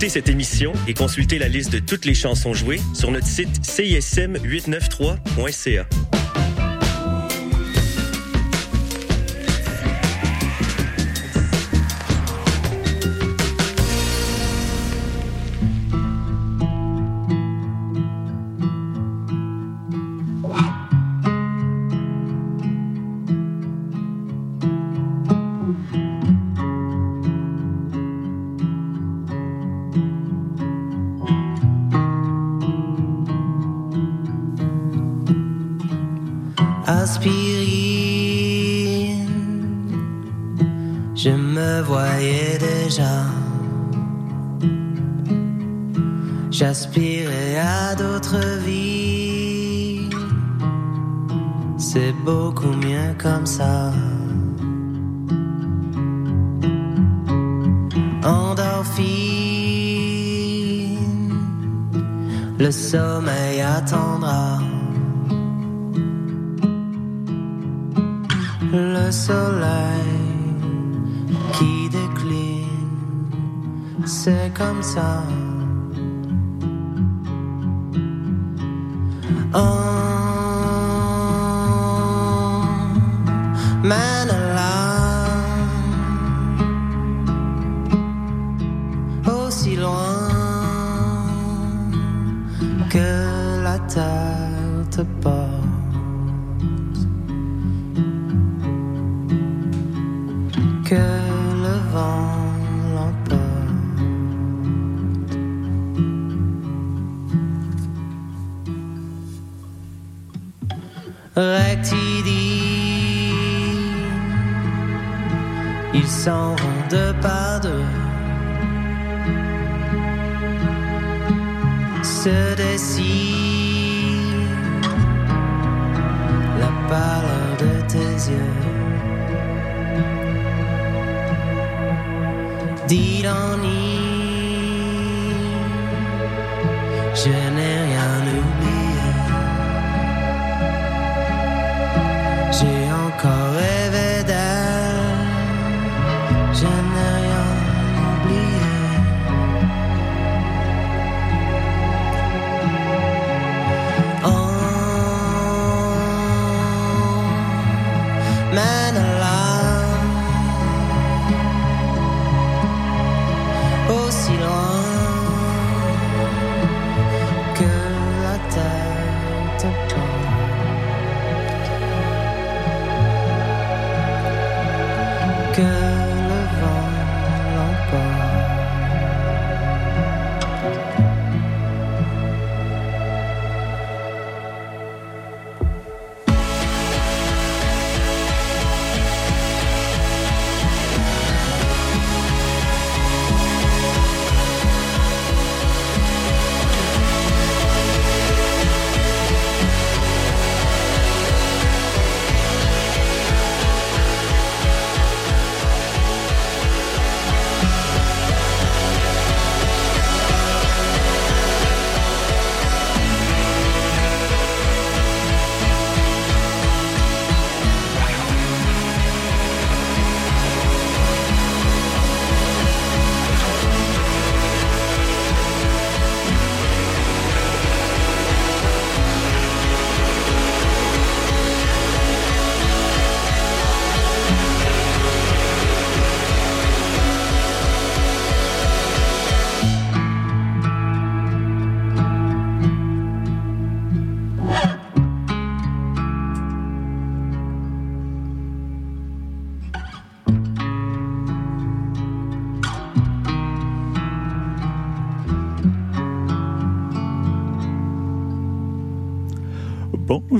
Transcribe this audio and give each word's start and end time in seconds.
réécouter 0.00 0.08
cette 0.08 0.30
émission 0.30 0.72
et 0.88 0.94
consulter 0.94 1.38
la 1.38 1.48
liste 1.48 1.70
de 1.72 1.78
toutes 1.78 2.06
les 2.06 2.14
chansons 2.14 2.54
jouées 2.54 2.80
sur 2.94 3.10
notre 3.10 3.26
site 3.26 3.60
cism893.ca. 3.62 6.09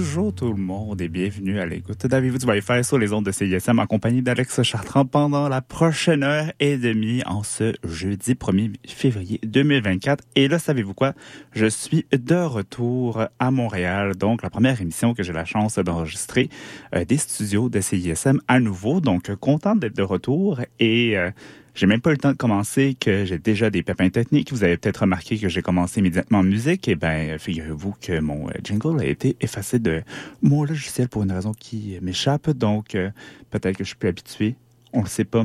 Bonjour 0.00 0.34
tout 0.34 0.50
le 0.50 0.58
monde 0.58 0.98
et 1.02 1.08
bienvenue 1.08 1.60
à 1.60 1.66
l'écoute 1.66 2.06
d'Avez-vous 2.06 2.38
du 2.38 2.62
faire 2.62 2.82
sur 2.82 2.96
les 2.96 3.12
ondes 3.12 3.26
de 3.26 3.32
CISM 3.32 3.78
en 3.78 3.86
compagnie 3.86 4.22
d'Alex 4.22 4.62
Chartrand 4.62 5.04
pendant 5.04 5.46
la 5.50 5.60
prochaine 5.60 6.22
heure 6.22 6.50
et 6.58 6.78
demie 6.78 7.22
en 7.26 7.42
ce 7.42 7.74
jeudi 7.84 8.32
1er 8.32 8.76
février 8.88 9.40
2024. 9.42 10.24
Et 10.36 10.48
là, 10.48 10.58
savez-vous 10.58 10.94
quoi? 10.94 11.12
Je 11.52 11.66
suis 11.66 12.06
de 12.12 12.34
retour 12.34 13.26
à 13.38 13.50
Montréal, 13.50 14.16
donc 14.16 14.42
la 14.42 14.48
première 14.48 14.80
émission 14.80 15.12
que 15.12 15.22
j'ai 15.22 15.34
la 15.34 15.44
chance 15.44 15.78
d'enregistrer 15.78 16.48
euh, 16.94 17.04
des 17.04 17.18
studios 17.18 17.68
de 17.68 17.82
CISM 17.82 18.40
à 18.48 18.58
nouveau. 18.58 19.02
Donc, 19.02 19.30
content 19.34 19.76
d'être 19.76 19.96
de 19.96 20.02
retour 20.02 20.60
et... 20.78 21.18
Euh, 21.18 21.30
j'ai 21.74 21.86
même 21.86 22.00
pas 22.00 22.10
eu 22.10 22.14
le 22.14 22.18
temps 22.18 22.32
de 22.32 22.36
commencer 22.36 22.96
que 22.98 23.24
j'ai 23.24 23.38
déjà 23.38 23.70
des 23.70 23.82
pépins 23.82 24.10
techniques. 24.10 24.52
Vous 24.52 24.64
avez 24.64 24.76
peut-être 24.76 25.02
remarqué 25.02 25.38
que 25.38 25.48
j'ai 25.48 25.62
commencé 25.62 26.00
immédiatement 26.00 26.38
en 26.38 26.42
musique. 26.42 26.88
Et 26.88 26.92
eh 26.92 26.96
ben, 26.96 27.38
figurez-vous 27.38 27.94
que 28.00 28.20
mon 28.20 28.48
euh, 28.48 28.52
jingle 28.62 29.00
a 29.00 29.04
été 29.04 29.36
effacé 29.40 29.78
de 29.78 30.02
mon 30.42 30.64
logiciel 30.64 31.08
pour 31.08 31.22
une 31.22 31.32
raison 31.32 31.52
qui 31.52 31.98
m'échappe. 32.02 32.50
Donc, 32.50 32.94
euh, 32.94 33.10
peut-être 33.50 33.76
que 33.76 33.84
je 33.84 33.88
suis 33.88 33.96
plus 33.96 34.08
habitué. 34.08 34.56
On 34.92 35.02
le 35.02 35.08
sait 35.08 35.24
pas. 35.24 35.44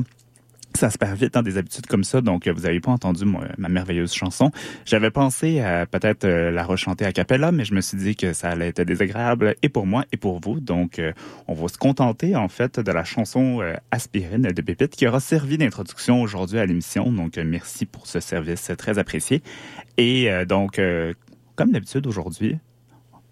Ça 0.76 0.90
se 0.90 0.98
perd 0.98 1.16
vite 1.16 1.34
dans 1.34 1.42
des 1.42 1.58
habitudes 1.58 1.86
comme 1.86 2.04
ça, 2.04 2.20
donc 2.20 2.46
vous 2.46 2.62
n'avez 2.62 2.80
pas 2.80 2.92
entendu 2.92 3.24
ma 3.58 3.68
merveilleuse 3.68 4.12
chanson. 4.12 4.50
J'avais 4.84 5.10
pensé 5.10 5.60
à 5.60 5.86
peut-être 5.86 6.24
euh, 6.24 6.50
la 6.50 6.64
rechanter 6.64 7.04
à 7.04 7.12
cappella, 7.12 7.52
mais 7.52 7.64
je 7.64 7.74
me 7.74 7.80
suis 7.80 7.96
dit 7.96 8.16
que 8.16 8.32
ça 8.32 8.50
allait 8.50 8.68
être 8.68 8.82
désagréable 8.82 9.54
et 9.62 9.68
pour 9.68 9.86
moi 9.86 10.04
et 10.12 10.16
pour 10.16 10.40
vous. 10.40 10.60
Donc, 10.60 10.98
euh, 10.98 11.12
on 11.48 11.54
va 11.54 11.68
se 11.68 11.78
contenter 11.78 12.36
en 12.36 12.48
fait 12.48 12.78
de 12.78 12.92
la 12.92 13.04
chanson 13.04 13.60
euh, 13.60 13.74
Aspirine 13.90 14.42
de 14.42 14.62
Pépite 14.62 14.94
qui 14.94 15.06
aura 15.06 15.20
servi 15.20 15.58
d'introduction 15.58 16.20
aujourd'hui 16.20 16.58
à 16.58 16.66
l'émission. 16.66 17.10
Donc, 17.12 17.36
merci 17.38 17.86
pour 17.86 18.06
ce 18.06 18.20
service 18.20 18.70
très 18.78 18.98
apprécié. 18.98 19.42
Et 19.96 20.28
donc, 20.46 20.80
comme 21.54 21.72
d'habitude 21.72 22.06
aujourd'hui, 22.06 22.58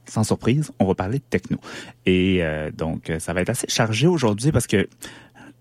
sans 0.07 0.25
surprise, 0.25 0.73
on 0.79 0.87
va 0.87 0.95
parler 0.95 1.19
de 1.19 1.25
techno. 1.29 1.59
Et 2.07 2.43
donc, 2.77 3.13
ça 3.19 3.35
va 3.35 3.43
être 3.43 3.51
assez 3.51 3.67
chargé 3.69 4.07
aujourd'hui 4.07 4.51
parce 4.51 4.67
que 4.67 4.89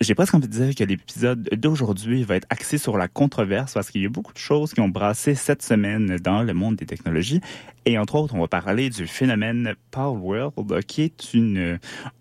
j'ai 0.03 0.15
presque 0.15 0.33
envie 0.33 0.47
de 0.47 0.53
dire 0.53 0.75
que 0.75 0.83
l'épisode 0.83 1.49
d'aujourd'hui 1.53 2.23
va 2.23 2.35
être 2.35 2.47
axé 2.49 2.77
sur 2.77 2.97
la 2.97 3.07
controverse 3.07 3.73
parce 3.73 3.89
qu'il 3.89 4.01
y 4.01 4.05
a 4.05 4.09
beaucoup 4.09 4.33
de 4.33 4.37
choses 4.37 4.73
qui 4.73 4.81
ont 4.81 4.89
brassé 4.89 5.35
cette 5.35 5.61
semaine 5.61 6.17
dans 6.17 6.43
le 6.43 6.53
monde 6.53 6.75
des 6.75 6.85
technologies. 6.85 7.41
Et 7.85 7.97
entre 7.97 8.15
autres, 8.15 8.35
on 8.35 8.39
va 8.39 8.47
parler 8.47 8.89
du 8.89 9.07
phénomène 9.07 9.75
Power 9.91 10.17
World, 10.17 10.85
qui 10.85 11.03
est 11.03 11.37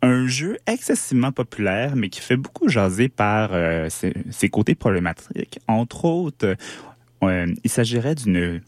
un 0.02 0.26
jeu 0.26 0.58
excessivement 0.66 1.32
populaire, 1.32 1.94
mais 1.96 2.08
qui 2.08 2.20
fait 2.20 2.36
beaucoup 2.36 2.68
jaser 2.68 3.08
par 3.08 3.50
euh, 3.52 3.88
ses, 3.90 4.48
côtés 4.48 4.74
problématiques. 4.74 5.60
Entre 5.68 6.04
autres, 6.04 6.56
euh, 7.22 7.54
il 7.62 7.70
s'agirait 7.70 8.14
d'une 8.14 8.60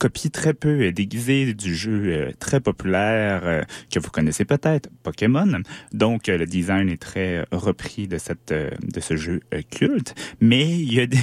copie 0.00 0.30
très 0.30 0.54
peu 0.54 0.90
déguisée 0.92 1.52
du 1.52 1.76
jeu 1.76 2.02
euh, 2.06 2.32
très 2.38 2.58
populaire 2.58 3.42
euh, 3.44 3.62
que 3.92 4.00
vous 4.00 4.10
connaissez 4.10 4.46
peut-être, 4.46 4.88
Pokémon. 5.02 5.60
Donc, 5.92 6.28
euh, 6.28 6.38
le 6.38 6.46
design 6.46 6.88
est 6.88 7.00
très 7.00 7.44
repris 7.52 8.08
de 8.08 8.16
cette 8.16 8.52
de 8.52 9.00
ce 9.00 9.16
jeu 9.16 9.40
culte, 9.70 10.14
mais 10.40 10.66
il 10.66 10.92
y 10.92 11.00
a 11.00 11.06
des 11.06 11.18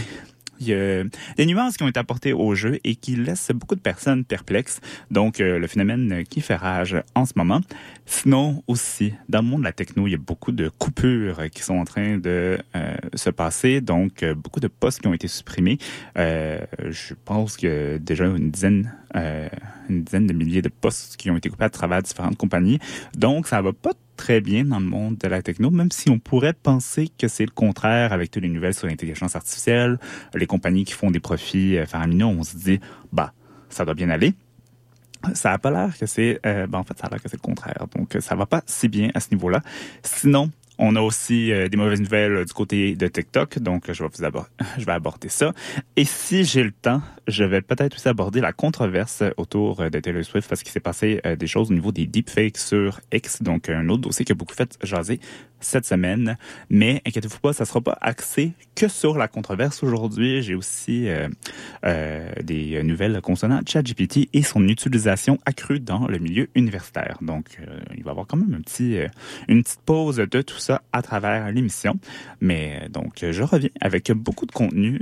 il 0.60 0.68
y 0.68 0.74
a 0.74 1.04
des 1.38 1.46
nuances 1.46 1.78
qui 1.78 1.84
ont 1.84 1.88
été 1.88 2.00
apportées 2.00 2.34
au 2.34 2.56
jeu 2.56 2.80
et 2.84 2.96
qui 2.96 3.16
laissent 3.16 3.52
beaucoup 3.54 3.76
de 3.76 3.80
personnes 3.80 4.24
perplexes. 4.24 4.80
Donc, 5.12 5.40
euh, 5.40 5.60
le 5.60 5.68
phénomène 5.68 6.24
qui 6.30 6.42
fait 6.42 6.56
rage 6.56 6.96
en 7.16 7.26
ce 7.26 7.34
moment. 7.36 7.62
Sinon, 8.06 8.64
aussi, 8.68 9.14
dans 9.30 9.42
le 9.42 9.48
monde 9.48 9.60
de 9.62 9.66
la 9.66 9.74
techno, 9.74 10.08
il 10.08 10.12
y 10.12 10.16
a 10.16 10.20
beaucoup 10.20 10.52
de 10.52 10.70
coupures 10.70 11.50
qui 11.52 11.62
sont 11.62 11.76
en 11.76 11.86
train 11.86 12.18
de 12.18 12.58
euh, 12.76 12.96
se 13.14 13.30
passer. 13.30 13.82
Donc, 13.82 14.24
euh, 14.24 14.34
beaucoup 14.34 14.60
de 14.60 14.68
postes 14.68 15.02
qui 15.02 15.08
ont 15.08 15.14
été 15.14 15.28
supprimés. 15.28 15.78
je 16.16 17.14
pense 17.26 17.58
que 17.58 17.98
déjà 17.98 18.26
une 18.26 18.52
dizaine, 18.52 18.94
une 19.14 20.04
dizaine 20.04 20.28
de 20.28 20.34
milliers 20.34 20.62
de 20.62 20.70
postes 20.70 21.18
qui 21.18 21.30
ont 21.32 21.38
été 21.38 21.50
coupés 21.50 21.66
à 21.66 21.70
travers 21.70 22.02
différentes 22.02 22.38
compagnies. 22.38 22.80
Donc, 23.16 23.48
ça 23.48 23.62
va 23.62 23.74
pas 23.74 23.94
très 24.18 24.42
bien 24.42 24.66
dans 24.66 24.80
le 24.80 24.86
monde 24.86 25.18
de 25.18 25.28
la 25.28 25.42
techno, 25.42 25.72
même 25.72 25.92
si 25.92 26.10
on 26.10 26.20
pourrait 26.20 26.54
penser 26.54 27.10
que 27.18 27.30
c'est 27.30 27.46
le 27.46 27.52
contraire 27.52 28.12
avec 28.12 28.32
toutes 28.32 28.44
les 28.44 28.50
nouvelles 28.50 28.74
sur 28.74 28.88
l'intelligence 28.88 29.36
artificielle, 29.36 30.00
les 30.34 30.48
compagnies 30.48 30.84
qui 30.84 30.94
font 30.94 31.12
des 31.12 31.22
profits 31.22 31.78
euh, 31.78 31.86
faramineux, 31.86 32.26
on 32.26 32.44
se 32.44 32.58
dit, 32.58 32.80
bah, 33.14 33.32
ça 33.70 33.86
doit 33.86 33.94
bien 33.94 34.10
aller. 34.10 34.34
Ça 35.34 35.54
a 35.54 35.58
pas 35.58 35.72
l'air 35.72 35.98
que 35.98 36.06
c'est, 36.06 36.40
euh, 36.46 36.68
ben 36.68 36.80
en 36.80 36.84
fait, 36.84 36.98
ça 36.98 37.08
a 37.08 37.10
l'air 37.10 37.22
que 37.22 37.30
c'est 37.30 37.38
le 37.38 37.42
contraire. 37.42 37.88
Donc, 37.96 38.18
ça 38.20 38.36
va 38.36 38.46
pas 38.46 38.62
si 38.66 38.88
bien 38.88 39.10
à 39.14 39.20
ce 39.20 39.30
niveau-là. 39.32 39.62
Sinon, 40.04 40.52
on 40.80 40.96
a 40.96 41.02
aussi 41.02 41.52
euh, 41.52 41.68
des 41.70 41.78
mauvaises 41.78 42.02
nouvelles 42.02 42.34
euh, 42.34 42.46
du 42.46 42.54
côté 42.54 42.96
de 42.96 43.08
TikTok, 43.08 43.60
donc 43.60 43.92
je 43.92 44.86
vais 44.86 44.92
aborder, 44.92 45.30
ça. 45.30 45.54
Et 45.96 46.06
si 46.06 46.44
j'ai 46.44 46.64
le 46.64 46.72
temps, 46.72 47.02
je 47.28 47.44
vais 47.44 47.62
peut-être 47.62 47.96
aussi 47.96 48.08
aborder 48.08 48.42
la 48.42 48.54
controverse 48.54 49.24
autour 49.38 49.82
euh, 49.82 49.90
de 49.90 50.00
Taylor 50.00 50.24
Swift 50.24 50.48
parce 50.48 50.64
qu'il 50.64 50.72
s'est 50.72 50.80
passé 50.80 51.22
des 51.38 51.48
choses 51.48 51.72
au 51.72 51.74
niveau 51.74 51.92
des 51.92 52.06
deepfakes 52.06 52.58
sur 52.58 53.00
X, 53.12 53.42
donc 53.42 53.70
un 53.70 53.90
autre 53.90 54.02
dossier 54.02 54.26
qui 54.26 54.32
a 54.32 54.36
beaucoup 54.36 54.54
fait 54.54 54.78
jaser 54.84 55.20
cette 55.60 55.86
semaine. 55.86 56.38
Mais 56.70 57.02
inquiétez-vous 57.06 57.40
pas, 57.40 57.54
ça 57.54 57.66
sera 57.66 57.82
pas 57.82 57.98
axé 58.02 58.52
que 58.76 58.88
sur 58.88 59.18
la 59.18 59.28
controverse 59.28 59.84
aujourd'hui. 59.84 60.42
J'ai 60.42 60.56
aussi 60.56 61.08
des 61.84 62.84
nouvelles 62.84 63.22
concernant 63.22 63.62
ChatGPT 63.66 64.30
et 64.34 64.44
son 64.44 64.68
utilisation 64.68 65.40
accrue 65.46 65.80
dans 65.80 66.08
le 66.08 66.20
milieu 66.20 66.50
universitaire. 66.56 67.18
Donc, 67.22 67.60
il 67.96 68.04
va 68.04 68.10
y 68.10 68.12
avoir 68.12 68.28
quand 68.28 68.38
même 68.38 68.62
une 69.48 69.64
petite 69.64 69.82
pause 69.86 70.18
de 70.18 70.42
tout 70.42 70.60
à 70.92 71.02
travers 71.02 71.52
l'émission. 71.52 72.00
Mais 72.42 72.88
donc, 72.90 73.26
je 73.30 73.44
reviens 73.44 73.70
avec 73.82 74.12
beaucoup 74.12 74.46
de 74.46 74.52
contenu. 74.52 75.00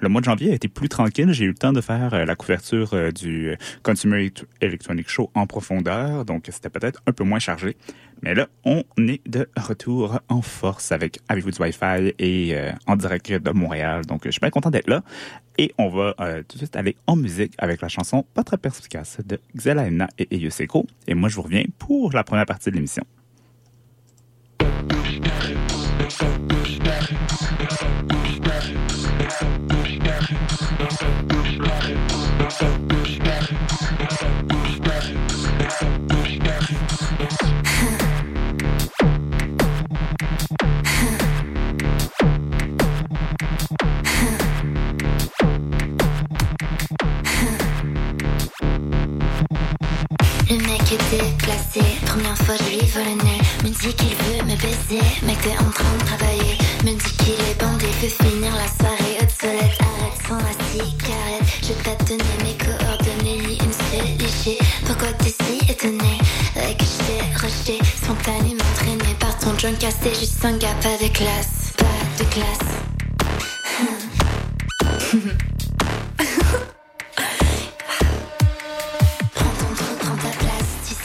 le 0.00 0.08
mois 0.08 0.20
de 0.20 0.26
janvier 0.26 0.52
a 0.52 0.54
été 0.54 0.68
plus 0.68 0.88
tranquille. 0.88 1.32
J'ai 1.32 1.44
eu 1.44 1.48
le 1.48 1.54
temps 1.54 1.72
de 1.72 1.80
faire 1.80 2.24
la 2.24 2.36
couverture 2.36 3.12
du 3.12 3.56
Consumer 3.82 4.32
Electronic 4.60 5.08
Show 5.08 5.30
en 5.34 5.46
profondeur. 5.46 6.24
Donc, 6.24 6.48
c'était 6.50 6.70
peut-être 6.70 7.02
un 7.06 7.12
peu 7.12 7.24
moins 7.24 7.38
chargé. 7.38 7.76
Mais 8.22 8.34
là, 8.34 8.48
on 8.64 8.82
est 8.98 9.20
de 9.28 9.48
retour 9.56 10.20
en 10.28 10.42
force 10.42 10.92
avec 10.92 11.20
Avez-vous 11.28 11.52
du 11.52 11.62
Wi-Fi 11.62 12.14
et 12.18 12.56
euh, 12.56 12.72
en 12.86 12.96
direct 12.96 13.30
de 13.30 13.50
Montréal. 13.50 14.04
Donc, 14.06 14.22
je 14.24 14.30
suis 14.30 14.40
bien 14.40 14.50
content 14.50 14.70
d'être 14.70 14.88
là. 14.88 15.02
Et 15.56 15.72
on 15.78 15.88
va 15.88 16.14
euh, 16.20 16.42
tout 16.48 16.56
de 16.56 16.58
suite 16.58 16.76
aller 16.76 16.96
en 17.06 17.16
musique 17.16 17.54
avec 17.58 17.80
la 17.80 17.88
chanson 17.88 18.24
Pas 18.34 18.42
très 18.42 18.56
perspicace 18.56 19.18
de 19.24 19.40
Xelaena 19.56 20.08
et 20.18 20.28
Eyuseko. 20.34 20.86
Et 21.06 21.14
moi, 21.14 21.28
je 21.28 21.36
vous 21.36 21.42
reviens 21.42 21.64
pour 21.78 22.12
la 22.12 22.24
première 22.24 22.46
partie 22.46 22.70
de 22.70 22.76
l'émission. 22.76 23.04
Thank 26.18 26.52
you. 32.92 32.97
Première 52.06 52.38
fois 52.38 52.54
je 52.56 52.64
lui 52.70 52.86
vole 52.88 53.04
le 53.04 53.22
nez 53.22 53.40
Me 53.62 53.68
dit 53.68 53.94
qu'il 53.94 54.08
veut 54.08 54.42
me 54.44 54.56
baiser. 54.56 55.04
Mais 55.22 55.36
t'es 55.42 55.52
en 55.52 55.70
train 55.70 55.92
de 55.98 56.04
travailler. 56.06 56.56
Me 56.82 56.92
dit 56.92 57.16
qu'il 57.18 57.34
est 57.34 57.60
bandé. 57.60 57.84
Veut 58.00 58.08
finir 58.08 58.52
la 58.54 58.66
soirée 58.66 59.18
obsolète. 59.20 59.78
Arrête 59.80 60.18
sans 60.26 60.38
la 60.38 60.54
cigarette. 60.72 61.44
Je 61.60 61.68
vais 61.68 61.82
pas 61.82 61.96
mes 62.42 62.56
coordonnées 62.56 63.40
Ni 63.46 63.58
une 63.58 63.72
seule 63.72 64.16
léger. 64.18 64.58
Pourquoi 64.86 65.12
t'es 65.18 65.28
si 65.28 65.70
étonné? 65.70 66.18
Que 66.54 66.84
je 66.84 66.96
t'ai 67.04 67.20
rejeté? 67.36 67.78
Spontanément 68.02 68.72
traîné 68.76 69.14
par 69.20 69.36
ton 69.38 69.58
joint 69.58 69.74
cassé. 69.74 70.14
Juste 70.18 70.42
un 70.42 70.56
gars 70.56 70.74
pas 70.80 70.96
de 71.04 71.08
classe 71.12 71.74
Pas 71.76 72.02
de 72.18 72.24
classe 72.30 72.78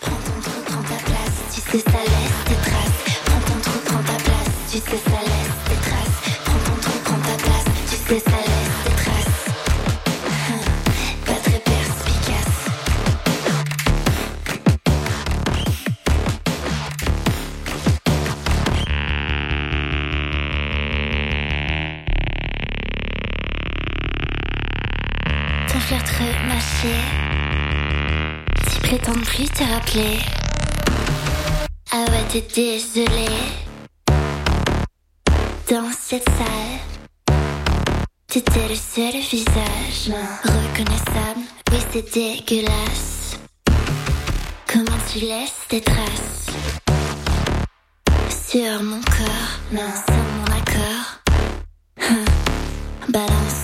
Prends 0.00 0.10
ton 0.10 0.40
trou, 0.40 0.60
prends 0.66 0.82
ta 0.82 0.98
place, 1.04 1.36
tu 1.54 1.60
sais 1.60 1.78
ça 1.78 1.98
laisse 1.98 2.38
tes 2.46 2.58
traces. 2.70 3.00
Prends 3.24 3.40
ton 3.40 3.60
trou, 3.60 3.78
prends 3.84 4.02
ta 4.02 4.18
place, 4.22 4.50
tu 4.70 4.78
sais 4.78 4.84
ça 4.84 5.20
laisse 5.26 5.58
tes 5.68 5.80
traces. 5.88 6.18
Prends 6.44 6.62
ton 6.64 6.80
trou, 6.80 6.98
prends 7.04 7.18
ta 7.18 7.36
place, 7.42 7.64
tu 7.90 7.96
sais 7.96 8.20
ça 8.20 8.36
laisse 8.36 8.53
Ah 31.92 32.04
ouais, 32.08 32.24
t'es 32.28 32.44
désolé. 32.52 33.28
Dans 35.70 35.90
cette 35.96 36.24
salle, 36.24 36.80
T'étais 38.26 38.68
le 38.68 38.74
seul 38.74 39.12
visage 39.20 40.10
reconnaissable, 40.42 41.42
oui 41.70 41.78
c'est 41.92 42.12
dégueulasse. 42.12 43.38
Comment 44.66 44.98
tu 45.12 45.20
laisses 45.20 45.68
tes 45.68 45.80
traces 45.80 46.48
sur 48.28 48.82
mon 48.82 49.00
corps, 49.02 49.60
sans 49.70 50.24
mon 50.36 50.46
accord. 50.46 51.20
Hein, 52.00 52.24
balance 53.08 53.63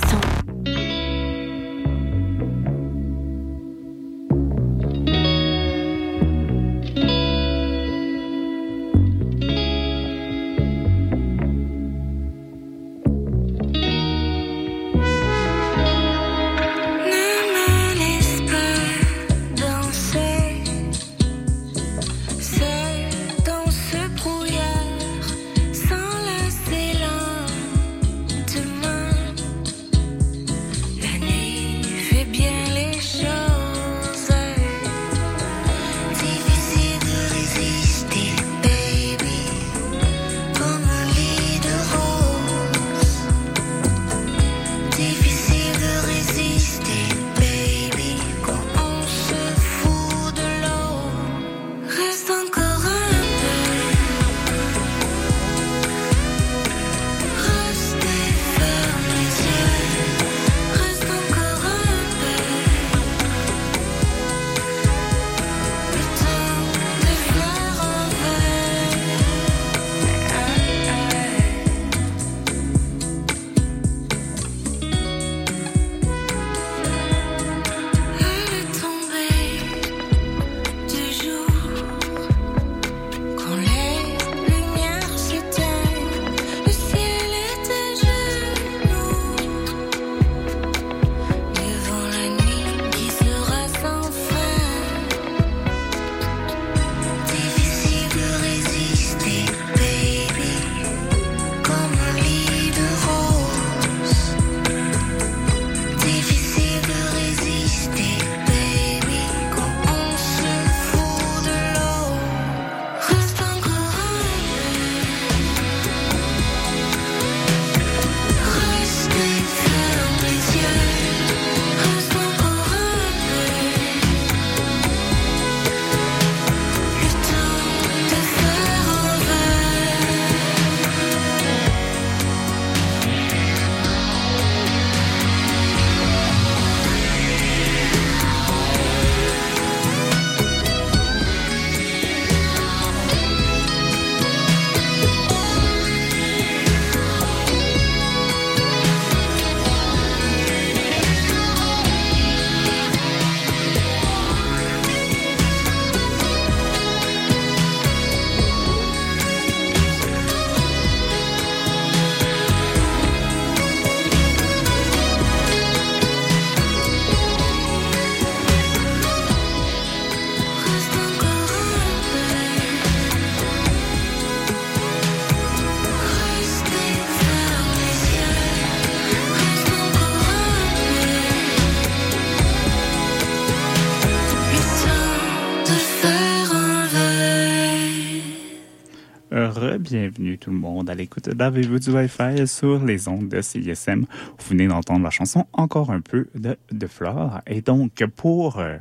verre. 189.91 190.11
Re-bienvenue 190.11 190.39
tout 190.39 190.51
le 190.51 190.57
monde 190.57 190.89
à 190.91 190.95
l'écoute 190.95 191.29
d'Avez-vous 191.29 191.79
du 191.79 191.91
Wi-Fi 191.91 192.47
sur 192.47 192.85
les 192.85 193.09
ondes 193.09 193.29
de 193.29 193.41
CISM. 193.41 194.01
Vous 194.39 194.49
venez 194.49 194.67
d'entendre 194.67 195.03
la 195.03 195.11
chanson 195.11 195.47
Encore 195.53 195.91
un 195.91 196.01
peu 196.01 196.29
de, 196.35 196.57
de 196.71 196.87
Flore. 196.87 197.41
Et 197.47 197.61
donc, 197.61 198.05
pour 198.17 198.59
euh, 198.59 198.79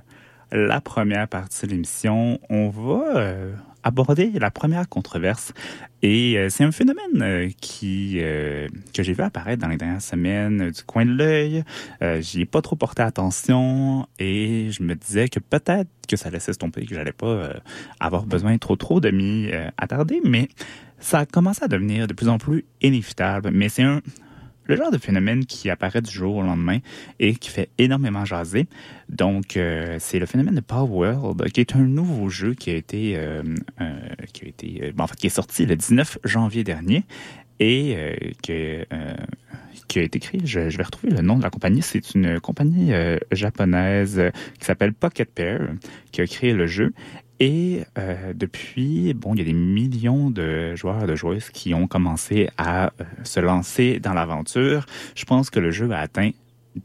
la 0.51 0.81
première 0.81 1.27
partie 1.27 1.65
de 1.65 1.71
l'émission, 1.71 2.39
on 2.49 2.69
va 2.69 3.17
euh, 3.17 3.53
aborder 3.83 4.31
la 4.39 4.51
première 4.51 4.87
controverse. 4.87 5.53
Et 6.01 6.37
euh, 6.37 6.49
c'est 6.49 6.63
un 6.63 6.71
phénomène 6.71 7.51
qui 7.59 8.19
que 8.93 9.03
j'ai 9.03 9.13
vu 9.13 9.23
apparaître 9.23 9.61
dans 9.61 9.67
les 9.67 9.77
dernières 9.77 10.01
semaines 10.01 10.71
du 10.71 10.83
coin 10.83 11.05
de 11.05 11.11
l'œil. 11.11 11.63
J'y 12.21 12.41
ai 12.41 12.45
pas 12.45 12.61
trop 12.61 12.75
porté 12.75 13.01
attention 13.01 14.07
et 14.17 14.69
je 14.71 14.83
me 14.83 14.95
disais 14.95 15.27
que 15.27 15.39
peut-être 15.39 15.89
que 16.07 16.15
ça 16.15 16.29
laissait 16.29 16.53
se 16.53 16.57
tomber, 16.57 16.85
que 16.85 16.95
j'allais 16.95 17.11
pas 17.11 17.53
avoir 17.99 18.25
besoin 18.25 18.57
trop 18.57 18.75
trop 18.75 18.99
de 18.99 19.11
m'y 19.11 19.49
attarder, 19.77 20.21
mais 20.23 20.47
ça 20.99 21.19
a 21.19 21.25
commencé 21.25 21.63
à 21.63 21.67
devenir 21.67 22.07
de 22.07 22.13
plus 22.13 22.29
en 22.29 22.37
plus 22.37 22.65
inévitable. 22.81 23.51
Mais 23.51 23.69
c'est 23.69 23.83
un 23.83 24.01
le 24.69 24.75
genre 24.75 24.91
de 24.91 24.99
phénomène 24.99 25.45
qui 25.45 25.69
apparaît 25.69 26.01
du 26.01 26.11
jour 26.11 26.35
au 26.35 26.41
lendemain 26.43 26.77
et 27.19 27.33
qui 27.33 27.49
fait 27.49 27.69
énormément 27.79 28.23
jaser. 28.23 28.67
Donc, 29.09 29.57
euh, 29.57 29.97
c'est 29.99 30.19
le 30.19 30.27
phénomène 30.27 30.53
de 30.55 30.61
Power 30.61 30.87
World, 30.87 31.51
qui 31.51 31.59
est 31.59 31.75
un 31.75 31.79
nouveau 31.79 32.29
jeu 32.29 32.53
qui 32.53 32.69
a 32.69 32.75
été, 32.75 33.17
euh, 33.17 33.41
euh, 33.81 33.99
qui 34.31 34.45
a 34.45 34.47
été, 34.47 34.93
en 34.97 35.07
fait, 35.07 35.15
qui 35.15 35.25
est 35.25 35.31
sorti 35.31 35.65
le 35.65 35.75
19 35.75 36.19
janvier 36.23 36.63
dernier 36.63 37.03
et 37.59 38.33
qui 38.41 38.53
a 38.53 40.01
été 40.01 40.19
créé, 40.19 40.39
je, 40.45 40.69
je 40.69 40.77
vais 40.77 40.83
retrouver 40.83 41.11
le 41.11 41.21
nom 41.21 41.35
de 41.35 41.43
la 41.43 41.49
compagnie, 41.49 41.81
c'est 41.81 42.15
une 42.15 42.39
compagnie 42.39 42.93
japonaise 43.33 44.21
qui 44.57 44.65
s'appelle 44.65 44.93
Pocket 44.93 45.29
Pair 45.29 45.67
qui 46.13 46.21
a 46.21 46.27
créé 46.27 46.53
le 46.53 46.67
jeu. 46.67 46.93
Et 47.39 47.83
euh, 47.97 48.33
depuis, 48.33 49.13
bon, 49.13 49.33
il 49.33 49.39
y 49.39 49.41
a 49.41 49.45
des 49.45 49.53
millions 49.53 50.29
de 50.29 50.75
joueurs 50.75 51.03
et 51.03 51.07
de 51.07 51.15
joueuses 51.15 51.49
qui 51.49 51.73
ont 51.73 51.87
commencé 51.87 52.49
à 52.57 52.87
euh, 52.87 53.03
se 53.23 53.39
lancer 53.39 53.99
dans 53.99 54.13
l'aventure. 54.13 54.85
Je 55.15 55.25
pense 55.25 55.49
que 55.49 55.59
le 55.59 55.71
jeu 55.71 55.89
a 55.91 55.99
atteint 55.99 56.31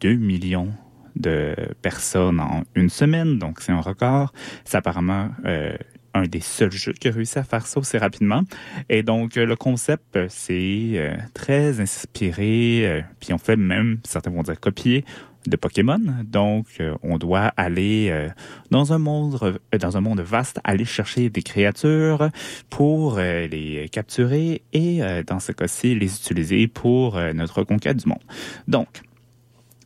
2 0.00 0.14
millions 0.14 0.72
de 1.16 1.54
personnes 1.82 2.40
en 2.40 2.62
une 2.74 2.90
semaine, 2.90 3.38
donc 3.38 3.60
c'est 3.60 3.72
un 3.72 3.80
record. 3.80 4.32
C'est 4.64 4.76
apparemment 4.76 5.28
euh, 5.44 5.76
un 6.12 6.24
des 6.24 6.40
seuls 6.40 6.72
jeux 6.72 6.92
qui 6.92 7.08
a 7.08 7.10
réussi 7.12 7.38
à 7.38 7.44
faire 7.44 7.66
ça 7.66 7.80
aussi 7.80 7.98
rapidement. 7.98 8.42
Et 8.88 9.02
donc, 9.02 9.36
euh, 9.36 9.46
le 9.46 9.56
concept, 9.56 10.16
euh, 10.16 10.26
c'est 10.28 11.16
très 11.34 11.80
inspiré, 11.80 13.04
puis 13.20 13.32
on 13.32 13.38
fait 13.38 13.56
même, 13.56 13.98
certains 14.04 14.30
vont 14.30 14.42
dire 14.42 14.58
copier, 14.58 15.04
de 15.46 15.56
Pokémon. 15.56 16.00
Donc, 16.24 16.66
euh, 16.80 16.94
on 17.02 17.18
doit 17.18 17.52
aller 17.56 18.08
euh, 18.10 18.28
dans 18.70 18.92
un 18.92 18.98
monde 18.98 19.38
euh, 19.42 19.78
dans 19.78 19.96
un 19.96 20.00
monde 20.00 20.20
vaste, 20.20 20.60
aller 20.64 20.84
chercher 20.84 21.30
des 21.30 21.42
créatures 21.42 22.28
pour 22.70 23.18
les 23.18 23.88
capturer 23.90 24.62
et, 24.72 25.00
dans 25.26 25.40
ce 25.40 25.52
cas-ci, 25.52 25.94
les 25.94 26.14
utiliser 26.16 26.68
pour 26.68 27.18
notre 27.34 27.64
conquête 27.64 27.96
du 27.96 28.08
monde. 28.08 28.22
Donc, 28.68 28.88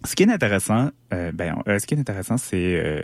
ce 0.05 0.15
qui 0.15 0.23
est 0.23 0.31
intéressant, 0.31 0.91
ben, 1.11 1.57
ce 1.67 1.87
qui 1.87 1.95
est 1.95 1.99
intéressant, 1.99 2.37
c'est 2.37 3.03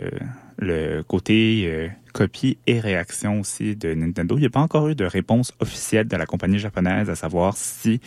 le 0.57 1.01
côté 1.01 1.89
copie 2.13 2.57
et 2.67 2.79
réaction 2.79 3.41
aussi 3.41 3.75
de 3.75 3.93
Nintendo. 3.93 4.37
Il 4.37 4.41
n'y 4.41 4.47
a 4.47 4.51
pas 4.51 4.61
encore 4.61 4.87
eu 4.87 4.95
de 4.95 5.05
réponse 5.05 5.53
officielle 5.59 6.07
de 6.07 6.15
la 6.15 6.25
compagnie 6.25 6.59
japonaise 6.59 7.09
à 7.09 7.15
savoir 7.15 7.57
si 7.57 7.99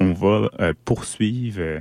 on 0.00 0.12
va 0.12 0.50
poursuivre 0.84 1.60
euh, 1.60 1.80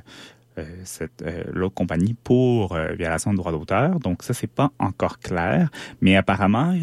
cette 0.84 1.22
euh, 1.22 1.44
l'autre 1.52 1.76
compagnie 1.76 2.16
pour 2.24 2.76
euh, 2.76 2.94
violation 2.94 3.32
de 3.32 3.38
droit 3.38 3.52
d'auteur. 3.52 4.00
Donc 4.00 4.24
ça 4.24 4.34
c'est 4.34 4.52
pas 4.52 4.72
encore 4.80 5.20
clair, 5.20 5.70
mais 6.02 6.16
apparemment 6.16 6.76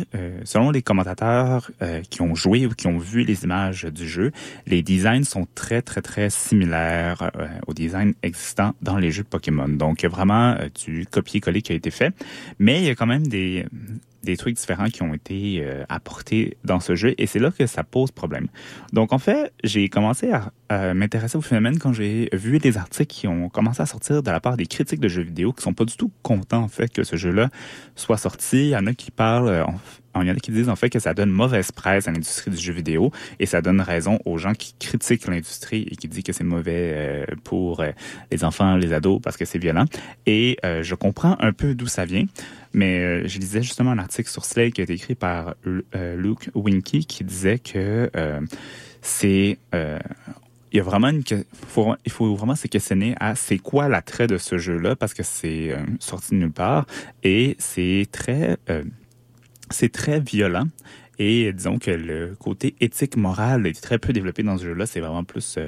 selon 0.45 0.71
les 0.71 0.83
commentateurs 0.83 1.71
qui 2.11 2.23
ont 2.23 2.35
joué 2.35 2.67
ou 2.67 2.71
qui 2.71 2.87
ont 2.87 2.99
vu 2.99 3.25
les 3.25 3.45
images 3.45 3.85
du 3.85 4.09
jeu, 4.09 4.33
les 4.67 4.83
designs 4.83 5.25
sont 5.25 5.47
très 5.55 5.83
très 5.83 6.03
très 6.03 6.31
similaires 6.31 7.31
aux 7.67 7.75
designs 7.75 8.13
existants 8.23 8.75
dans 8.83 8.99
les 8.99 9.11
jeux 9.11 9.23
de 9.23 9.29
Pokémon. 9.29 9.69
Donc 9.69 10.05
vraiment 10.05 10.57
du 10.85 11.07
copier-coller 11.11 11.63
qui 11.63 11.73
a 11.73 11.75
été 11.75 11.91
fait, 11.91 12.15
mais 12.59 12.81
il 12.81 12.85
y 12.85 12.91
a 12.91 12.95
quand 12.95 13.07
même 13.07 13.27
des 13.27 13.67
des 14.25 14.37
trucs 14.37 14.57
différents 14.57 14.89
qui 14.89 15.03
ont 15.03 15.15
été 15.15 15.61
euh, 15.61 15.85
apportés 15.89 16.57
dans 16.65 16.81
ce 16.81 16.95
jeu 16.95 17.15
et 17.19 17.27
c'est 17.27 17.39
là 17.39 17.51
que 17.51 17.67
ça 17.67 17.85
pose 17.85 18.11
problème. 18.11 18.49
Donc 18.93 19.13
en 19.13 19.19
fait, 19.19 19.53
j'ai 19.63 19.89
commencé 19.89 20.33
à, 20.33 20.53
m'intéresser 20.93 21.37
au 21.39 21.41
phénomène 21.41 21.79
quand 21.79 21.93
j'ai 21.93 22.29
vu 22.33 22.59
les 22.59 22.77
articles 22.77 23.15
qui 23.15 23.29
ont 23.29 23.49
commencé 23.49 23.81
à 23.81 23.87
sortir 23.87 24.25
de 24.25 24.31
la 24.31 24.41
part 24.41 24.57
des 24.57 24.67
critiques 24.67 24.99
de 24.99 25.07
jeux 25.07 25.23
vidéo 25.23 25.53
qui 25.53 25.63
sont 25.63 25.73
pas 25.73 25.85
du 25.85 25.97
tout 25.97 26.11
contents 26.23 26.65
en 26.65 26.69
fait 26.69 26.93
que 26.93 27.05
ce 27.05 27.15
jeu-là 27.15 27.49
soit 27.95 28.17
sorti. 28.17 28.57
Il 28.57 28.69
y 28.71 28.77
en 28.77 28.87
a 28.89 28.93
qui 28.93 29.13
parlent 29.13 29.49
euh, 29.49 29.65
il 30.21 30.27
y 30.27 30.31
en 30.33 30.35
a 30.35 30.41
qui 30.41 30.51
disent 30.51 30.69
en 30.69 30.75
fait 30.75 30.91
que 30.91 30.99
ça 30.99 31.15
donne 31.15 31.31
mauvaise 31.31 31.71
presse 31.71 32.09
à 32.09 32.11
l'industrie 32.13 32.51
du 32.51 32.57
jeu 32.57 32.73
vidéo 32.73 33.13
et 33.39 33.47
ça 33.47 33.63
donne 33.63 33.81
raison 33.81 34.19
aux 34.25 34.37
gens 34.37 34.53
qui 34.53 34.75
critiquent 34.81 35.29
l'industrie 35.29 35.87
et 35.89 35.95
qui 35.95 36.09
disent 36.09 36.25
que 36.25 36.33
c'est 36.33 36.45
mauvais 36.45 36.93
euh, 36.95 37.27
pour 37.45 37.85
les 38.33 38.45
enfants, 38.45 38.77
les 38.77 38.93
ados 38.93 39.21
parce 39.23 39.37
que 39.37 39.45
c'est 39.45 39.59
violent. 39.59 39.85
Et 40.27 40.59
je 40.63 40.95
comprends 40.97 41.37
un 41.39 41.53
peu 41.53 41.77
d'où 41.77 41.87
ça 41.87 42.05
vient. 42.05 42.25
Mais 42.75 42.99
euh, 42.99 43.27
je 43.27 43.39
lisais 43.39 43.63
justement 43.63 43.93
un 43.93 43.99
article 43.99 44.29
sur 44.29 44.45
Slate 44.45 44.75
qui 44.75 44.81
a 44.81 44.85
été 44.85 44.93
écrit 44.95 45.15
par 45.15 45.55
euh, 45.67 46.17
Luke 46.17 46.51
Winky 46.55 47.07
qui 47.07 47.25
disait 47.25 47.61
que 47.61 48.11
euh, 48.17 48.41
c'est 49.01 49.59
il 49.73 50.79
y 50.79 50.81
a 50.81 50.83
vraiment 50.83 51.09
une 51.09 51.23
faut, 51.69 51.95
il 52.05 52.11
faut 52.11 52.35
vraiment 52.35 52.57
se 52.57 52.67
questionner 52.67 53.15
à 53.21 53.37
c'est 53.37 53.59
quoi 53.59 53.89
l'attrait 53.89 54.27
de 54.27 54.39
ce 54.39 54.59
jeu-là 54.59 54.97
parce 54.97 55.15
que 55.15 55.23
c'est 55.23 55.73
sorti 56.01 56.33
de 56.33 56.41
nulle 56.41 56.51
part 56.51 56.87
et 57.23 57.55
c'est 57.61 58.09
très 58.11 58.59
très 59.93 60.19
violent. 60.19 60.67
Et 61.21 61.53
disons 61.53 61.79
que 61.79 61.93
le 61.93 62.35
côté 62.35 62.75
éthique 62.81 63.17
moral 63.17 63.69
est 63.69 63.81
très 63.81 64.01
peu 64.01 64.13
développé 64.13 64.43
dans 64.43 64.59
ce 64.59 64.65
jeu-là. 64.65 64.87
C'est 64.87 64.99
vraiment 64.99 65.23
plus 65.23 65.61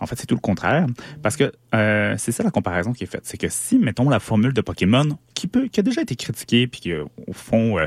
en 0.00 0.06
fait, 0.06 0.16
c'est 0.18 0.26
tout 0.26 0.34
le 0.34 0.40
contraire. 0.40 0.86
Parce 1.22 1.36
que 1.36 1.52
euh, 1.74 2.14
c'est 2.18 2.32
ça 2.32 2.42
la 2.42 2.50
comparaison 2.50 2.92
qui 2.92 3.04
est 3.04 3.06
faite. 3.06 3.22
C'est 3.24 3.36
que 3.36 3.48
si, 3.48 3.78
mettons, 3.78 4.08
la 4.08 4.20
formule 4.20 4.52
de 4.52 4.60
Pokémon, 4.60 5.18
qui 5.34 5.46
peut, 5.46 5.68
qui 5.68 5.80
a 5.80 5.82
déjà 5.82 6.02
été 6.02 6.16
critiquée, 6.16 6.66
puis 6.66 6.80
qui, 6.80 6.94
au 6.94 7.32
fond, 7.32 7.78
euh, 7.78 7.86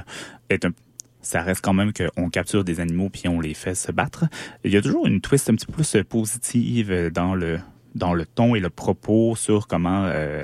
ça 1.22 1.42
reste 1.42 1.62
quand 1.62 1.74
même 1.74 1.92
qu'on 1.94 2.30
capture 2.30 2.64
des 2.64 2.80
animaux 2.80 3.10
puis 3.10 3.28
on 3.28 3.40
les 3.40 3.54
fait 3.54 3.76
se 3.76 3.92
battre. 3.92 4.26
Il 4.64 4.72
y 4.72 4.78
a 4.78 4.82
toujours 4.82 5.08
une 5.08 5.22
twist 5.22 5.50
un 5.50 5.56
petit 5.56 5.66
peu 5.66 5.74
plus 5.74 5.98
positive 6.04 7.10
dans 7.12 7.34
le 7.34 7.60
dans 7.96 8.14
le 8.14 8.26
ton 8.26 8.56
et 8.56 8.60
le 8.60 8.70
propos 8.70 9.36
sur 9.36 9.68
comment 9.68 10.06
euh, 10.06 10.44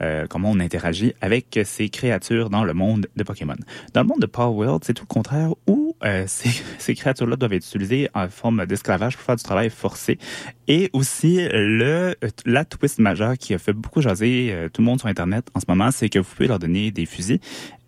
euh, 0.00 0.26
comment 0.28 0.50
on 0.50 0.60
interagit 0.60 1.14
avec 1.20 1.58
ces 1.64 1.88
créatures 1.88 2.50
dans 2.50 2.64
le 2.64 2.74
monde 2.74 3.06
de 3.16 3.22
Pokémon. 3.22 3.56
Dans 3.92 4.02
le 4.02 4.06
monde 4.06 4.20
de 4.20 4.26
Power 4.26 4.54
World, 4.54 4.84
c'est 4.84 4.94
tout 4.94 5.04
le 5.04 5.14
contraire 5.14 5.50
où 5.66 5.85
euh, 6.04 6.24
ces, 6.26 6.50
ces 6.78 6.94
créatures-là 6.94 7.36
doivent 7.36 7.52
être 7.52 7.66
utilisées 7.66 8.08
en 8.14 8.28
forme 8.28 8.66
d'esclavage 8.66 9.16
pour 9.16 9.24
faire 9.24 9.36
du 9.36 9.42
travail 9.42 9.70
forcé. 9.70 10.18
Et 10.68 10.90
aussi 10.92 11.46
le 11.52 12.14
la 12.44 12.64
twist 12.64 12.98
majeure 12.98 13.36
qui 13.38 13.54
a 13.54 13.58
fait 13.58 13.72
beaucoup 13.72 14.00
jaser 14.00 14.50
euh, 14.52 14.68
tout 14.68 14.82
le 14.82 14.86
monde 14.86 14.98
sur 14.98 15.08
Internet 15.08 15.48
en 15.54 15.60
ce 15.60 15.66
moment, 15.68 15.90
c'est 15.90 16.08
que 16.08 16.18
vous 16.18 16.34
pouvez 16.34 16.48
leur 16.48 16.58
donner 16.58 16.90
des 16.90 17.06
fusils 17.06 17.40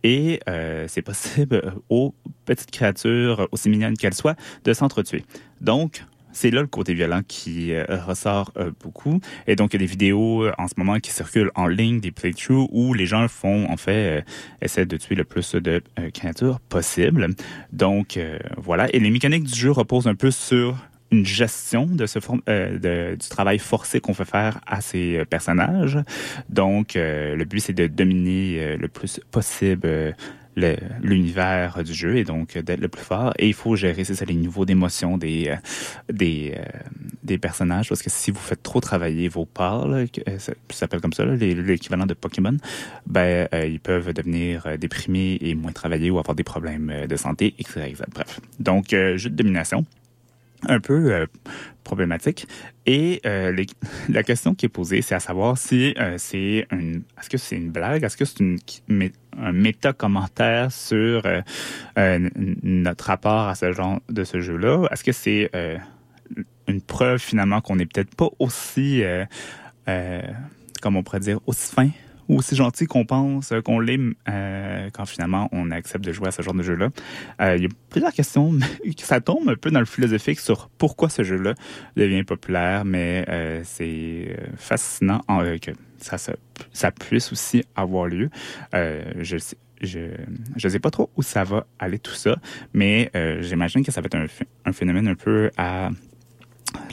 et 0.05 0.41
euh, 0.49 0.87
c'est 0.89 1.03
possible 1.03 1.75
aux 1.89 2.15
petites 2.45 2.71
créatures, 2.71 3.49
aussi 3.53 3.69
mignonnes 3.69 3.97
qu'elles 3.97 4.15
soient, 4.15 4.37
de 4.65 4.73
s'entretuer. 4.73 5.25
Donc, 5.61 6.05
c'est 6.33 6.51
là 6.51 6.61
le 6.61 6.67
côté 6.67 6.95
violent 6.95 7.23
qui 7.27 7.73
euh, 7.73 7.85
ressort 8.07 8.53
euh, 8.57 8.71
beaucoup. 8.83 9.21
Et 9.47 9.57
donc, 9.57 9.73
il 9.73 9.81
y 9.81 9.85
a 9.85 9.87
des 9.87 9.91
vidéos 9.91 10.45
euh, 10.45 10.53
en 10.59 10.69
ce 10.69 10.75
moment 10.77 10.99
qui 11.01 11.11
circulent 11.11 11.51
en 11.55 11.67
ligne, 11.67 12.01
des 12.01 12.11
playthroughs, 12.11 12.69
où 12.71 12.95
les 12.95 13.07
gens 13.07 13.27
font, 13.29 13.69
en 13.71 13.77
fait, 13.77 14.25
essaient 14.61 14.87
de 14.87 14.97
tuer 14.97 15.15
le 15.15 15.25
plus 15.25 15.55
de 15.55 15.83
créatures 16.15 16.61
possible. 16.61 17.29
Donc, 17.73 18.19
voilà. 18.57 18.89
Et 18.95 19.01
les 19.01 19.11
mécaniques 19.11 19.45
du 19.45 19.55
jeu 19.55 19.71
reposent 19.71 20.07
un 20.07 20.15
peu 20.15 20.31
sur 20.31 20.77
une 21.11 21.25
gestion 21.25 21.87
de 21.87 22.07
ce 22.07 22.19
de, 22.19 23.15
du 23.15 23.29
travail 23.29 23.59
forcé 23.59 24.01
qu'on 24.01 24.15
fait 24.15 24.25
faire 24.25 24.61
à 24.67 24.81
ces 24.81 25.25
personnages. 25.31 25.99
Donc, 26.49 26.95
le 26.95 27.45
but, 27.45 27.61
c'est 27.61 27.73
de 27.73 27.87
dominer 27.87 28.77
le 28.77 28.89
plus 28.89 29.21
possible 29.31 30.15
l'univers 31.03 31.83
du 31.85 31.95
jeu 31.95 32.17
et 32.17 32.25
donc 32.25 32.57
d'être 32.59 32.81
le 32.81 32.89
plus 32.89 33.03
fort. 33.03 33.33
Et 33.39 33.49
il 33.49 33.55
faut 33.55 33.77
gérer, 33.77 34.05
c'est 34.05 34.15
ça, 34.15 34.25
les 34.25 34.35
niveaux 34.35 34.65
d'émotion 34.65 35.19
des, 35.19 35.49
euh, 35.49 35.57
euh, 36.23 36.65
des 37.23 37.39
personnages 37.39 37.89
parce 37.89 38.03
que 38.03 38.11
si 38.11 38.31
vous 38.31 38.41
faites 38.41 38.63
trop 38.63 38.81
travailler 38.81 39.29
vos 39.29 39.45
parts, 39.45 39.87
euh, 39.87 40.07
ça 40.39 40.53
s'appelle 40.71 41.01
comme 41.01 41.13
ça, 41.13 41.25
l'équivalent 41.25 42.07
de 42.07 42.15
Pokémon, 42.15 42.57
ben, 43.07 43.49
ils 43.53 43.81
peuvent 43.81 44.13
devenir 44.13 44.79
déprimés 44.79 45.39
et 45.41 45.55
moins 45.55 45.73
travailler 45.73 46.11
ou 46.11 46.19
avoir 46.19 46.35
des 46.35 46.45
problèmes 46.45 47.07
de 47.09 47.17
santé, 47.17 47.55
etc. 47.59 47.95
Bref. 48.15 48.41
Donc, 48.59 48.91
jeu 48.91 49.31
de 49.31 49.35
domination 49.35 49.85
un 50.67 50.81
peu 50.81 51.27
problématique. 51.85 52.47
Et 52.89 53.21
euh, 53.27 53.55
la 54.09 54.23
question 54.23 54.55
qui 54.55 54.65
est 54.67 54.71
posée, 54.71 55.03
c'est 55.03 55.15
à 55.15 55.21
savoir 55.21 55.59
si 55.59 55.95
euh, 55.99 56.15
c'est 56.17 56.67
une, 56.73 57.03
est-ce 57.21 57.29
que 57.29 57.37
c'est 57.37 57.57
une 57.57 57.71
blague, 57.71 58.03
est-ce 58.03 58.17
que 58.17 58.25
c'est 58.25 58.41
une, 58.41 58.59
un 59.37 59.53
méta-commentaire 59.53 60.73
sur 60.73 61.23
notre 61.97 63.05
rapport 63.05 63.49
à 63.49 63.55
ce 63.55 63.73
genre 63.73 64.01
de 64.09 64.25
ce 64.25 64.41
jeu-là, 64.41 64.89
est-ce 64.91 65.05
que 65.05 65.13
c'est 65.13 65.51
une 66.67 66.81
preuve 66.81 67.21
finalement 67.21 67.61
qu'on 67.61 67.77
n'est 67.77 67.87
peut-être 67.87 68.15
pas 68.15 68.31
aussi, 68.39 69.03
comme 70.81 70.97
on 70.97 71.03
pourrait 71.03 71.21
dire, 71.21 71.41
aussi 71.47 71.73
fin? 71.75 71.91
Aussi 72.37 72.57
gentil 72.57 72.87
qu'on 72.87 73.05
pense 73.05 73.53
qu'on 73.65 73.81
l'est 73.81 73.99
euh, 74.29 74.91
quand 74.93 75.07
finalement 75.07 75.49
on 75.53 75.71
accepte 75.71 76.05
de 76.05 76.13
jouer 76.13 76.29
à 76.29 76.31
ce 76.31 76.43
genre 76.43 76.55
de 76.55 76.63
jeu-là. 76.63 76.89
Euh, 77.41 77.57
il 77.57 77.63
y 77.63 77.67
a 77.67 77.69
plusieurs 77.91 78.13
questions, 78.13 78.53
ça 78.99 79.21
tombe 79.21 79.49
un 79.49 79.57
peu 79.57 79.71
dans 79.71 79.81
le 79.81 79.87
philosophique 79.87 80.41
sur 80.41 80.69
pourquoi 80.79 81.09
ce 81.09 81.23
jeu-là 81.23 81.55
devient 81.97 82.25
populaire, 82.25 82.85
mais 82.85 83.25
euh, 83.29 83.63
c'est 83.65 84.37
fascinant 84.57 85.21
que 85.61 85.73
ça, 85.99 86.17
ça, 86.73 86.91
puisse 86.91 87.33
aussi 87.33 87.65
avoir 87.75 88.07
lieu. 88.07 88.31
je 88.73 89.39
sais 89.39 89.57
je 89.81 90.01
ne 90.65 90.69
sais 90.69 90.81
pas 90.81 90.91
trop 90.91 91.09
où 91.17 91.23
ça 91.23 91.45
va 91.45 91.65
aller 91.79 92.01
tout 92.01 92.15
ça, 92.15 92.37
mais 92.73 93.13
j'imagine 93.41 93.85
que 93.85 93.93
ça 93.93 94.01
va 94.01 94.07
être 94.07 94.19
un, 94.65 94.73
phénomène 94.73 95.07
un 95.07 95.15
peu 95.15 95.51
à 95.57 95.91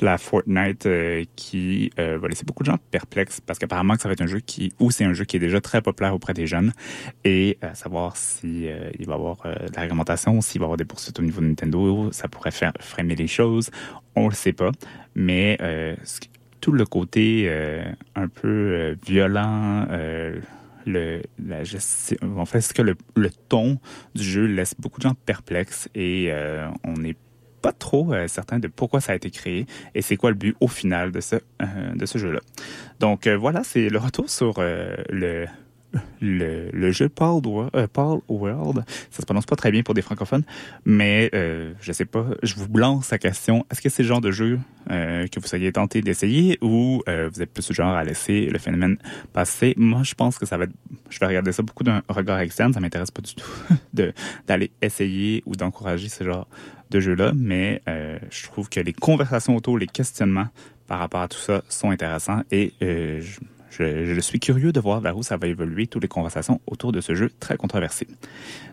la 0.02 0.18
Fortnite 0.18 0.86
euh, 0.86 1.24
qui 1.36 1.92
euh, 2.00 2.18
va 2.18 2.28
laisser 2.28 2.46
beaucoup 2.46 2.64
de 2.64 2.72
gens 2.72 2.78
perplexes 2.92 3.42
parce 3.42 3.60
qu'apparemment 3.60 3.96
que 3.96 4.02
ça 4.02 4.10
va 4.10 4.14
être 4.14 4.22
un 4.22 4.28
jeu 4.28 4.40
qui 4.40 4.74
ou 4.80 4.92
c'est 4.92 5.06
un 5.06 5.14
jeu 5.14 5.26
qui 5.26 5.38
est 5.38 5.40
déjà 5.40 5.62
très 5.62 5.82
populaire 5.82 6.14
auprès 6.14 6.34
des 6.34 6.48
jeunes. 6.48 6.74
Et 7.24 7.58
euh, 7.64 7.74
savoir 7.74 8.18
si 8.18 8.68
il 9.00 9.06
va 9.06 9.14
y 9.14 9.16
avoir 9.16 9.38
de 9.44 9.76
la 9.76 9.82
réglementation, 9.82 10.42
s'il 10.42 10.60
va 10.60 10.66
y 10.66 10.68
avoir 10.68 10.78
des 10.78 10.86
poursuites 10.86 11.20
au 11.20 11.24
niveau 11.24 11.42
de 11.42 11.48
Nintendo, 11.48 12.12
ça 12.12 12.28
pourrait 12.28 12.52
faire 12.52 12.74
freiner 12.80 13.16
les 13.16 13.28
choses, 13.28 13.70
on 14.16 14.28
le 14.28 14.34
sait 14.34 14.54
pas, 14.54 14.72
mais 15.16 15.58
tout 16.62 16.72
le 16.72 16.86
côté 16.86 17.50
un 18.16 18.28
peu 18.28 18.96
violent 19.06 19.88
le, 20.86 21.22
la 21.44 21.64
en 22.38 22.46
fait, 22.46 22.62
ce 22.62 22.74
que 22.74 22.84
le, 22.84 22.96
le, 23.16 23.32
ton 23.32 23.80
du 24.14 24.24
jeu 24.24 24.46
laisse 24.46 24.76
beaucoup 24.78 25.00
de 25.00 25.04
gens 25.04 25.16
perplexes 25.26 25.90
et 25.96 26.32
on 26.84 27.04
est 27.04 27.18
pas 27.66 27.72
trop 27.72 28.14
euh, 28.14 28.28
certain 28.28 28.60
de 28.60 28.68
pourquoi 28.68 29.02
ça 29.02 29.14
a 29.14 29.16
été 29.16 29.32
créé 29.32 29.66
et 29.96 30.04
c'est 30.04 30.18
quoi 30.18 30.30
le 30.30 30.36
but 30.36 30.56
au 30.60 30.68
final 30.68 31.12
de 31.12 31.20
ce, 31.20 31.38
euh, 31.64 31.96
de 31.96 32.06
ce 32.06 32.20
jeu-là. 32.20 32.42
Donc 33.00 33.26
euh, 33.26 33.36
voilà, 33.36 33.64
c'est 33.64 33.90
le 33.90 33.98
retour 33.98 34.30
sur 34.30 34.62
le, 34.62 35.48
le, 36.22 36.92
jeu 36.92 37.10
Paul, 37.10 37.42
World. 37.46 38.84
Ça 39.12 39.22
se 39.22 39.26
prononce 39.26 39.46
pas 39.46 39.56
très 39.56 39.72
bien 39.72 39.84
pour 39.84 39.94
des 39.94 40.02
francophones, 40.02 40.44
mais 40.86 41.30
euh, 41.34 41.74
je 41.82 41.92
sais 41.92 42.06
pas, 42.06 42.26
je 42.44 42.56
vous 42.56 42.68
lance 42.78 43.12
la 43.12 43.18
question, 43.18 43.66
est-ce 43.72 43.82
que 43.82 43.90
c'est 43.90 44.04
le 44.04 44.10
genre 44.10 44.22
de 44.22 44.32
jeu 44.32 44.60
que 44.88 45.40
vous 45.40 45.48
soyez 45.48 45.72
tenté 45.72 46.02
d'essayer 46.04 46.60
ou 46.62 47.02
vous 47.08 47.42
êtes 47.42 47.52
plus 47.52 47.74
genre 47.74 47.96
à 47.96 48.04
laisser 48.04 48.46
le 48.46 48.60
phénomène 48.60 48.98
passer? 49.34 49.74
Moi, 49.78 50.04
je 50.04 50.14
pense 50.14 50.38
que 50.38 50.46
ça 50.46 50.58
va 50.58 50.66
être, 50.66 50.74
je 51.10 51.20
vais 51.20 51.26
regarder 51.26 51.52
ça 51.52 51.64
beaucoup 51.64 51.84
d'un 51.84 52.04
regard 52.08 52.40
externe, 52.40 52.72
ça 52.72 52.80
m'intéresse 52.80 53.10
pas 53.10 53.22
du 53.22 53.34
tout 53.34 53.50
d'aller 54.48 54.72
essayer 54.82 55.42
ou 55.48 55.56
d'encourager 55.56 56.10
ce 56.10 56.24
genre 56.24 56.48
de 56.90 57.00
jeu-là, 57.00 57.32
mais 57.36 57.82
euh, 57.88 58.18
je 58.30 58.44
trouve 58.44 58.70
que 58.70 58.80
les 58.80 58.94
conversations 58.94 59.56
autour, 59.56 59.78
les 59.78 59.88
questionnements 59.88 60.48
par 60.88 61.00
rapport 61.00 61.22
à 61.22 61.28
tout 61.28 61.40
ça 61.40 61.64
sont 61.68 61.90
intéressants 61.90 62.44
et 62.52 62.74
euh, 62.82 63.22
je, 63.70 64.20
suis 64.20 64.40
curieux 64.40 64.72
de 64.72 64.80
voir 64.80 65.02
vers 65.02 65.18
où 65.18 65.24
ça 65.24 65.38
va 65.38 65.48
évoluer, 65.48 65.88
toutes 65.88 66.02
les 66.02 66.08
conversations 66.08 66.62
autour 66.68 66.92
de 66.92 67.02
ce 67.02 67.16
jeu 67.16 67.30
très 67.40 67.58
controversé. 67.58 68.08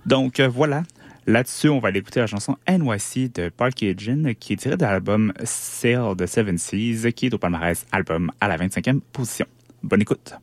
Donc 0.07 0.41
euh, 0.41 0.49
voilà, 0.49 0.83
là-dessus, 1.27 1.69
on 1.69 1.79
va 1.79 1.89
aller 1.89 2.01
écouter 2.01 2.21
la 2.21 2.27
chanson 2.27 2.57
NYC 2.69 3.35
de 3.35 3.49
Parkagin, 3.49 4.35
qui 4.35 4.53
est 4.53 4.57
tirée 4.57 4.77
de 4.77 4.83
l'album 4.83 5.33
Sail 5.45 6.17
de 6.17 6.27
Seven 6.27 6.59
Seas, 6.59 7.11
qui 7.13 7.27
est 7.27 7.35
au 7.35 7.39
palmarès 7.39 7.87
album 7.93 8.31
à 8.41 8.49
la 8.49 8.57
25e 8.57 9.01
position. 9.13 9.47
Bonne 9.83 10.03
écoute. 10.03 10.35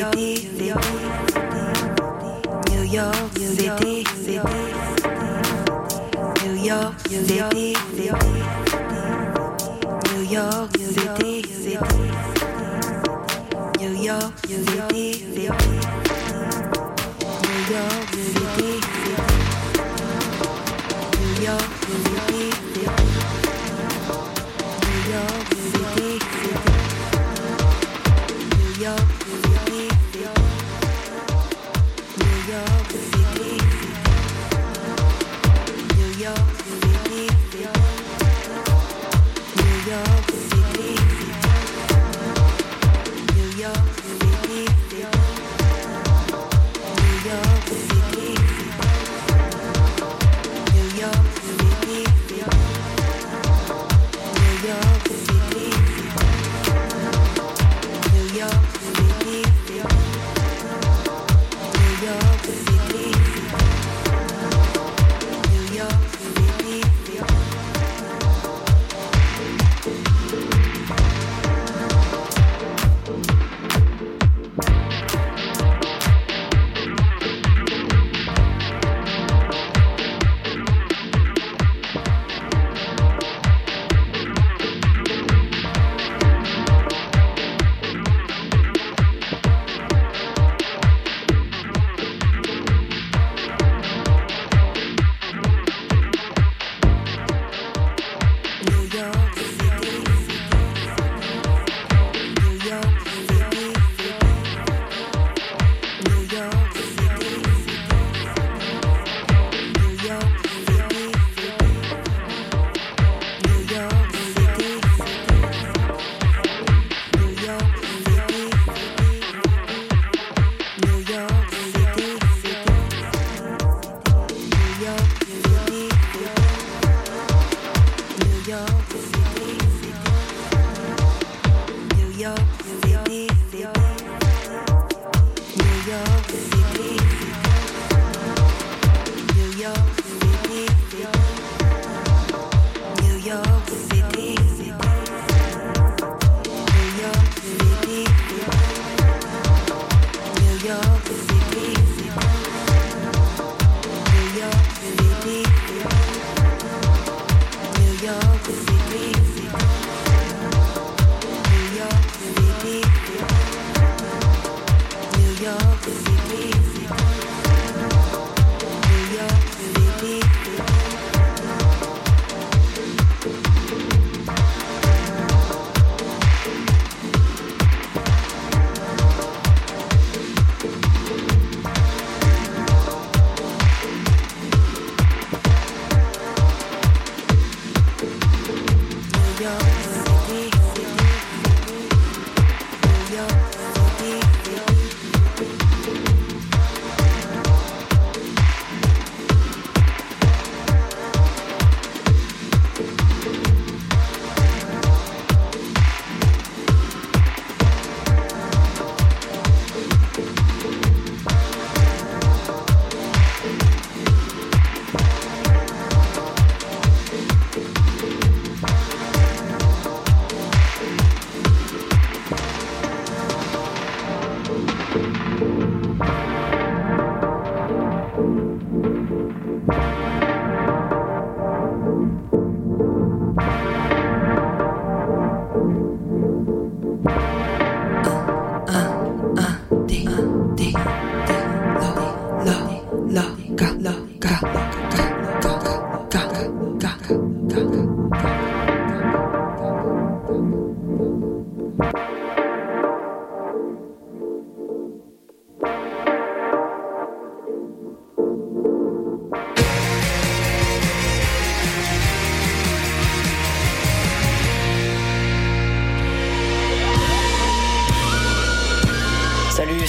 new 0.00 0.12
City, 0.12 0.72
New 2.70 2.84
York 2.84 3.32
City, 3.36 4.04
New 6.42 6.54
York 6.56 6.98
City, 7.00 7.76
New 10.08 10.22
York 10.22 10.76
City, 10.76 11.44
New 13.78 13.92
York 13.92 14.38
City, 14.46 15.08
New 15.34 15.50
York 17.68 18.08
City. 18.14 18.79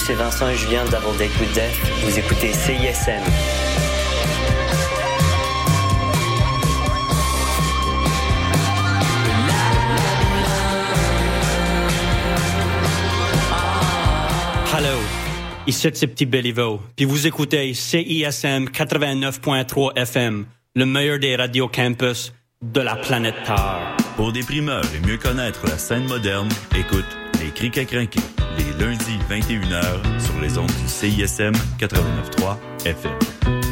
C'est 0.06 0.14
Vincent 0.14 0.48
et 0.48 0.56
Julien 0.56 0.84
Double 0.84 1.16
Date 1.16 1.30
with 1.40 1.52
Death. 1.52 1.70
Vous 2.02 2.18
écoutez 2.18 2.52
CISM. 2.52 3.22
Hello, 14.74 14.98
ici 15.68 15.88
c'est 15.94 16.06
Petit 16.08 16.26
Béliveau, 16.26 16.80
puis 16.96 17.04
vous 17.04 17.26
écoutez 17.26 17.72
CISM 17.72 18.64
89.3 18.70 19.96
FM, 19.96 20.46
le 20.74 20.86
meilleur 20.86 21.20
des 21.20 21.36
radios 21.36 21.68
campus 21.68 22.32
de 22.60 22.80
la 22.80 22.96
planète 22.96 23.36
Terre. 23.44 23.96
Pour 24.16 24.32
des 24.32 24.42
primeurs 24.42 24.84
et 24.96 25.06
mieux 25.06 25.18
connaître 25.18 25.64
la 25.66 25.78
scène 25.78 26.08
moderne, 26.08 26.48
écoute 26.76 27.21
Criques 27.54 27.78
à 27.78 27.84
crinquer 27.84 28.20
les 28.56 28.84
lundis 28.84 29.18
21h 29.30 30.20
sur 30.20 30.40
les 30.40 30.58
ondes 30.58 30.66
du 30.66 30.88
CISM 30.88 31.52
89.3 31.78 32.56
FM. 32.84 33.71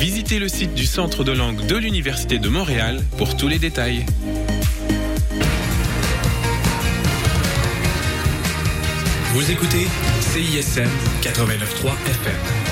Visitez 0.00 0.38
le 0.38 0.48
site 0.48 0.72
du 0.72 0.86
Centre 0.86 1.24
de 1.24 1.32
langue 1.32 1.66
de 1.66 1.76
l'Université 1.76 2.38
de 2.38 2.48
Montréal 2.48 3.02
pour 3.18 3.36
tous 3.36 3.48
les 3.48 3.58
détails. 3.58 4.06
Vous 9.34 9.50
écoutez 9.50 9.86
CISM 10.20 10.88
89.3 11.20 11.90
FM. 12.06 12.69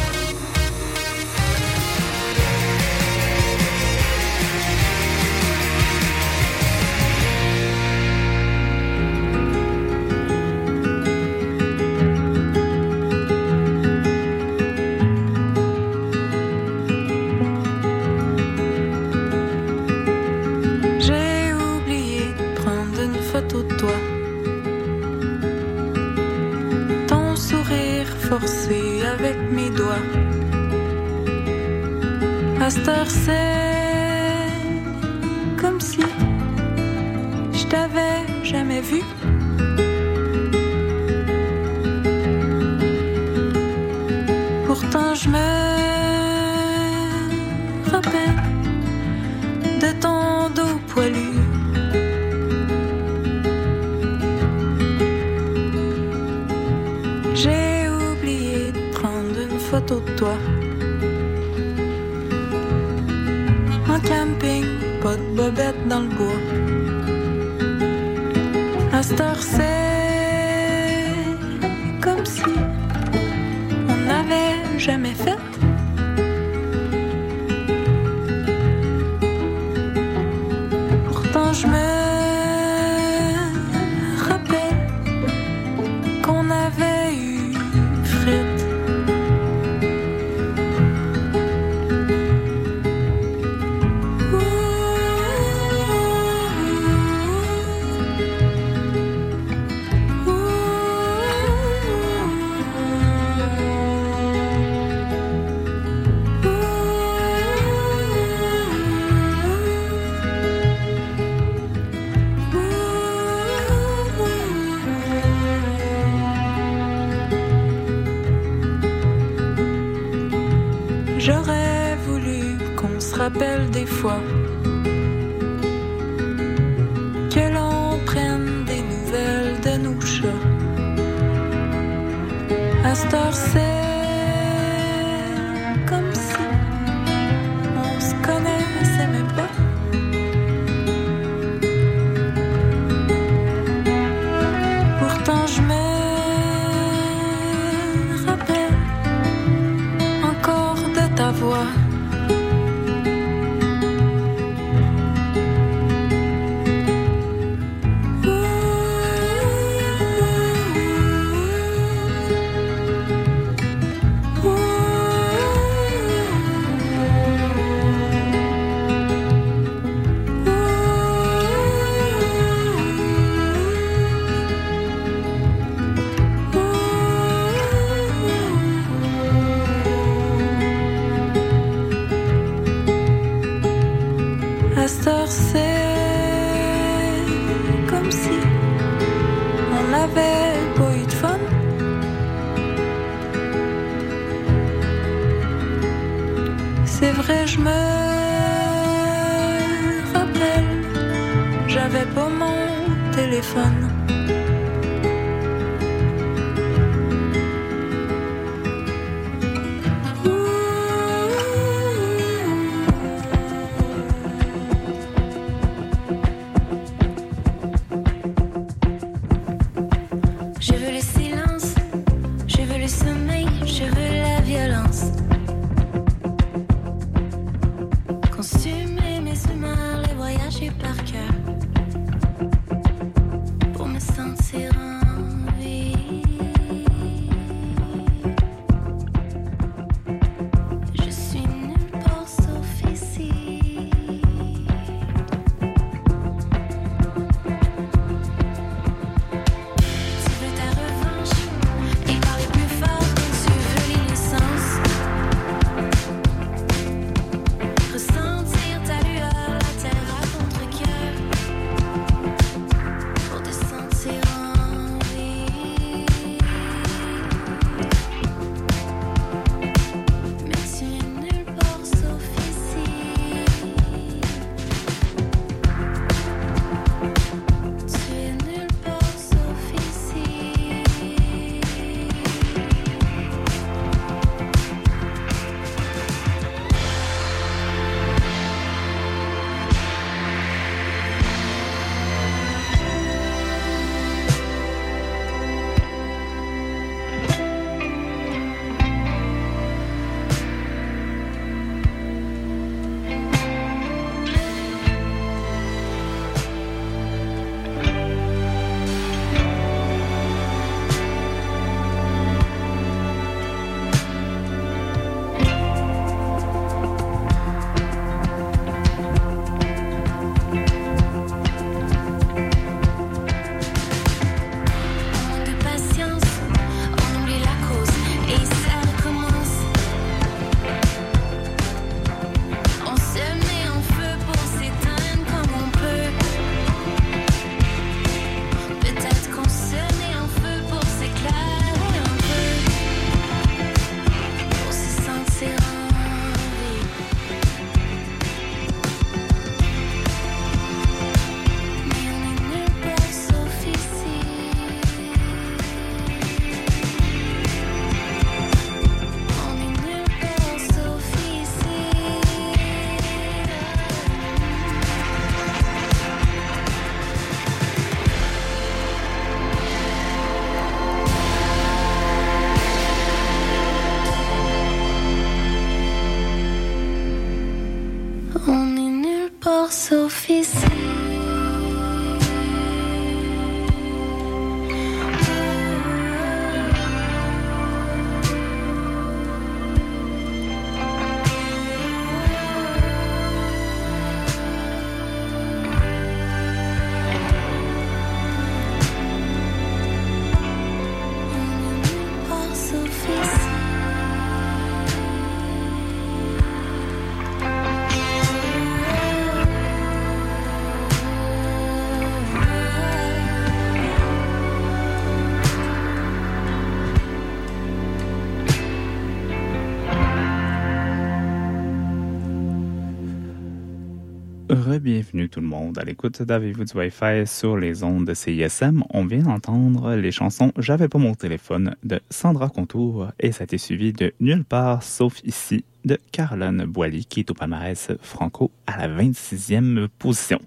Re-bienvenue 424.79 425.29
tout 425.29 425.41
le 425.41 425.47
monde 425.49 425.77
à 425.77 425.83
l'écoute 425.83 426.23
d'Avez-vous 426.23 426.77
Wi-Fi 426.77 427.27
sur 427.27 427.57
les 427.57 427.83
ondes 427.83 428.05
de 428.05 428.15
CISM. 428.15 428.85
On 428.91 429.07
vient 429.07 429.25
d'entendre 429.25 429.97
les 429.97 430.13
chansons 430.13 430.53
J'avais 430.57 430.87
pas 430.87 430.99
mon 430.99 431.17
téléphone 431.17 431.75
de 431.83 431.99
Sandra 432.11 432.49
Contour 432.49 433.09
et 433.19 433.33
ça 433.33 433.43
a 433.43 433.45
été 433.47 433.59
suivi 433.59 433.93
de 433.93 434.15
Nulle 434.21 434.45
part 434.45 434.85
sauf 434.85 435.21
ici 435.25 435.65
de 435.85 435.99
Caroline 436.13 436.65
Boily 436.65 437.07
qui 437.07 437.21
est 437.21 437.31
au 437.33 437.35
palmarès 437.35 437.91
franco 438.03 438.53
à 438.69 438.87
la 438.87 439.03
26e 439.03 439.89
position. 439.99 440.39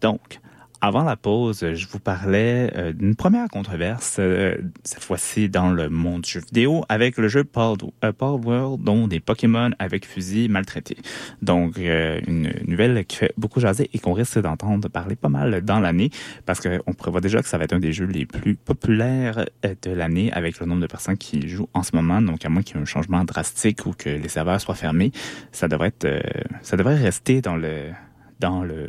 Donc, 0.00 0.40
avant 0.82 1.04
la 1.04 1.14
pause, 1.14 1.64
je 1.74 1.86
vous 1.86 2.00
parlais 2.00 2.68
euh, 2.74 2.92
d'une 2.92 3.14
première 3.14 3.48
controverse, 3.48 4.16
euh, 4.18 4.56
cette 4.82 5.04
fois-ci 5.04 5.48
dans 5.48 5.70
le 5.70 5.88
monde 5.88 6.22
du 6.22 6.30
jeu 6.30 6.40
vidéo, 6.40 6.84
avec 6.88 7.18
le 7.18 7.28
jeu 7.28 7.44
euh, 7.56 8.12
Paul 8.12 8.40
World, 8.44 8.82
dont 8.82 9.06
des 9.06 9.20
Pokémon 9.20 9.70
avec 9.78 10.04
fusil 10.04 10.48
maltraités. 10.48 10.96
Donc, 11.40 11.76
une 11.78 12.52
nouvelle 12.66 13.04
qui 13.06 13.16
fait 13.16 13.32
beaucoup 13.36 13.60
jaser 13.60 13.88
et 13.92 14.00
qu'on 14.00 14.12
risque 14.12 14.40
d'entendre 14.40 14.88
parler 14.88 15.14
pas 15.14 15.28
mal 15.28 15.62
dans 15.62 15.78
l'année, 15.78 16.10
parce 16.46 16.60
qu'on 16.60 16.92
prévoit 16.94 17.20
déjà 17.20 17.40
que 17.42 17.48
ça 17.48 17.58
va 17.58 17.64
être 17.64 17.74
un 17.74 17.78
des 17.78 17.92
jeux 17.92 18.06
les 18.06 18.26
plus 18.26 18.56
populaires 18.56 19.44
de 19.62 19.90
l'année 19.92 20.32
avec 20.32 20.58
le 20.58 20.66
nombre 20.66 20.80
de 20.80 20.88
personnes 20.88 21.16
qui 21.16 21.48
jouent 21.48 21.68
en 21.74 21.84
ce 21.84 21.94
moment. 21.94 22.20
Donc, 22.20 22.44
à 22.44 22.48
moins 22.48 22.62
qu'il 22.62 22.74
y 22.74 22.78
ait 22.80 22.82
un 22.82 22.86
changement 22.86 23.24
drastique 23.24 23.86
ou 23.86 23.92
que 23.92 24.08
les 24.08 24.28
serveurs 24.28 24.60
soient 24.60 24.74
fermés, 24.74 25.12
ça 25.52 25.68
devrait 25.68 25.88
être, 25.88 26.26
ça 26.62 26.76
devrait 26.76 26.96
rester 26.96 27.40
dans 27.40 27.56
le, 27.56 27.90
dans 28.40 28.64
le, 28.64 28.88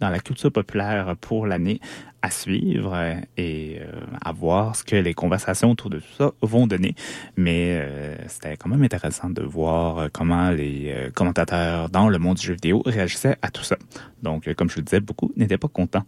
dans 0.00 0.10
la 0.10 0.18
culture 0.18 0.52
populaire 0.52 1.16
pour 1.20 1.46
l'année 1.46 1.80
à 2.24 2.30
suivre 2.30 2.94
euh, 2.94 3.14
et 3.36 3.80
euh, 3.80 4.00
à 4.24 4.32
voir 4.32 4.74
ce 4.76 4.82
que 4.82 4.96
les 4.96 5.12
conversations 5.12 5.70
autour 5.70 5.90
de 5.90 5.98
tout 5.98 6.14
ça 6.16 6.32
vont 6.40 6.66
donner. 6.66 6.94
Mais 7.36 7.78
euh, 7.82 8.16
c'était 8.28 8.56
quand 8.56 8.70
même 8.70 8.82
intéressant 8.82 9.28
de 9.28 9.42
voir 9.42 10.08
comment 10.10 10.50
les 10.50 11.10
commentateurs 11.14 11.90
dans 11.90 12.08
le 12.08 12.18
monde 12.18 12.38
du 12.38 12.46
jeu 12.46 12.54
vidéo 12.54 12.82
réagissaient 12.86 13.36
à 13.42 13.50
tout 13.50 13.62
ça. 13.62 13.76
Donc, 14.22 14.52
comme 14.54 14.70
je 14.70 14.76
le 14.76 14.82
disais, 14.82 15.00
beaucoup 15.00 15.32
n'étaient 15.36 15.58
pas 15.58 15.68
contents. 15.68 16.06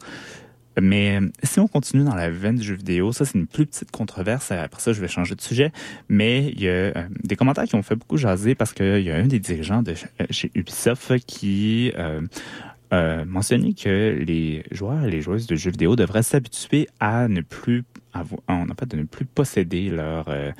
Mais 0.80 1.20
si 1.43 1.59
on 1.59 1.68
continue 1.68 2.05
dans 2.05 2.14
la 2.14 2.30
veine 2.30 2.57
du 2.57 2.62
jeu 2.62 2.74
vidéo, 2.74 3.12
ça 3.12 3.24
c'est 3.24 3.39
une 3.39 3.47
plus 3.47 3.66
petite 3.66 3.91
controverse. 3.91 4.53
Après 4.53 4.80
ça, 4.80 4.93
je 4.93 5.01
vais 5.01 5.09
changer 5.09 5.34
de 5.34 5.41
sujet. 5.41 5.72
Mais 6.09 6.49
il 6.49 6.62
y 6.62 6.68
a 6.68 7.07
des 7.24 7.37
commentaires 7.37 7.64
qui 7.64 7.74
ont 7.74 7.82
fait 7.82 7.97
beaucoup 7.97 8.16
jaser 8.16 8.55
parce 8.55 8.72
qu'il 8.72 9.01
y 9.03 9.11
a 9.11 9.16
un 9.16 9.26
des 9.26 9.39
dirigeants 9.39 9.82
de 9.82 9.95
chez 10.30 10.51
Ubisoft 10.55 11.18
qui 11.26 11.93
euh, 12.93 13.24
mentionné 13.24 13.74
que 13.74 14.22
les 14.26 14.64
joueurs 14.70 15.05
et 15.05 15.11
les 15.11 15.20
joueuses 15.20 15.47
de 15.47 15.57
jeux 15.57 15.70
vidéo 15.70 15.97
devraient 15.97 16.22
s'habituer 16.22 16.89
à 17.01 17.28
ne 17.28 17.41
plus 17.41 17.84
avoir, 18.12 18.41
en 18.49 18.66
fait, 18.78 18.87
de 18.87 18.97
ne 18.97 19.05
plus 19.05 19.24
posséder 19.24 19.91
leur 19.91 20.28
euh, 20.28 20.53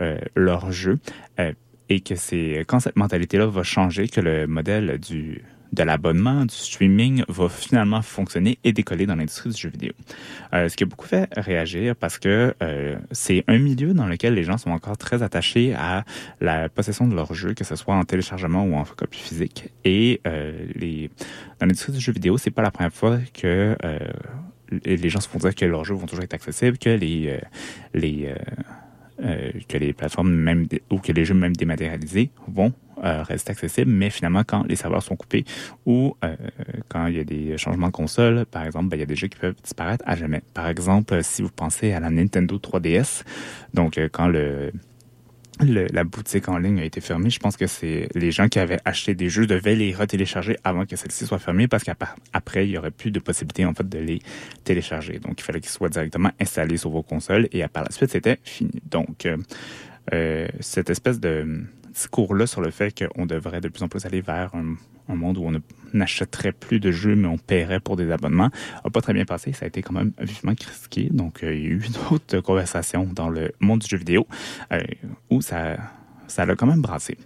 euh, 0.00 0.18
leur 0.34 0.72
jeu 0.72 0.98
euh, 1.40 1.52
et 1.88 2.00
que 2.00 2.14
c'est 2.14 2.64
quand 2.66 2.80
cette 2.80 2.96
mentalité-là 2.96 3.46
va 3.46 3.62
changer 3.62 4.08
que 4.08 4.20
le 4.20 4.46
modèle 4.46 4.98
du 4.98 5.42
de 5.74 5.82
l'abonnement, 5.82 6.44
du 6.44 6.54
streaming 6.54 7.24
va 7.28 7.48
finalement 7.48 8.00
fonctionner 8.02 8.58
et 8.64 8.72
décoller 8.72 9.06
dans 9.06 9.16
l'industrie 9.16 9.50
du 9.50 9.56
jeu 9.60 9.68
vidéo. 9.68 9.92
Euh, 10.52 10.68
ce 10.68 10.76
qui 10.76 10.84
a 10.84 10.86
beaucoup 10.86 11.06
fait 11.06 11.28
réagir 11.36 11.96
parce 11.96 12.18
que 12.18 12.54
euh, 12.62 12.96
c'est 13.10 13.44
un 13.48 13.58
milieu 13.58 13.92
dans 13.92 14.06
lequel 14.06 14.34
les 14.34 14.44
gens 14.44 14.56
sont 14.56 14.70
encore 14.70 14.96
très 14.96 15.22
attachés 15.22 15.74
à 15.74 16.04
la 16.40 16.68
possession 16.68 17.06
de 17.08 17.14
leur 17.14 17.34
jeu, 17.34 17.54
que 17.54 17.64
ce 17.64 17.76
soit 17.76 17.94
en 17.94 18.04
téléchargement 18.04 18.64
ou 18.64 18.74
en 18.74 18.84
copie 18.84 19.20
physique. 19.20 19.70
Et 19.84 20.20
euh, 20.26 20.52
dans 21.60 21.66
l'industrie 21.66 21.92
du 21.92 22.00
jeu 22.00 22.12
vidéo, 22.12 22.38
c'est 22.38 22.50
pas 22.50 22.62
la 22.62 22.70
première 22.70 22.92
fois 22.92 23.18
que 23.32 23.76
les 24.84 25.08
gens 25.08 25.20
se 25.20 25.28
font 25.28 25.38
dire 25.38 25.54
que 25.54 25.64
leurs 25.64 25.84
jeux 25.84 25.94
vont 25.94 26.06
toujours 26.06 26.24
être 26.24 26.34
accessibles, 26.34 26.78
que 26.78 26.90
les 26.90 27.38
que 29.68 29.78
les 29.78 29.92
plateformes 29.92 30.32
même 30.32 30.66
ou 30.90 30.98
que 30.98 31.12
les 31.12 31.24
jeux 31.24 31.34
même 31.34 31.54
dématérialisés 31.54 32.30
vont 32.48 32.72
euh, 33.04 33.22
rester 33.22 33.52
accessibles, 33.52 33.90
mais 33.90 34.10
finalement 34.10 34.42
quand 34.46 34.64
les 34.64 34.76
serveurs 34.76 35.02
sont 35.02 35.16
coupés 35.16 35.44
ou 35.86 36.16
euh, 36.24 36.36
quand 36.88 37.06
il 37.06 37.16
y 37.16 37.20
a 37.20 37.24
des 37.24 37.58
changements 37.58 37.88
de 37.88 37.92
console, 37.92 38.46
par 38.46 38.64
exemple, 38.64 38.88
ben, 38.88 38.96
il 38.96 39.00
y 39.00 39.02
a 39.02 39.06
des 39.06 39.16
jeux 39.16 39.28
qui 39.28 39.38
peuvent 39.38 39.56
disparaître 39.62 40.04
à 40.06 40.16
jamais. 40.16 40.42
Par 40.54 40.68
exemple, 40.68 41.22
si 41.22 41.42
vous 41.42 41.50
pensez 41.50 41.92
à 41.92 42.00
la 42.00 42.10
Nintendo 42.10 42.56
3DS, 42.58 43.22
donc 43.72 43.98
euh, 43.98 44.08
quand 44.10 44.28
le 44.28 44.72
la 45.60 46.04
boutique 46.04 46.48
en 46.48 46.58
ligne 46.58 46.80
a 46.80 46.84
été 46.84 47.00
fermée, 47.00 47.30
je 47.30 47.38
pense 47.38 47.56
que 47.56 47.66
c'est 47.66 48.08
les 48.14 48.30
gens 48.32 48.48
qui 48.48 48.58
avaient 48.58 48.80
acheté 48.84 49.14
des 49.14 49.28
jeux 49.28 49.46
devaient 49.46 49.76
les 49.76 49.94
retélécharger 49.94 50.56
avant 50.64 50.84
que 50.84 50.96
celle-ci 50.96 51.26
soit 51.26 51.38
fermée 51.38 51.68
parce 51.68 51.84
qu'après, 51.84 52.66
il 52.66 52.70
y 52.70 52.78
aurait 52.78 52.90
plus 52.90 53.10
de 53.10 53.20
possibilité 53.20 53.64
en 53.64 53.72
fait 53.72 53.88
de 53.88 53.98
les 53.98 54.20
télécharger. 54.64 55.20
Donc, 55.20 55.40
il 55.40 55.44
fallait 55.44 55.60
qu'ils 55.60 55.70
soient 55.70 55.88
directement 55.88 56.30
installés 56.40 56.76
sur 56.76 56.90
vos 56.90 57.02
consoles 57.02 57.48
et 57.52 57.62
à 57.62 57.68
par 57.68 57.84
la 57.84 57.90
suite, 57.90 58.10
c'était 58.10 58.38
fini. 58.42 58.82
Donc, 58.90 59.26
euh, 59.26 59.36
euh, 60.12 60.48
cette 60.60 60.90
espèce 60.90 61.20
de 61.20 61.64
discours-là 61.94 62.46
sur 62.46 62.60
le 62.60 62.70
fait 62.70 62.92
qu'on 62.92 63.24
devrait 63.24 63.60
de 63.60 63.68
plus 63.68 63.82
en 63.82 63.88
plus 63.88 64.04
aller 64.04 64.20
vers 64.20 64.54
un, 64.54 64.76
monde 65.14 65.38
où 65.38 65.44
on 65.44 65.60
n'achèterait 65.92 66.52
plus 66.52 66.80
de 66.80 66.90
jeux, 66.90 67.14
mais 67.14 67.28
on 67.28 67.38
paierait 67.38 67.80
pour 67.80 67.96
des 67.96 68.10
abonnements, 68.10 68.50
a 68.82 68.90
pas 68.90 69.00
très 69.00 69.12
bien 69.12 69.24
passé. 69.24 69.52
Ça 69.52 69.64
a 69.64 69.68
été 69.68 69.82
quand 69.82 69.92
même 69.92 70.12
vivement 70.18 70.54
critiqué. 70.54 71.08
Donc, 71.10 71.42
euh, 71.42 71.54
il 71.54 71.62
y 71.62 71.66
a 71.66 71.70
eu 71.70 71.82
d'autres 72.10 72.40
conversations 72.40 73.08
dans 73.12 73.28
le 73.28 73.52
monde 73.60 73.80
du 73.80 73.88
jeu 73.88 73.98
vidéo 73.98 74.26
euh, 74.72 74.80
où 75.30 75.40
ça, 75.40 75.76
ça 76.26 76.46
l'a 76.46 76.56
quand 76.56 76.66
même 76.66 76.80
brassé. 76.80 77.16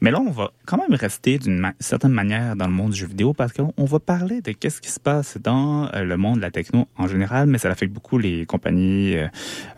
Mais 0.00 0.10
là, 0.10 0.18
on 0.18 0.30
va 0.30 0.50
quand 0.64 0.78
même 0.78 0.94
rester 0.94 1.38
d'une 1.38 1.74
certaine 1.78 2.12
manière 2.12 2.56
dans 2.56 2.66
le 2.66 2.72
monde 2.72 2.92
du 2.92 2.98
jeu 2.98 3.06
vidéo 3.06 3.34
parce 3.34 3.52
qu'on 3.52 3.74
on 3.76 3.84
va 3.84 4.00
parler 4.00 4.40
de 4.40 4.52
qu'est-ce 4.52 4.80
qui 4.80 4.90
se 4.90 4.98
passe 4.98 5.36
dans 5.36 5.92
euh, 5.92 6.04
le 6.04 6.16
monde 6.16 6.36
de 6.36 6.42
la 6.42 6.50
techno 6.50 6.88
en 6.96 7.06
général, 7.06 7.48
mais 7.48 7.58
ça 7.58 7.68
affecte 7.68 7.92
beaucoup 7.92 8.16
les 8.16 8.46
compagnies 8.46 9.14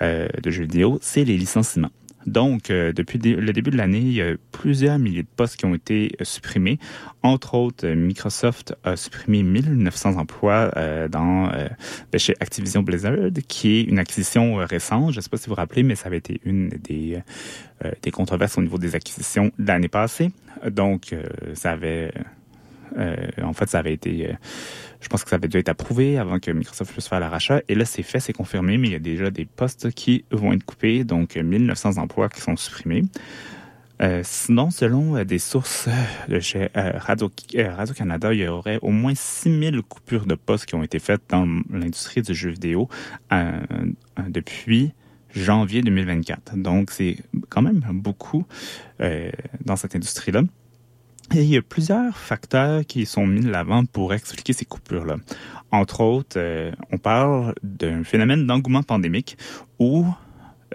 de 0.00 0.50
jeux 0.50 0.62
vidéo, 0.62 0.98
c'est 1.02 1.24
les 1.24 1.36
licenciements. 1.36 1.90
Donc, 2.26 2.70
euh, 2.70 2.92
depuis 2.92 3.18
le 3.18 3.52
début 3.52 3.70
de 3.70 3.76
l'année, 3.76 4.00
il 4.00 4.12
y 4.12 4.22
a 4.22 4.34
plusieurs 4.52 4.98
milliers 4.98 5.22
de 5.22 5.28
postes 5.36 5.56
qui 5.56 5.64
ont 5.64 5.74
été 5.74 6.12
euh, 6.20 6.24
supprimés. 6.24 6.78
Entre 7.22 7.54
autres, 7.54 7.86
euh, 7.86 7.94
Microsoft 7.94 8.74
a 8.84 8.96
supprimé 8.96 9.42
1900 9.42 10.16
emplois 10.16 10.70
euh, 10.76 11.08
dans 11.08 11.48
euh, 11.48 11.68
ben, 12.12 12.18
chez 12.18 12.34
Activision 12.40 12.82
Blizzard, 12.82 13.16
qui 13.48 13.78
est 13.78 13.82
une 13.82 13.98
acquisition 13.98 14.60
euh, 14.60 14.64
récente. 14.64 15.12
Je 15.12 15.18
ne 15.18 15.22
sais 15.22 15.30
pas 15.30 15.36
si 15.36 15.46
vous 15.46 15.54
vous 15.54 15.56
rappelez, 15.56 15.82
mais 15.82 15.94
ça 15.94 16.06
avait 16.06 16.18
été 16.18 16.40
une 16.44 16.68
des, 16.68 17.20
des 18.02 18.10
controverses 18.10 18.56
au 18.58 18.62
niveau 18.62 18.78
des 18.78 18.94
acquisitions 18.94 19.50
de 19.58 19.66
l'année 19.66 19.88
passée. 19.88 20.30
Donc, 20.70 21.14
ça 21.54 21.72
avait... 21.72 22.12
euh, 22.96 23.16
en 23.42 23.52
fait, 23.52 23.68
ça 23.68 23.78
avait 23.78 23.94
été... 23.94 24.30
euh, 24.30 24.34
je 25.00 25.08
pense 25.08 25.24
que 25.24 25.30
ça 25.30 25.36
avait 25.36 25.48
dû 25.48 25.58
être 25.58 25.68
approuvé 25.68 26.18
avant 26.18 26.38
que 26.38 26.50
Microsoft 26.50 26.92
puisse 26.92 27.08
faire 27.08 27.20
le 27.20 27.26
rachat. 27.26 27.60
Et 27.68 27.74
là, 27.74 27.84
c'est 27.84 28.02
fait, 28.02 28.20
c'est 28.20 28.32
confirmé, 28.32 28.78
mais 28.78 28.88
il 28.88 28.92
y 28.92 28.96
a 28.96 29.00
déjà 29.00 29.30
des 29.30 29.44
postes 29.44 29.90
qui 29.92 30.24
vont 30.30 30.52
être 30.52 30.64
coupés, 30.64 31.04
donc 31.04 31.36
euh, 31.36 31.42
1900 31.42 31.98
emplois 31.98 32.28
qui 32.28 32.40
sont 32.40 32.56
supprimés. 32.56 33.04
Euh, 34.00 34.22
sinon, 34.24 34.70
selon 34.70 35.16
euh, 35.16 35.24
des 35.24 35.38
sources 35.38 35.88
de 36.28 36.40
chez 36.40 36.68
euh, 36.76 36.92
Radio, 36.96 37.30
euh, 37.54 37.74
Radio-Canada, 37.74 38.34
il 38.34 38.40
y 38.40 38.48
aurait 38.48 38.78
au 38.82 38.90
moins 38.90 39.14
6000 39.14 39.82
coupures 39.82 40.26
de 40.26 40.34
postes 40.34 40.66
qui 40.66 40.74
ont 40.74 40.82
été 40.82 40.98
faites 40.98 41.22
dans 41.28 41.46
l'industrie 41.70 42.22
du 42.22 42.34
jeu 42.34 42.50
vidéo 42.50 42.88
euh, 43.32 43.60
euh, 44.18 44.22
depuis 44.28 44.92
janvier 45.34 45.82
2024. 45.82 46.56
Donc, 46.56 46.90
c'est 46.90 47.16
quand 47.48 47.62
même 47.62 47.82
beaucoup 47.92 48.44
euh, 49.00 49.30
dans 49.64 49.76
cette 49.76 49.94
industrie-là. 49.94 50.42
Il 51.30 51.44
y 51.44 51.56
a 51.56 51.62
plusieurs 51.62 52.16
facteurs 52.16 52.84
qui 52.84 53.06
sont 53.06 53.26
mis 53.26 53.40
de 53.40 53.50
l'avant 53.50 53.84
pour 53.86 54.12
expliquer 54.12 54.52
ces 54.52 54.66
coupures-là. 54.66 55.16
Entre 55.70 56.02
autres, 56.02 56.36
euh, 56.36 56.70
on 56.90 56.98
parle 56.98 57.54
d'un 57.62 58.04
phénomène 58.04 58.46
d'engouement 58.46 58.82
pandémique 58.82 59.38
où 59.78 60.04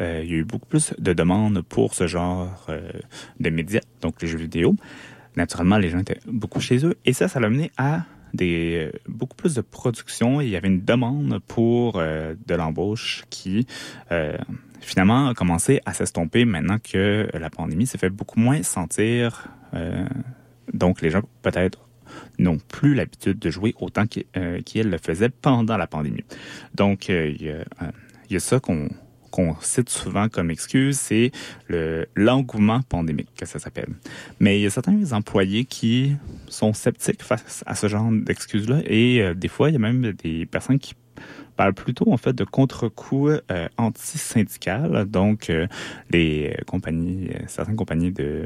euh, 0.02 0.22
il 0.24 0.32
y 0.32 0.34
a 0.34 0.38
eu 0.38 0.44
beaucoup 0.44 0.66
plus 0.66 0.96
de 0.98 1.14
demandes 1.14 1.62
pour 1.62 1.94
ce 1.94 2.08
genre 2.08 2.66
euh, 2.70 2.90
de 3.40 3.50
médias, 3.52 3.82
donc 4.02 4.20
les 4.24 4.28
jeux 4.28 4.40
vidéo. 4.40 4.76
Naturellement, 5.36 5.78
les 5.78 5.90
gens 5.90 6.00
étaient 6.00 6.20
beaucoup 6.26 6.60
chez 6.60 6.84
eux. 6.84 6.96
Et 7.06 7.14
ça, 7.14 7.28
ça 7.28 7.40
l'a 7.40 7.50
mené 7.50 7.72
à 7.78 8.06
des, 8.34 8.92
beaucoup 9.08 9.36
plus 9.36 9.54
de 9.54 9.62
production. 9.62 10.42
Il 10.42 10.50
y 10.50 10.56
avait 10.56 10.68
une 10.68 10.84
demande 10.84 11.40
pour 11.48 11.94
de 11.94 12.56
l'embauche 12.56 13.24
qui, 13.30 13.68
finalement, 14.82 15.28
a 15.28 15.36
commencé 15.36 15.80
à 15.86 15.94
s'estomper 15.94 16.44
maintenant 16.46 16.78
que 16.84 17.30
la 17.34 17.52
pandémie 17.52 17.86
s'est 17.86 18.00
fait 18.00 18.10
beaucoup 18.10 18.40
moins 18.40 18.64
sentir. 18.64 19.48
Donc, 20.74 21.02
les 21.02 21.10
gens, 21.10 21.22
peut-être, 21.42 21.80
n'ont 22.40 22.58
plus 22.58 22.94
l'habitude 22.94 23.40
de 23.40 23.50
jouer 23.50 23.76
autant 23.80 24.06
qu'ils 24.08 24.26
le 24.34 24.98
faisaient 24.98 25.30
pendant 25.30 25.78
la 25.78 25.88
pandémie. 25.88 26.24
Donc, 26.76 27.10
il 27.10 27.42
y, 28.30 28.36
a 28.36 28.40
ça 28.40 28.60
qu'on 28.60 28.90
cite 29.62 29.90
souvent 29.90 30.30
comme 30.30 30.50
excuse, 30.50 30.98
c'est 30.98 31.32
le 31.68 32.08
l'engouement 32.16 32.82
pandémique, 32.82 33.30
que 33.38 33.46
ça 33.46 33.60
s'appelle. 33.60 33.90
Mais 34.40 34.60
il 34.60 34.64
y 34.64 34.66
a 34.66 34.70
certains 34.70 35.12
employés 35.14 35.66
qui 35.66 36.16
sont 36.48 36.74
sceptiques 36.74 37.24
face 37.24 37.64
à 37.66 37.76
ce 37.76 37.88
genre 37.88 38.10
d'excuses-là 38.12 38.82
et 38.86 39.22
euh, 39.22 39.34
des 39.34 39.48
fois, 39.48 39.70
il 39.70 39.74
y 39.74 39.76
a 39.76 39.80
même 39.80 40.12
des 40.14 40.46
personnes 40.46 40.80
qui 40.80 40.96
parlent 41.56 41.74
plutôt 41.74 42.12
en 42.12 42.18
fait 42.18 42.34
de 42.34 42.44
contre-coups 42.44 43.42
euh, 43.52 43.68
anti-syndical. 43.78 45.06
Donc, 45.06 45.50
euh, 45.50 45.68
les 46.12 46.56
compagnies, 46.68 47.30
certaines 47.48 47.76
compagnies 47.76 48.12
de 48.12 48.46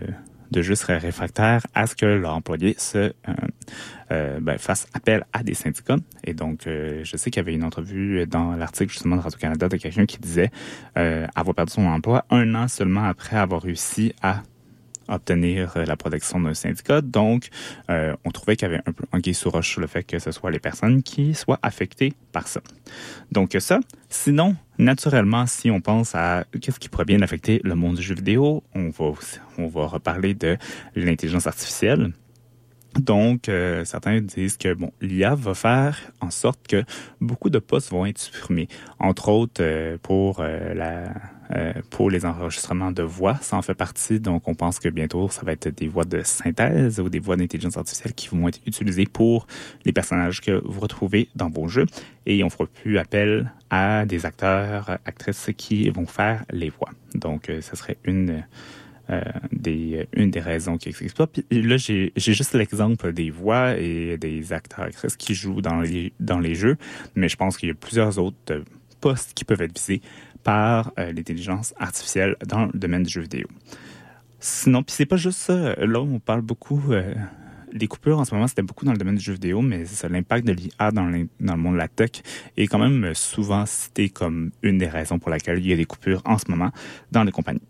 de 0.51 0.61
juste 0.61 0.83
réfractaires 0.83 1.61
à 1.73 1.87
ce 1.87 1.95
que 1.95 2.05
leur 2.05 2.33
employé 2.33 2.75
se 2.77 2.97
euh, 2.97 3.11
euh, 4.11 4.39
ben, 4.41 4.57
fasse 4.57 4.87
appel 4.93 5.25
à 5.33 5.43
des 5.43 5.53
syndicats. 5.53 5.95
Et 6.23 6.33
donc, 6.33 6.67
euh, 6.67 7.01
je 7.03 7.17
sais 7.17 7.31
qu'il 7.31 7.39
y 7.39 7.43
avait 7.43 7.53
une 7.53 7.63
entrevue 7.63 8.25
dans 8.27 8.55
l'article 8.55 8.91
justement 8.91 9.15
de 9.15 9.21
Radio-Canada 9.21 9.69
de 9.69 9.77
quelqu'un 9.77 10.05
qui 10.05 10.19
disait 10.19 10.51
avoir 10.95 11.55
perdu 11.55 11.71
son 11.71 11.85
emploi 11.85 12.25
un 12.29 12.53
an 12.55 12.67
seulement 12.67 13.05
après 13.05 13.37
avoir 13.37 13.61
réussi 13.61 14.13
à 14.21 14.43
obtenir 15.07 15.73
la 15.85 15.95
protection 15.95 16.39
d'un 16.39 16.53
syndicat. 16.53 17.01
Donc, 17.01 17.49
on 17.89 18.31
trouvait 18.31 18.55
qu'il 18.55 18.69
y 18.69 18.71
avait 18.71 18.83
un 18.85 18.91
peu 18.91 19.05
un 19.11 19.33
sous 19.33 19.49
roche 19.49 19.69
sur 19.71 19.81
le 19.81 19.87
fait 19.87 20.03
que 20.03 20.19
ce 20.19 20.31
soit 20.31 20.51
les 20.51 20.59
personnes 20.59 21.03
qui 21.03 21.33
soient 21.33 21.59
affectées 21.61 22.13
par 22.31 22.47
ça. 22.47 22.61
Donc, 23.31 23.55
ça. 23.59 23.79
Sinon, 24.09 24.55
naturellement, 24.77 25.45
si 25.45 25.71
on 25.71 25.81
pense 25.81 26.15
à 26.15 26.45
qu'est-ce 26.59 26.79
qui 26.79 26.89
pourrait 26.89 27.05
bien 27.05 27.21
affecter 27.21 27.61
le 27.63 27.75
monde 27.75 27.95
du 27.95 28.01
jeu 28.01 28.15
vidéo, 28.15 28.63
on 28.75 28.89
va, 28.89 29.13
on 29.57 29.67
va 29.67 29.87
reparler 29.87 30.33
de 30.33 30.57
l'intelligence 30.95 31.47
artificielle. 31.47 32.11
Donc, 32.99 33.47
euh, 33.47 33.85
certains 33.85 34.19
disent 34.19 34.57
que 34.57 34.73
bon, 34.73 34.91
l'IA 34.99 35.33
va 35.33 35.53
faire 35.53 35.97
en 36.19 36.29
sorte 36.29 36.67
que 36.67 36.83
beaucoup 37.21 37.49
de 37.49 37.59
postes 37.59 37.89
vont 37.91 38.05
être 38.05 38.19
supprimés, 38.19 38.67
entre 38.99 39.29
autres 39.29 39.61
euh, 39.63 39.97
pour 40.01 40.41
euh, 40.41 40.73
la 40.73 41.13
pour 41.89 42.09
les 42.09 42.25
enregistrements 42.25 42.91
de 42.91 43.03
voix, 43.03 43.37
ça 43.41 43.57
en 43.57 43.61
fait 43.61 43.73
partie. 43.73 44.19
Donc, 44.19 44.47
on 44.47 44.55
pense 44.55 44.79
que 44.79 44.89
bientôt, 44.89 45.29
ça 45.29 45.43
va 45.43 45.51
être 45.51 45.67
des 45.69 45.87
voix 45.87 46.05
de 46.05 46.21
synthèse 46.23 46.99
ou 46.99 47.09
des 47.09 47.19
voix 47.19 47.35
d'intelligence 47.35 47.77
artificielle 47.77 48.13
qui 48.13 48.29
vont 48.29 48.47
être 48.47 48.59
utilisées 48.65 49.05
pour 49.05 49.47
les 49.85 49.91
personnages 49.91 50.41
que 50.41 50.61
vous 50.65 50.79
retrouvez 50.79 51.29
dans 51.35 51.49
vos 51.49 51.67
jeux. 51.67 51.85
Et 52.25 52.43
on 52.43 52.49
fera 52.49 52.67
plus 52.67 52.97
appel 52.97 53.51
à 53.69 54.05
des 54.05 54.25
acteurs, 54.25 54.97
actrices 55.05 55.49
qui 55.57 55.89
vont 55.89 56.05
faire 56.05 56.45
les 56.51 56.69
voix. 56.69 56.89
Donc, 57.15 57.51
ce 57.61 57.75
serait 57.75 57.97
une 58.05 58.43
euh, 59.11 59.21
des, 59.51 60.07
une 60.13 60.31
des 60.31 60.39
raisons 60.39 60.77
qui 60.77 60.87
explique. 60.87 61.13
Puis 61.49 61.61
là, 61.63 61.75
j'ai 61.75 62.13
juste 62.15 62.53
l'exemple 62.53 63.11
des 63.11 63.29
voix 63.29 63.75
et 63.75 64.17
des 64.17 64.53
acteurs 64.53 64.85
actrices 64.85 65.17
qui 65.17 65.35
jouent 65.35 65.61
dans 65.61 65.81
les, 65.81 66.13
dans 66.21 66.39
les 66.39 66.55
jeux, 66.55 66.77
mais 67.15 67.27
je 67.27 67.35
pense 67.35 67.57
qu'il 67.57 67.67
y 67.67 67.71
a 67.73 67.75
plusieurs 67.75 68.19
autres 68.19 68.37
euh, 68.51 68.63
postes 69.01 69.33
qui 69.33 69.43
peuvent 69.43 69.61
être 69.61 69.77
visés 69.77 70.01
par 70.43 70.91
euh, 70.99 71.11
l'intelligence 71.11 71.73
artificielle 71.77 72.35
dans 72.45 72.65
le 72.65 72.71
domaine 72.73 73.03
du 73.03 73.09
jeu 73.09 73.21
vidéo. 73.21 73.47
Sinon, 74.39 74.83
puis 74.83 74.95
c'est 74.95 75.05
pas 75.05 75.17
juste 75.17 75.39
ça. 75.39 75.75
Là, 75.75 76.01
on 76.01 76.19
parle 76.19 76.41
beaucoup. 76.41 76.81
les 77.71 77.87
coupures 77.87 78.19
en 78.19 78.25
ce 78.25 78.33
moment, 78.33 78.47
c'était 78.47 78.63
beaucoup 78.63 78.85
dans 78.85 78.91
le 78.91 78.97
domaine 78.97 79.15
du 79.15 79.23
jeu 79.23 79.33
vidéo, 79.33 79.61
mais 79.61 79.83
l'impact 80.09 80.47
de 80.47 80.51
l'IA 80.51 80.91
dans, 80.91 81.05
le 81.05 81.27
monde 81.39 81.73
de 81.73 81.77
la 81.77 81.87
tech 81.87 82.23
est 82.57 82.65
quand 82.65 82.79
même 82.79 83.13
souvent 83.13 83.67
cité 83.67 84.09
comme 84.09 84.49
une 84.63 84.79
des 84.79 84.87
raisons 84.87 85.19
pour 85.19 85.29
laquelle 85.29 85.59
il 85.59 85.67
y 85.67 85.73
a 85.73 85.75
des 85.75 85.85
coupures 85.85 86.23
en 86.25 86.39
ce 86.39 86.45
moment 86.49 86.71
dans 87.11 87.23
les 87.23 87.31
compagnies. 87.31 87.61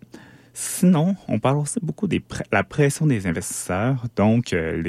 Sinon, 0.54 1.16
on 1.28 1.40
parle 1.40 1.58
aussi 1.58 1.80
beaucoup 1.82 2.08
de 2.08 2.20
la 2.52 2.64
pression 2.64 3.06
des 3.06 3.26
investisseurs. 3.26 4.04
Donc, 4.16 4.52
euh, 4.52 4.84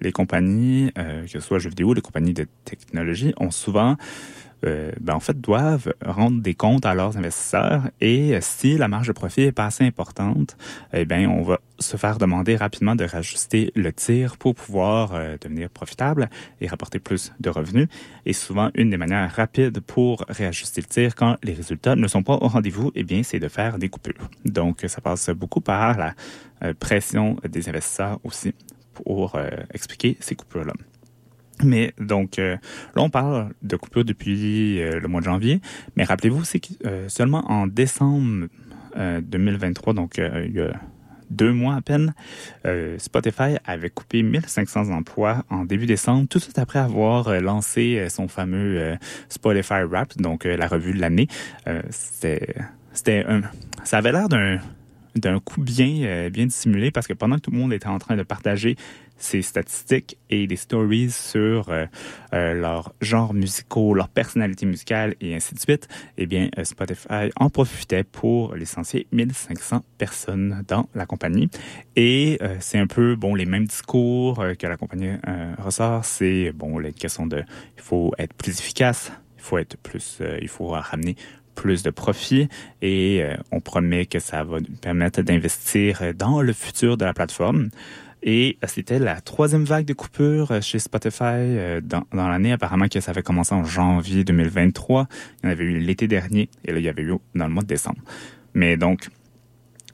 les, 0.00 0.12
compagnies, 0.12 0.90
euh, 0.98 1.24
que 1.24 1.30
ce 1.30 1.40
soit 1.40 1.58
jeux 1.58 1.70
vidéo, 1.70 1.94
les 1.94 2.02
compagnies 2.02 2.34
de 2.34 2.46
technologie, 2.64 3.32
ont 3.38 3.50
souvent 3.50 3.96
euh, 4.64 4.92
ben, 5.00 5.14
en 5.14 5.20
fait, 5.20 5.40
doivent 5.40 5.92
rendre 6.04 6.40
des 6.42 6.54
comptes 6.54 6.86
à 6.86 6.94
leurs 6.94 7.16
investisseurs 7.16 7.82
et 8.00 8.38
si 8.40 8.76
la 8.76 8.88
marge 8.88 9.08
de 9.08 9.12
profit 9.12 9.42
est 9.42 9.52
pas 9.52 9.66
assez 9.66 9.84
importante, 9.84 10.56
eh 10.92 11.04
bien, 11.04 11.28
on 11.28 11.42
va 11.42 11.60
se 11.78 11.96
faire 11.96 12.18
demander 12.18 12.56
rapidement 12.56 12.96
de 12.96 13.04
rajuster 13.04 13.70
le 13.76 13.92
tir 13.92 14.36
pour 14.36 14.54
pouvoir 14.54 15.14
euh, 15.14 15.36
devenir 15.40 15.70
profitable 15.70 16.28
et 16.60 16.66
rapporter 16.66 16.98
plus 16.98 17.32
de 17.38 17.50
revenus. 17.50 17.88
Et 18.26 18.32
souvent, 18.32 18.70
une 18.74 18.90
des 18.90 18.96
manières 18.96 19.30
rapides 19.30 19.80
pour 19.80 20.24
réajuster 20.28 20.80
le 20.80 20.86
tir 20.86 21.14
quand 21.14 21.36
les 21.44 21.52
résultats 21.52 21.94
ne 21.94 22.08
sont 22.08 22.22
pas 22.22 22.34
au 22.34 22.48
rendez-vous, 22.48 22.90
eh 22.94 23.04
bien, 23.04 23.22
c'est 23.22 23.38
de 23.38 23.48
faire 23.48 23.78
des 23.78 23.88
coupures. 23.88 24.28
Donc, 24.44 24.84
ça 24.88 25.00
passe 25.00 25.30
beaucoup 25.30 25.60
par 25.60 25.96
la 25.96 26.14
euh, 26.64 26.74
pression 26.78 27.36
des 27.48 27.68
investisseurs 27.68 28.18
aussi 28.24 28.54
pour 28.92 29.38
expliquer 29.72 30.16
ces 30.18 30.34
coupures-là. 30.34 30.72
Mais 31.64 31.92
donc, 31.98 32.38
euh, 32.38 32.56
là, 32.94 33.02
on 33.02 33.10
parle 33.10 33.50
de 33.62 33.76
coupure 33.76 34.04
depuis 34.04 34.80
euh, 34.80 35.00
le 35.00 35.08
mois 35.08 35.20
de 35.20 35.26
janvier. 35.26 35.60
Mais 35.96 36.04
rappelez-vous, 36.04 36.44
c'est 36.44 36.60
euh, 36.84 37.08
seulement 37.08 37.44
en 37.50 37.66
décembre 37.66 38.48
2023, 38.96 39.92
donc 39.94 40.18
il 40.18 40.56
y 40.56 40.60
a 40.60 40.72
deux 41.30 41.52
mois 41.52 41.76
à 41.76 41.80
peine, 41.82 42.14
Spotify 42.96 43.56
avait 43.64 43.90
coupé 43.90 44.24
1500 44.24 44.90
emplois 44.90 45.44
en 45.50 45.64
début 45.64 45.86
décembre, 45.86 46.26
tout 46.28 46.38
de 46.38 46.42
suite 46.42 46.58
après 46.58 46.80
avoir 46.80 47.40
lancé 47.40 48.08
son 48.08 48.26
fameux 48.26 48.96
Spotify 49.28 49.82
Rap, 49.88 50.16
donc 50.16 50.44
la 50.44 50.66
revue 50.66 50.94
de 50.94 51.00
l'année. 51.00 51.28
c'était, 51.90 53.24
un, 53.28 53.42
ça 53.84 53.98
avait 53.98 54.10
l'air 54.10 54.28
d'un 54.28 55.38
coup 55.38 55.60
bien 55.60 56.28
dissimulé 56.30 56.90
parce 56.90 57.06
que 57.06 57.12
pendant 57.12 57.36
que 57.36 57.42
tout 57.42 57.50
le 57.52 57.58
monde 57.58 57.72
était 57.72 57.86
en 57.86 58.00
train 58.00 58.16
de 58.16 58.24
partager 58.24 58.74
ces 59.18 59.42
statistiques 59.42 60.16
et 60.30 60.46
des 60.46 60.56
stories 60.56 61.10
sur 61.10 61.68
euh, 61.68 61.86
euh, 62.32 62.54
leur 62.54 62.94
genre 63.00 63.34
musicaux, 63.34 63.92
leur 63.94 64.08
personnalité 64.08 64.64
musicale 64.64 65.14
et 65.20 65.34
ainsi 65.34 65.54
de 65.54 65.60
suite, 65.60 65.88
eh 66.16 66.26
bien, 66.26 66.48
euh, 66.56 66.64
Spotify 66.64 67.30
en 67.36 67.50
profitait 67.50 68.04
pour 68.04 68.54
licencier 68.54 69.06
1500 69.12 69.84
personnes 69.98 70.64
dans 70.68 70.88
la 70.94 71.04
compagnie. 71.04 71.50
Et 71.96 72.38
c'est 72.60 72.78
un 72.78 72.86
peu, 72.86 73.16
bon, 73.16 73.34
les 73.34 73.44
mêmes 73.44 73.66
discours 73.66 74.44
que 74.56 74.66
la 74.66 74.76
compagnie 74.76 75.10
ressort. 75.58 76.04
C'est, 76.04 76.52
bon, 76.52 76.78
la 76.78 76.92
question 76.92 77.26
de, 77.26 77.42
il 77.76 77.82
faut 77.82 78.12
être 78.18 78.32
plus 78.34 78.60
efficace, 78.60 79.10
il 79.36 79.42
faut 79.42 79.58
être 79.58 79.76
plus, 79.78 80.22
il 80.40 80.46
faut 80.46 80.68
ramener 80.68 81.16
plus 81.56 81.82
de 81.82 81.90
profit 81.90 82.48
et 82.82 83.24
on 83.50 83.60
promet 83.60 84.06
que 84.06 84.20
ça 84.20 84.44
va 84.44 84.60
nous 84.60 84.76
permettre 84.80 85.22
d'investir 85.22 86.14
dans 86.14 86.40
le 86.40 86.52
futur 86.52 86.96
de 86.96 87.04
la 87.04 87.14
plateforme. 87.14 87.70
Et 88.22 88.58
euh, 88.62 88.66
c'était 88.68 88.98
la 88.98 89.20
troisième 89.20 89.64
vague 89.64 89.84
de 89.84 89.92
coupures 89.92 90.50
euh, 90.50 90.60
chez 90.60 90.78
Spotify 90.78 91.22
euh, 91.24 91.80
dans, 91.80 92.04
l'année. 92.12 92.52
Apparemment 92.52 92.88
que 92.88 93.00
ça 93.00 93.12
avait 93.12 93.22
commencé 93.22 93.54
en 93.54 93.64
janvier 93.64 94.24
2023. 94.24 95.06
Il 95.42 95.46
y 95.46 95.48
en 95.48 95.52
avait 95.52 95.64
eu 95.64 95.78
l'été 95.78 96.08
dernier 96.08 96.48
et 96.64 96.72
là, 96.72 96.78
il 96.78 96.84
y 96.84 96.88
avait 96.88 97.02
eu 97.02 97.14
dans 97.34 97.46
le 97.46 97.52
mois 97.52 97.62
de 97.62 97.68
décembre. 97.68 98.00
Mais 98.54 98.76
donc, 98.76 99.08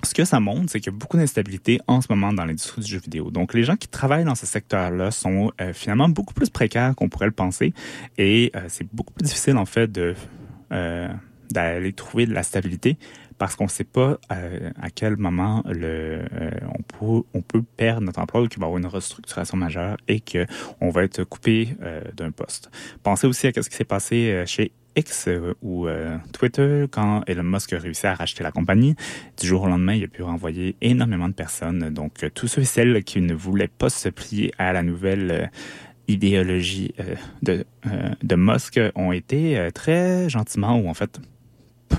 ce 0.02 0.14
que 0.14 0.24
ça 0.24 0.40
montre, 0.40 0.70
c'est 0.70 0.80
qu'il 0.80 0.92
y 0.92 0.94
a 0.94 0.98
beaucoup 0.98 1.16
d'instabilité 1.16 1.80
en 1.86 2.00
ce 2.00 2.08
moment 2.10 2.32
dans 2.32 2.44
l'industrie 2.44 2.82
du 2.82 2.90
jeu 2.90 2.98
vidéo. 2.98 3.30
Donc, 3.30 3.54
les 3.54 3.62
gens 3.62 3.76
qui 3.76 3.88
travaillent 3.88 4.24
dans 4.24 4.34
ce 4.34 4.46
secteur-là 4.46 5.10
sont 5.10 5.50
finalement 5.72 6.10
beaucoup 6.10 6.34
plus 6.34 6.50
précaires 6.50 6.94
qu'on 6.94 7.08
pourrait 7.08 7.26
le 7.26 7.32
penser. 7.32 7.72
Et 8.18 8.52
c'est 8.68 8.86
beaucoup 8.92 9.14
plus 9.14 9.24
difficile, 9.24 9.56
en 9.56 9.64
fait, 9.64 9.90
d'aller 10.70 11.92
trouver 11.94 12.26
de 12.26 12.34
la 12.34 12.42
stabilité 12.42 12.98
parce 13.38 13.56
qu'on 13.56 13.64
ne 13.64 13.70
sait 13.70 13.84
pas 13.84 14.18
euh, 14.32 14.70
à 14.80 14.90
quel 14.90 15.16
moment 15.16 15.62
euh, 15.66 16.24
on, 16.78 16.82
peut, 16.82 17.26
on 17.34 17.42
peut 17.42 17.62
perdre 17.76 18.02
notre 18.02 18.20
emploi 18.20 18.42
ou 18.42 18.48
qu'il 18.48 18.60
va 18.60 18.66
y 18.66 18.68
avoir 18.68 18.78
une 18.78 18.86
restructuration 18.86 19.56
majeure 19.56 19.96
et 20.08 20.20
qu'on 20.20 20.90
va 20.90 21.04
être 21.04 21.24
coupé 21.24 21.76
euh, 21.82 22.00
d'un 22.16 22.30
poste. 22.30 22.70
Pensez 23.02 23.26
aussi 23.26 23.46
à 23.46 23.52
ce 23.52 23.68
qui 23.68 23.76
s'est 23.76 23.84
passé 23.84 24.44
chez 24.46 24.72
X 24.96 25.28
ou 25.62 25.88
Twitter 26.32 26.86
quand 26.90 27.22
Elon 27.26 27.42
Musk 27.42 27.72
a 27.72 27.78
réussi 27.78 28.06
à 28.06 28.14
racheter 28.14 28.44
la 28.44 28.52
compagnie. 28.52 28.94
Du 29.40 29.46
jour 29.46 29.62
au 29.62 29.66
lendemain, 29.66 29.94
il 29.94 30.04
a 30.04 30.08
pu 30.08 30.22
renvoyer 30.22 30.76
énormément 30.80 31.28
de 31.28 31.34
personnes. 31.34 31.90
Donc, 31.90 32.24
tous 32.34 32.46
ceux 32.46 32.62
et 32.62 32.64
celles 32.64 33.02
qui 33.02 33.20
ne 33.20 33.34
voulaient 33.34 33.68
pas 33.68 33.88
se 33.88 34.08
plier 34.08 34.52
à 34.56 34.72
la 34.72 34.84
nouvelle 34.84 35.50
idéologie 36.06 36.94
de, 37.42 37.64
de 38.22 38.36
Musk 38.36 38.78
ont 38.94 39.10
été 39.10 39.68
très 39.74 40.28
gentiment 40.28 40.78
ou 40.78 40.88
en 40.88 40.94
fait 40.94 41.20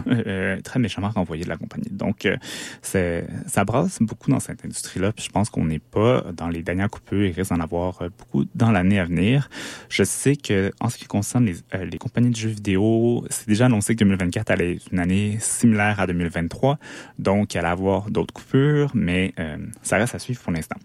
euh, 0.07 0.59
très 0.61 0.79
méchamment 0.79 1.09
renvoyé 1.09 1.43
de 1.43 1.49
la 1.49 1.57
compagnie. 1.57 1.89
Donc, 1.91 2.25
euh, 2.25 2.37
ça 2.81 3.65
brasse 3.65 3.99
beaucoup 4.01 4.29
dans 4.29 4.39
cette 4.39 4.63
industrie-là. 4.65 5.11
Puis 5.11 5.25
je 5.25 5.29
pense 5.29 5.49
qu'on 5.49 5.65
n'est 5.65 5.79
pas 5.79 6.23
dans 6.33 6.47
les 6.47 6.63
dernières 6.63 6.89
coupures. 6.89 7.25
Il 7.25 7.31
risque 7.31 7.51
d'en 7.51 7.59
avoir 7.59 8.01
euh, 8.01 8.09
beaucoup 8.17 8.45
dans 8.55 8.71
l'année 8.71 8.99
à 8.99 9.05
venir. 9.05 9.49
Je 9.89 10.03
sais 10.03 10.35
que 10.35 10.71
en 10.79 10.89
ce 10.89 10.97
qui 10.97 11.05
concerne 11.05 11.45
les, 11.45 11.55
les 11.85 11.97
compagnies 11.97 12.31
de 12.31 12.35
jeux 12.35 12.49
vidéo, 12.49 13.25
c'est 13.29 13.47
déjà 13.47 13.65
annoncé 13.65 13.95
que 13.95 13.99
2024 13.99 14.51
allait 14.51 14.75
être 14.75 14.87
une 14.91 14.99
année 14.99 15.37
similaire 15.39 15.99
à 15.99 16.07
2023. 16.07 16.77
Donc, 17.19 17.53
il 17.53 17.57
allait 17.57 17.67
avoir 17.67 18.09
d'autres 18.09 18.33
coupures, 18.33 18.91
mais 18.93 19.33
ça 19.81 19.97
reste 19.97 20.15
à 20.15 20.19
suivre 20.19 20.41
pour 20.41 20.51
l'instant. 20.51 20.77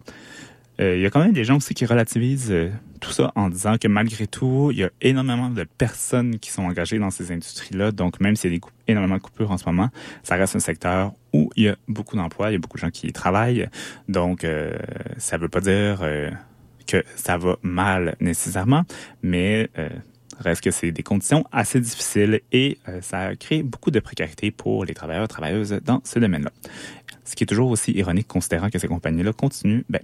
Il 0.81 1.01
y 1.01 1.07
a 1.07 1.11
quand 1.11 1.21
même 1.21 1.33
des 1.33 1.45
gens 1.45 1.57
aussi 1.57 1.75
qui 1.75 1.85
relativisent 1.85 2.55
tout 3.01 3.11
ça 3.11 3.33
en 3.35 3.51
disant 3.51 3.77
que 3.79 3.87
malgré 3.87 4.27
tout, 4.27 4.71
il 4.73 4.79
y 4.79 4.85
a 4.85 4.91
énormément 5.03 5.51
de 5.51 5.65
personnes 5.65 6.39
qui 6.39 6.51
sont 6.51 6.63
engagées 6.63 6.99
dans 6.99 7.11
ces 7.11 7.33
industries-là. 7.33 7.93
Donc, 7.93 8.19
même 8.19 8.35
s'il 8.35 8.53
y 8.53 8.57
a 8.57 8.59
des 8.59 8.65
énormément 8.89 9.17
de 9.17 9.21
coupures 9.21 9.51
en 9.51 9.59
ce 9.59 9.67
moment, 9.67 9.91
ça 10.23 10.37
reste 10.37 10.57
un 10.57 10.61
secteur 10.61 11.13
où 11.33 11.51
il 11.57 11.65
y 11.65 11.69
a 11.69 11.77
beaucoup 11.87 12.17
d'emplois, 12.17 12.51
il 12.51 12.55
y 12.55 12.57
a 12.57 12.59
beaucoup 12.59 12.79
de 12.79 12.83
gens 12.83 12.91
qui 12.91 13.09
y 13.09 13.13
travaillent. 13.13 13.69
Donc, 14.09 14.45
euh, 14.45 14.73
ça 15.19 15.37
ne 15.37 15.43
veut 15.43 15.49
pas 15.49 15.61
dire 15.61 15.99
euh, 16.03 16.31
que 16.87 17.05
ça 17.15 17.37
va 17.37 17.57
mal 17.63 18.17
nécessairement, 18.21 18.85
mais 19.23 19.69
euh, 19.79 19.89
reste 20.39 20.63
que 20.63 20.71
c'est 20.71 20.93
des 20.93 21.03
conditions 21.03 21.45
assez 21.53 21.81
difficiles 21.81 22.41
et 22.53 22.79
euh, 22.89 23.01
ça 23.01 23.37
crée 23.37 23.63
beaucoup 23.63 23.91
de 23.91 24.01
précarité 24.01 24.51
pour 24.51 24.85
les 24.85 24.95
travailleurs 24.95 25.25
et 25.25 25.29
travailleuses 25.29 25.81
dans 25.85 26.01
ce 26.05 26.19
domaine-là. 26.19 26.51
Ce 27.25 27.37
qui 27.37 27.45
est 27.45 27.47
toujours 27.47 27.71
aussi 27.71 27.93
ironique 27.93 28.27
considérant 28.27 28.71
que 28.71 28.79
ces 28.79 28.89
compagnies-là 28.89 29.33
continuent, 29.33 29.85
ben, 29.89 30.01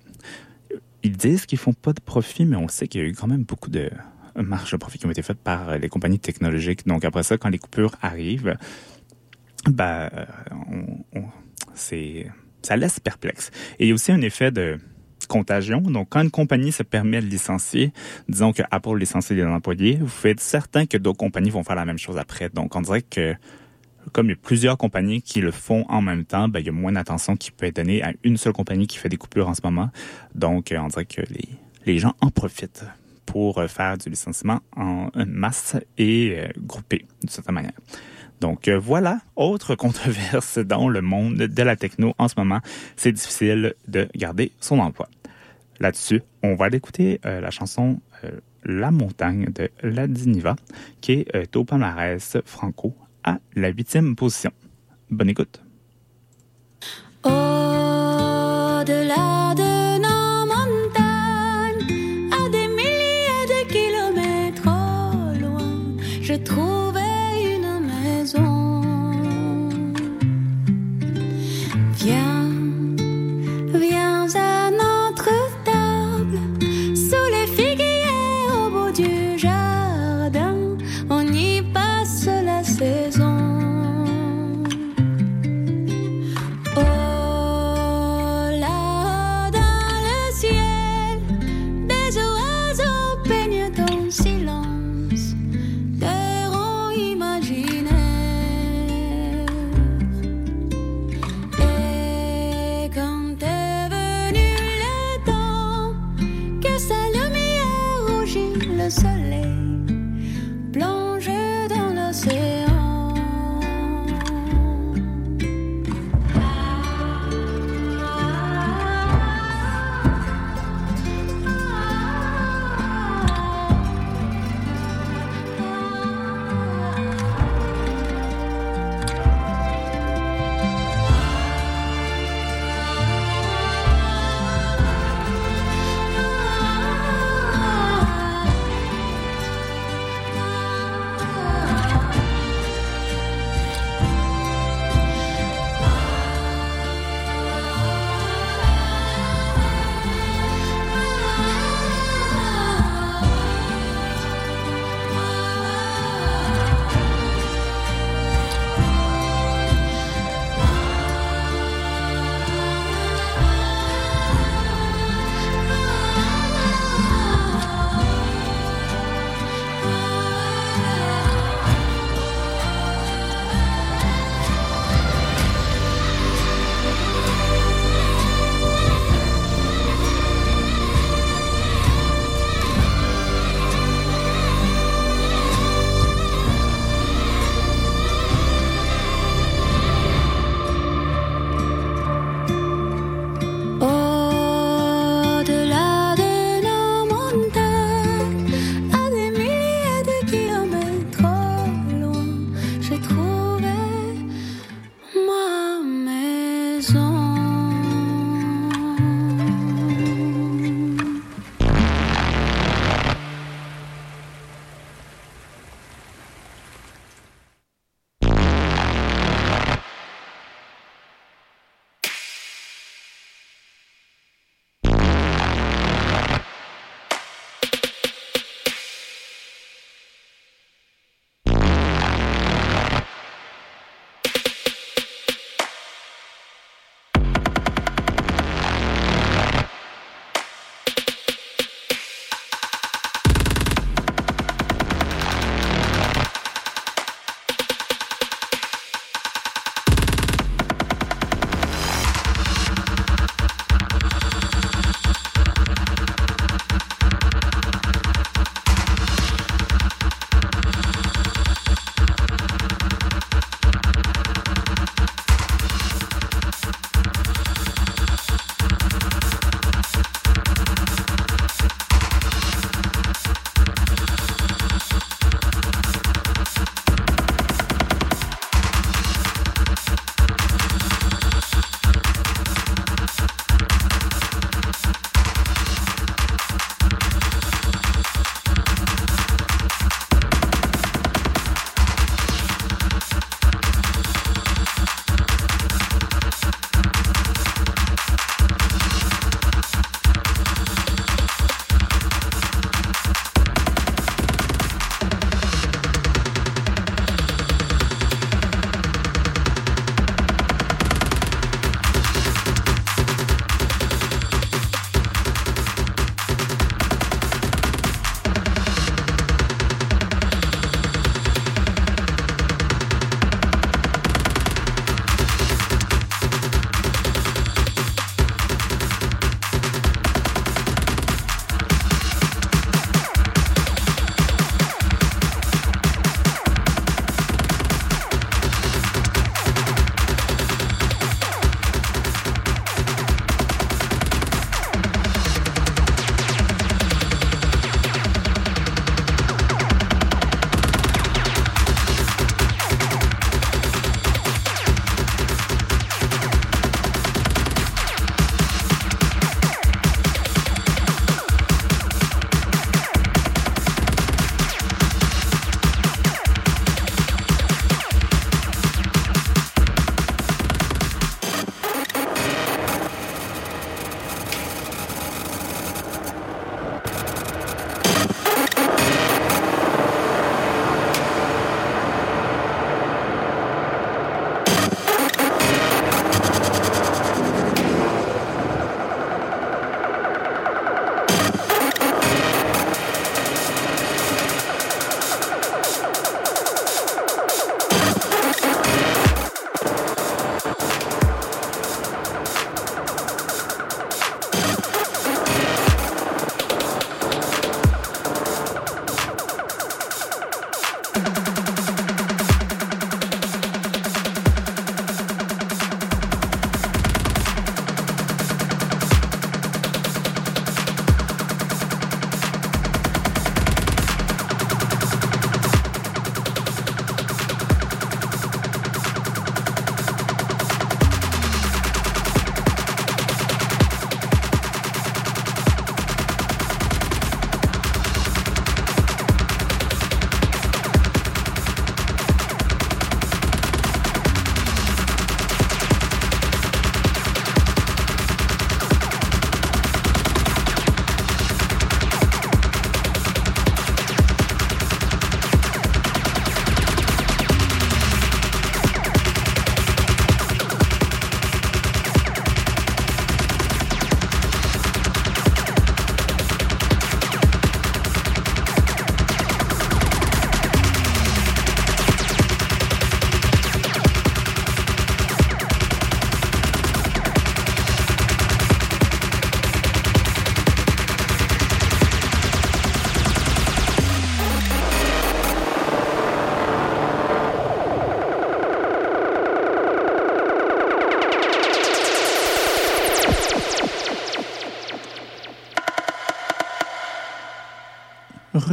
ils 1.07 1.17
disent 1.17 1.47
qu'ils 1.47 1.59
font 1.59 1.73
pas 1.73 1.93
de 1.93 2.01
profit, 2.01 2.45
mais 2.45 2.57
on 2.57 2.69
sait 2.69 2.89
qu'il 2.89 3.01
y 3.01 3.05
a 3.05 3.07
eu 3.07 3.13
quand 3.13 3.29
même 3.29 3.45
beaucoup 3.45 3.71
de 3.71 3.91
marges 4.35 4.73
de 4.73 4.77
profit 4.77 4.99
qui 4.99 5.07
ont 5.07 5.11
été 5.11 5.23
faites 5.23 5.39
par 5.39 5.79
les 5.79 5.89
compagnies 5.89 6.19
technologiques. 6.19 6.87
Donc 6.87 7.05
après 7.05 7.23
ça, 7.23 7.39
quand 7.39 7.49
les 7.49 7.59
coupures 7.59 7.95
arrivent, 8.03 8.57
on, 9.67 11.25
c'est, 11.75 12.27
ça 12.63 12.77
laisse 12.77 12.99
perplexe. 13.01 13.51
Et 13.79 13.85
il 13.85 13.89
y 13.89 13.91
a 13.93 13.95
aussi 13.95 14.11
un 14.13 14.21
effet 14.21 14.51
de 14.51 14.79
contagion. 15.29 15.81
Donc, 15.81 16.09
quand 16.11 16.23
une 16.23 16.31
compagnie 16.31 16.73
se 16.73 16.83
permet 16.83 17.21
de 17.21 17.27
licencier, 17.27 17.93
disons 18.29 18.53
que 18.53 18.63
Apple 18.71 18.97
licencie 18.97 19.35
des 19.35 19.45
employés, 19.45 19.99
vous 20.01 20.09
faites 20.09 20.41
certain 20.41 20.87
que 20.87 20.97
d'autres 20.97 21.19
compagnies 21.19 21.51
vont 21.51 21.65
faire 21.65 21.77
la 21.77 21.85
même 21.85 21.99
chose 21.99 22.17
après. 22.17 22.49
Donc, 22.49 22.77
on 22.77 22.81
dirait 22.81 23.03
que 23.03 23.35
comme 24.13 24.27
il 24.27 24.31
y 24.31 24.33
a 24.33 24.37
plusieurs 24.37 24.79
compagnies 24.79 25.23
qui 25.23 25.41
le 25.41 25.51
font 25.51 25.85
en 25.89 26.01
même 26.01 26.25
temps, 26.25 26.49
ben, 26.49 26.61
il 26.61 26.67
y 26.67 26.69
a 26.69 26.73
moins 26.73 26.93
d'attention 26.93 27.37
qui 27.37 27.51
peut 27.51 27.67
être 27.67 27.77
donnée 27.77 28.03
à 28.03 28.13
une 28.23 28.37
seule 28.37 28.53
compagnie 28.53 28.87
qui 28.87 28.99
fait 28.99 29.09
des 29.09 29.17
coupures 29.17 29.49
en 29.49 29.55
ce 29.55 29.61
moment. 29.65 29.91
Donc, 30.35 30.73
on 30.77 30.89
dirait 30.89 31.05
que 31.05 31.23
les, 31.85 31.99
gens 31.99 32.15
en 32.21 32.31
profitent 32.31 32.85
pour 33.25 33.63
faire 33.65 33.99
du 33.99 34.09
licenciement 34.09 34.61
en 34.77 35.09
masse 35.27 35.77
et 35.99 36.37
euh, 36.37 36.49
groupé, 36.59 37.07
de 37.23 37.31
cette 37.31 37.51
manière. 37.51 37.73
Donc 38.41 38.69
euh, 38.69 38.79
voilà, 38.79 39.21
autre 39.35 39.75
controverse 39.77 40.59
dans 40.59 40.89
le 40.89 41.01
monde 41.01 41.37
de 41.37 41.63
la 41.63 41.77
techno 41.77 42.15
en 42.19 42.29
ce 42.29 42.35
moment. 42.37 42.61
C'est 42.97 43.13
difficile 43.13 43.75
de 43.89 44.09
garder 44.15 44.53
son 44.61 44.79
emploi. 44.79 45.09
Là-dessus, 45.81 46.23
on 46.43 46.55
va 46.55 46.69
écouter 46.69 47.21
euh, 47.27 47.41
la 47.41 47.51
chanson 47.51 48.01
euh, 48.25 48.31
La 48.65 48.91
montagne 48.91 49.47
de 49.55 49.71
La 49.83 50.07
Diniva, 50.07 50.57
qui 51.01 51.27
est 51.33 51.57
au 51.57 51.65
palmarès 51.65 52.39
franco 52.45 52.97
à 53.27 53.39
la 53.55 53.69
huitième 53.69 54.17
position. 54.17 54.53
Bonne 55.11 55.29
écoute. 55.29 55.61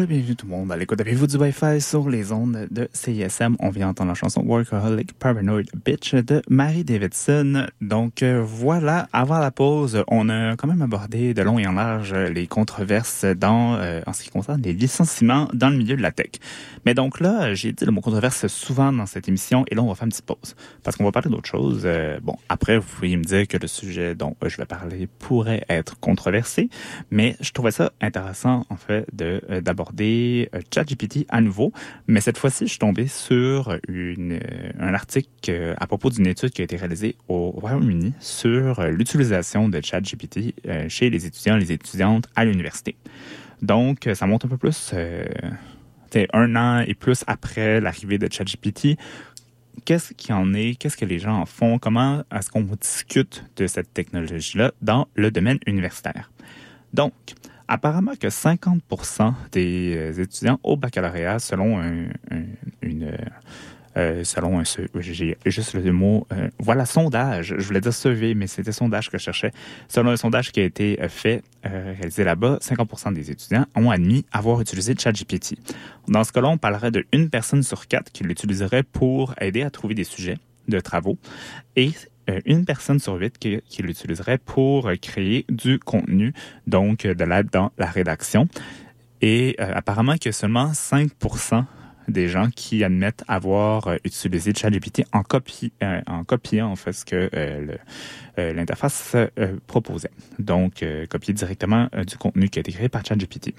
Bienvenue 0.05 0.35
tout 0.35 0.47
le 0.47 0.51
monde 0.51 0.69
à 0.69 0.75
l'écoute. 0.75 0.99
Avez-vous 0.99 1.27
du 1.27 1.37
Wi-Fi 1.37 1.79
sur 1.79 2.09
les 2.09 2.33
ondes 2.33 2.67
de 2.69 2.89
CISM? 2.91 3.55
On 3.59 3.69
vient 3.69 3.87
entendre 3.87 4.09
la 4.09 4.15
chanson 4.15 4.43
Workaholic 4.45 5.13
Paranoid 5.13 5.63
Bitch 5.85 6.13
de 6.15 6.41
Mary 6.49 6.83
Davidson. 6.83 7.67
Donc 7.79 8.21
euh, 8.21 8.43
voilà, 8.45 9.07
avant 9.13 9.39
la 9.39 9.49
pause, 9.49 10.03
on 10.09 10.27
a 10.27 10.57
quand 10.57 10.67
même 10.67 10.81
abordé 10.81 11.33
de 11.33 11.41
long 11.41 11.57
et 11.57 11.65
en 11.67 11.71
large 11.71 12.13
les 12.13 12.47
controverses 12.47 13.23
dans, 13.23 13.75
euh, 13.75 14.01
en 14.05 14.11
ce 14.11 14.23
qui 14.23 14.29
concerne 14.29 14.61
les 14.61 14.73
licenciements 14.73 15.47
dans 15.53 15.69
le 15.69 15.77
milieu 15.77 15.95
de 15.95 16.01
la 16.01 16.11
tech. 16.11 16.31
Mais 16.85 16.93
donc 16.93 17.21
là, 17.21 17.53
j'ai 17.53 17.71
dit 17.71 17.85
le 17.85 17.91
mot 17.91 18.01
controverse 18.01 18.47
souvent 18.47 18.91
dans 18.91 19.05
cette 19.05 19.29
émission 19.29 19.63
et 19.71 19.75
là, 19.75 19.83
on 19.83 19.87
va 19.87 19.95
faire 19.95 20.03
une 20.03 20.11
petite 20.11 20.25
pause 20.25 20.57
parce 20.83 20.97
qu'on 20.97 21.05
va 21.05 21.13
parler 21.13 21.29
d'autre 21.29 21.47
chose. 21.47 21.83
Euh, 21.85 22.19
bon, 22.21 22.35
après, 22.49 22.77
vous 22.77 22.87
pouvez 22.87 23.15
me 23.15 23.23
dire 23.23 23.47
que 23.47 23.55
le 23.55 23.67
sujet 23.67 24.15
dont 24.15 24.35
je 24.45 24.57
vais 24.57 24.65
parler 24.65 25.07
pourrait 25.19 25.63
être 25.69 25.97
controversé, 26.01 26.69
mais 27.09 27.37
je 27.39 27.51
trouvais 27.51 27.71
ça 27.71 27.93
intéressant, 28.01 28.65
en 28.69 28.75
fait, 28.75 29.07
de 29.13 29.41
d'aborder 29.61 29.92
euh, 30.01 30.59
ChatGPT 30.73 31.25
à 31.29 31.41
nouveau, 31.41 31.71
mais 32.07 32.21
cette 32.21 32.37
fois-ci, 32.37 32.65
je 32.65 32.71
suis 32.71 32.79
tombé 32.79 33.07
sur 33.07 33.69
euh, 33.69 34.39
un 34.79 34.93
article 34.93 35.29
euh, 35.49 35.75
à 35.77 35.87
propos 35.87 36.09
d'une 36.09 36.27
étude 36.27 36.51
qui 36.51 36.61
a 36.61 36.63
été 36.63 36.75
réalisée 36.75 37.15
au 37.27 37.51
Royaume-Uni 37.51 38.13
sur 38.19 38.83
l'utilisation 38.83 39.69
de 39.69 39.79
ChatGPT 39.81 40.55
chez 40.87 41.09
les 41.09 41.25
étudiants 41.25 41.57
et 41.57 41.59
les 41.59 41.71
étudiantes 41.71 42.27
à 42.35 42.45
l'université. 42.45 42.95
Donc, 43.61 44.09
ça 44.13 44.27
montre 44.27 44.45
un 44.45 44.49
peu 44.49 44.57
plus, 44.57 44.91
euh, 46.15 46.25
un 46.33 46.55
an 46.55 46.83
et 46.85 46.93
plus 46.93 47.23
après 47.27 47.81
l'arrivée 47.81 48.17
de 48.17 48.31
ChatGPT, 48.31 48.97
qu'est-ce 49.85 50.13
qu'il 50.13 50.33
en 50.33 50.53
est, 50.53 50.75
qu'est-ce 50.75 50.97
que 50.97 51.05
les 51.05 51.19
gens 51.19 51.39
en 51.39 51.45
font, 51.45 51.79
comment 51.79 52.23
est-ce 52.31 52.49
qu'on 52.51 52.61
discute 52.61 53.43
de 53.55 53.67
cette 53.67 53.93
technologie-là 53.93 54.71
dans 54.81 55.07
le 55.15 55.31
domaine 55.31 55.59
universitaire. 55.65 56.31
Donc, 56.93 57.13
apparemment 57.67 58.13
que 58.19 58.27
50% 58.27 59.33
des 59.51 59.95
euh, 59.95 60.21
étudiants 60.21 60.59
au 60.63 60.77
baccalauréat, 60.77 61.39
selon 61.39 61.79
un, 61.79 62.05
un, 62.31 62.43
une 62.81 63.15
euh, 63.97 64.23
selon 64.23 64.59
un 64.59 64.63
juste 65.45 65.73
le 65.73 65.91
mot 65.91 66.25
euh, 66.31 66.49
voilà 66.59 66.85
sondage. 66.85 67.55
Je 67.57 67.63
voulais 67.65 67.81
dire 67.81 67.93
survey 67.93 68.33
mais 68.33 68.47
c'était 68.47 68.71
sondage 68.71 69.09
que 69.09 69.17
je 69.17 69.23
cherchais. 69.23 69.51
Selon 69.87 70.11
un 70.11 70.17
sondage 70.17 70.51
qui 70.51 70.59
a 70.59 70.63
été 70.63 70.99
euh, 71.01 71.09
fait 71.09 71.43
euh, 71.65 71.93
réalisé 71.97 72.23
là-bas 72.23 72.57
50% 72.61 73.13
des 73.13 73.31
étudiants 73.31 73.65
ont 73.75 73.91
admis 73.91 74.25
avoir 74.31 74.61
utilisé 74.61 74.95
ChatGPT. 74.97 75.57
Dans 76.07 76.23
ce 76.23 76.31
cas-là 76.31 76.49
on 76.49 76.57
parlerait 76.57 76.91
de 76.91 77.05
une 77.11 77.29
personne 77.29 77.63
sur 77.63 77.87
quatre 77.87 78.11
qui 78.11 78.23
l'utiliserait 78.23 78.83
pour 78.83 79.35
aider 79.39 79.61
à 79.61 79.69
trouver 79.69 79.93
des 79.93 80.03
sujets 80.03 80.37
de 80.67 80.79
travaux. 80.79 81.17
Et 81.75 81.89
euh, 81.89 81.91
une 82.45 82.65
personne 82.65 82.99
sur 82.99 83.15
huit 83.15 83.37
qui, 83.37 83.59
qui 83.67 83.83
l'utiliserait 83.83 84.37
pour 84.37 84.89
créer 85.01 85.45
du 85.49 85.79
contenu, 85.79 86.33
donc 86.67 87.05
de 87.05 87.23
l'aide 87.23 87.49
dans 87.51 87.71
la 87.77 87.87
rédaction. 87.87 88.47
Et 89.21 89.55
euh, 89.59 89.71
apparemment 89.73 90.17
que 90.17 90.31
seulement 90.31 90.71
5% 90.71 91.63
des 92.07 92.27
gens 92.27 92.49
qui 92.49 92.83
admettent 92.83 93.23
avoir 93.27 93.87
euh, 93.87 93.97
utilisé 94.03 94.53
ChatGPT 94.53 95.03
en, 95.11 95.23
copie, 95.23 95.71
euh, 95.81 96.01
en 96.07 96.23
copiant 96.23 96.69
en 96.69 96.75
fait 96.75 96.93
ce 96.93 97.05
que 97.05 97.29
euh, 97.33 97.77
l'interface 98.37 99.15
proposait. 99.67 100.09
Donc, 100.39 100.83
copier 101.09 101.33
directement 101.33 101.87
du 102.07 102.17
contenu 102.17 102.49
qui 102.49 102.57
a 102.57 102.61
été 102.61 102.71
créé 102.71 102.89
par 102.89 103.05
ChatGPT. 103.05 103.53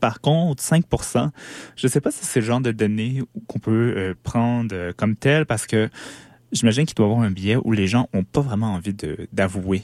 Par 0.00 0.20
contre, 0.20 0.62
5% 0.62 1.30
je 1.76 1.86
ne 1.86 1.90
sais 1.90 2.00
pas 2.00 2.10
si 2.10 2.24
c'est 2.24 2.40
le 2.40 2.46
genre 2.46 2.60
de 2.60 2.72
données 2.72 3.22
qu'on 3.46 3.60
peut 3.60 4.16
prendre 4.24 4.92
comme 4.96 5.14
tel 5.14 5.46
parce 5.46 5.66
que 5.66 5.88
J'imagine 6.52 6.86
qu'il 6.86 6.94
doit 6.94 7.06
y 7.06 7.10
avoir 7.10 7.24
un 7.24 7.30
biais 7.30 7.56
où 7.62 7.72
les 7.72 7.86
gens 7.86 8.08
ont 8.12 8.24
pas 8.24 8.40
vraiment 8.40 8.74
envie 8.74 8.94
d'avouer 9.32 9.82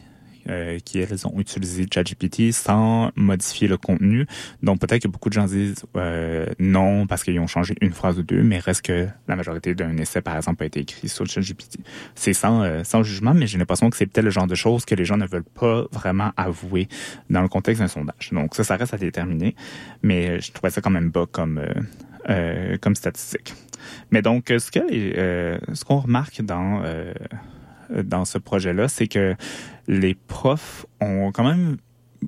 euh, 0.49 0.79
qu'elles 0.85 1.27
ont 1.27 1.39
utilisé 1.39 1.87
ChatGPT 1.93 2.53
sans 2.53 3.11
modifier 3.17 3.67
le 3.67 3.79
contenu. 3.79 4.27
Donc 4.63 4.79
peut-être 4.79 5.03
que 5.03 5.09
beaucoup 5.09 5.31
de 5.31 5.35
gens 5.35 5.47
disent 5.47 5.87
euh, 5.97 6.47
non 6.59 7.07
parce 7.07 7.25
qu'ils 7.25 7.41
ont 7.41 7.47
changé 7.47 7.75
une 7.81 7.93
phrase 7.93 8.19
ou 8.19 8.23
deux, 8.23 8.43
mais 8.43 8.59
reste 8.59 8.83
que 8.83 9.09
la 9.27 9.37
majorité 9.37 9.75
d'un 9.75 9.97
essai, 9.97 10.21
par 10.21 10.37
exemple, 10.37 10.63
a 10.63 10.67
été 10.67 10.81
écrit 10.81 11.09
sur 11.09 11.27
ChatGPT. 11.27 11.79
C'est 12.15 12.35
sans, 12.35 12.63
euh, 12.63 12.85
sans 12.85 13.03
jugement, 13.03 13.33
mais 13.33 13.47
j'ai 13.47 13.57
l'impression 13.57 13.89
que 13.89 13.97
c'est 13.97 14.07
peut-être 14.07 14.25
le 14.25 14.31
genre 14.31 14.47
de 14.47 14.55
choses 14.55 14.85
que 14.85 14.95
les 14.95 15.07
gens 15.07 15.17
ne 15.17 15.27
veulent 15.27 15.45
pas 15.45 15.87
vraiment 15.93 16.33
avouer 16.37 16.89
dans 17.31 17.41
le 17.41 17.49
contexte 17.49 17.81
d'un 17.81 17.89
sondage. 17.89 18.31
Donc 18.33 18.55
ça, 18.55 18.65
ça 18.65 18.77
reste 18.77 18.93
à 18.93 18.99
déterminer, 18.99 19.55
mais 20.03 20.41
je 20.41 20.53
trouvais 20.53 20.71
ça 20.71 20.83
quand 20.83 20.91
même 20.91 21.11
bas 21.11 21.25
comme, 21.31 21.59
euh, 22.31 22.79
comme 22.81 22.95
statistique. 22.95 23.53
Mais 24.11 24.23
donc, 24.23 24.47
ce 24.49 24.71
euh, 24.79 25.59
qu'on 25.87 25.99
remarque 25.99 26.41
dans 26.41 26.81
euh, 26.83 27.13
dans 28.03 28.25
ce 28.25 28.39
projet-là, 28.39 28.89
c'est 28.89 29.09
que 29.09 29.35
les 29.89 30.15
profs 30.15 30.87
ont 31.03 31.33
quand 31.33 31.45
même 31.45 31.77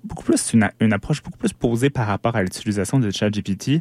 beaucoup 0.04 0.24
plus 0.24 0.52
une, 0.52 0.92
approche 0.92 1.22
beaucoup 1.22 1.38
plus 1.38 1.54
posée 1.54 1.88
par 1.88 2.08
rapport 2.08 2.36
à 2.36 2.42
l'utilisation 2.42 2.98
de 2.98 3.10
ChatGPT. 3.10 3.80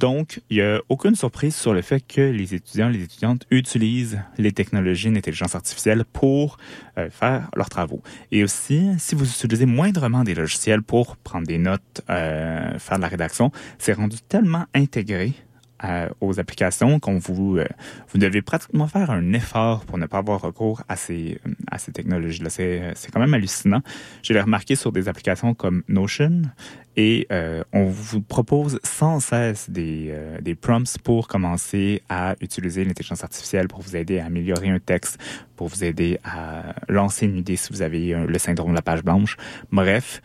Donc, 0.00 0.40
il 0.50 0.56
n'y 0.56 0.62
a 0.62 0.80
aucune 0.88 1.14
surprise 1.14 1.54
sur 1.54 1.72
le 1.72 1.80
fait 1.80 2.00
que 2.00 2.20
les 2.20 2.56
étudiants 2.56 2.88
les 2.88 3.04
étudiantes 3.04 3.46
utilisent 3.52 4.20
les 4.38 4.50
technologies 4.50 5.12
d'intelligence 5.12 5.54
artificielle 5.54 6.04
pour 6.12 6.56
faire 7.10 7.48
leurs 7.54 7.68
travaux. 7.68 8.02
Et 8.32 8.42
aussi, 8.42 8.88
si 8.98 9.14
vous 9.14 9.30
utilisez 9.30 9.66
moindrement 9.66 10.24
des 10.24 10.34
logiciels 10.34 10.82
pour 10.82 11.16
prendre 11.18 11.46
des 11.46 11.58
notes, 11.58 12.02
faire 12.08 12.96
de 12.96 13.00
la 13.00 13.08
rédaction, 13.08 13.52
c'est 13.78 13.92
rendu 13.92 14.16
tellement 14.28 14.66
intégré 14.74 15.34
euh, 15.84 16.08
aux 16.20 16.38
applications 16.40 17.00
qu'on 17.00 17.18
vous 17.18 17.58
euh, 17.58 17.66
vous 18.08 18.18
devez 18.18 18.42
pratiquement 18.42 18.86
faire 18.86 19.10
un 19.10 19.32
effort 19.32 19.84
pour 19.84 19.98
ne 19.98 20.06
pas 20.06 20.18
avoir 20.18 20.40
recours 20.40 20.82
à 20.88 20.96
ces 20.96 21.38
à 21.70 21.78
ces 21.78 21.92
technologies 21.92 22.42
là 22.42 22.50
c'est 22.50 22.92
c'est 22.94 23.10
quand 23.10 23.20
même 23.20 23.34
hallucinant. 23.34 23.82
Je 24.22 24.32
l'ai 24.32 24.40
remarqué 24.40 24.76
sur 24.76 24.92
des 24.92 25.08
applications 25.08 25.54
comme 25.54 25.82
Notion 25.88 26.42
et 26.96 27.26
euh, 27.32 27.64
on 27.72 27.84
vous 27.84 28.20
propose 28.20 28.78
sans 28.82 29.18
cesse 29.20 29.70
des, 29.70 30.08
euh, 30.10 30.40
des 30.40 30.54
prompts 30.54 30.98
pour 30.98 31.26
commencer 31.26 32.02
à 32.08 32.34
utiliser 32.40 32.84
l'intelligence 32.84 33.24
artificielle 33.24 33.68
pour 33.68 33.80
vous 33.80 33.96
aider 33.96 34.18
à 34.18 34.26
améliorer 34.26 34.68
un 34.68 34.78
texte, 34.78 35.18
pour 35.56 35.68
vous 35.68 35.84
aider 35.84 36.18
à 36.22 36.74
lancer 36.88 37.26
une 37.26 37.38
idée 37.38 37.56
si 37.56 37.72
vous 37.72 37.82
avez 37.82 38.14
le 38.26 38.38
syndrome 38.38 38.70
de 38.70 38.76
la 38.76 38.82
page 38.82 39.02
blanche. 39.02 39.36
Bref, 39.70 40.20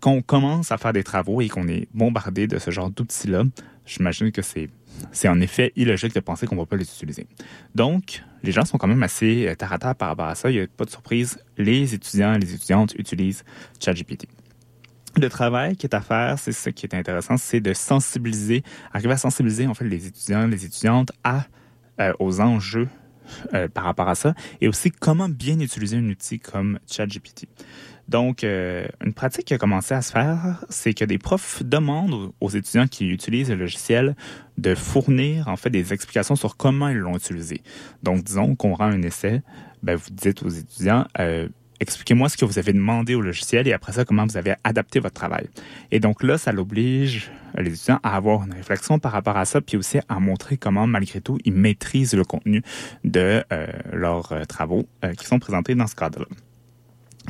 quand 0.00 0.12
on 0.12 0.22
commence 0.22 0.70
à 0.70 0.78
faire 0.78 0.92
des 0.92 1.04
travaux 1.04 1.40
et 1.40 1.48
qu'on 1.48 1.68
est 1.68 1.88
bombardé 1.94 2.46
de 2.46 2.58
ce 2.58 2.70
genre 2.70 2.90
d'outils-là, 2.90 3.44
j'imagine 3.86 4.32
que 4.32 4.42
c'est 4.42 4.68
c'est 5.10 5.28
en 5.28 5.40
effet 5.40 5.72
illogique 5.74 6.14
de 6.14 6.20
penser 6.20 6.46
qu'on 6.46 6.54
ne 6.54 6.60
va 6.60 6.66
pas 6.66 6.76
les 6.76 6.84
utiliser. 6.84 7.26
Donc, 7.74 8.22
les 8.42 8.52
gens 8.52 8.64
sont 8.64 8.78
quand 8.78 8.86
même 8.86 9.02
assez 9.02 9.48
euh, 9.48 9.54
terre 9.54 9.78
par 9.78 10.08
rapport 10.08 10.26
à 10.26 10.34
ça. 10.34 10.50
Il 10.50 10.56
n'y 10.58 10.62
a 10.62 10.66
pas 10.66 10.84
de 10.84 10.90
surprise. 10.90 11.38
Les 11.56 11.94
étudiants 11.94 12.34
et 12.34 12.38
les 12.38 12.54
étudiantes 12.54 12.94
utilisent 12.96 13.44
ChatGPT. 13.80 14.26
Le 15.16 15.28
travail 15.28 15.76
qui 15.76 15.86
est 15.86 15.94
à 15.94 16.00
faire, 16.00 16.38
c'est 16.38 16.52
ce 16.52 16.70
qui 16.70 16.86
est 16.86 16.94
intéressant, 16.94 17.36
c'est 17.36 17.60
de 17.60 17.74
sensibiliser, 17.74 18.62
arriver 18.92 19.12
à 19.12 19.18
sensibiliser 19.18 19.66
en 19.66 19.74
fait 19.74 19.84
les 19.84 20.06
étudiants, 20.06 20.46
les 20.46 20.64
étudiantes 20.64 21.12
à 21.22 21.44
euh, 22.00 22.14
aux 22.18 22.40
enjeux 22.40 22.88
euh, 23.52 23.68
par 23.68 23.84
rapport 23.84 24.08
à 24.08 24.14
ça, 24.14 24.34
et 24.62 24.68
aussi 24.68 24.90
comment 24.90 25.28
bien 25.28 25.60
utiliser 25.60 25.98
un 25.98 26.08
outil 26.08 26.40
comme 26.40 26.78
ChatGPT. 26.90 27.46
Donc, 28.12 28.44
euh, 28.44 28.86
une 29.02 29.14
pratique 29.14 29.46
qui 29.46 29.54
a 29.54 29.58
commencé 29.58 29.94
à 29.94 30.02
se 30.02 30.12
faire, 30.12 30.62
c'est 30.68 30.92
que 30.92 31.06
des 31.06 31.16
profs 31.16 31.62
demandent 31.62 32.30
aux 32.42 32.50
étudiants 32.50 32.86
qui 32.86 33.08
utilisent 33.08 33.48
le 33.48 33.56
logiciel 33.56 34.16
de 34.58 34.74
fournir 34.74 35.48
en 35.48 35.56
fait 35.56 35.70
des 35.70 35.94
explications 35.94 36.36
sur 36.36 36.58
comment 36.58 36.90
ils 36.90 36.98
l'ont 36.98 37.16
utilisé. 37.16 37.62
Donc, 38.02 38.22
disons 38.22 38.54
qu'on 38.54 38.74
rend 38.74 38.84
un 38.84 39.00
essai, 39.00 39.40
ben, 39.82 39.96
vous 39.96 40.10
dites 40.10 40.42
aux 40.42 40.50
étudiants, 40.50 41.06
euh, 41.20 41.48
expliquez-moi 41.80 42.28
ce 42.28 42.36
que 42.36 42.44
vous 42.44 42.58
avez 42.58 42.74
demandé 42.74 43.14
au 43.14 43.22
logiciel 43.22 43.66
et 43.66 43.72
après 43.72 43.92
ça, 43.92 44.04
comment 44.04 44.26
vous 44.26 44.36
avez 44.36 44.56
adapté 44.62 45.00
votre 45.00 45.14
travail. 45.14 45.48
Et 45.90 45.98
donc 45.98 46.22
là, 46.22 46.36
ça 46.36 46.52
l'oblige 46.52 47.32
les 47.56 47.72
étudiants 47.72 47.98
à 48.02 48.14
avoir 48.14 48.44
une 48.44 48.52
réflexion 48.52 48.98
par 48.98 49.12
rapport 49.12 49.38
à 49.38 49.46
ça, 49.46 49.62
puis 49.62 49.78
aussi 49.78 50.00
à 50.10 50.20
montrer 50.20 50.58
comment, 50.58 50.86
malgré 50.86 51.22
tout, 51.22 51.38
ils 51.46 51.54
maîtrisent 51.54 52.12
le 52.12 52.24
contenu 52.24 52.62
de 53.04 53.42
euh, 53.50 53.66
leurs 53.90 54.46
travaux 54.48 54.86
qui 55.16 55.24
sont 55.24 55.38
présentés 55.38 55.74
dans 55.74 55.86
ce 55.86 55.94
cadre-là. 55.94 56.26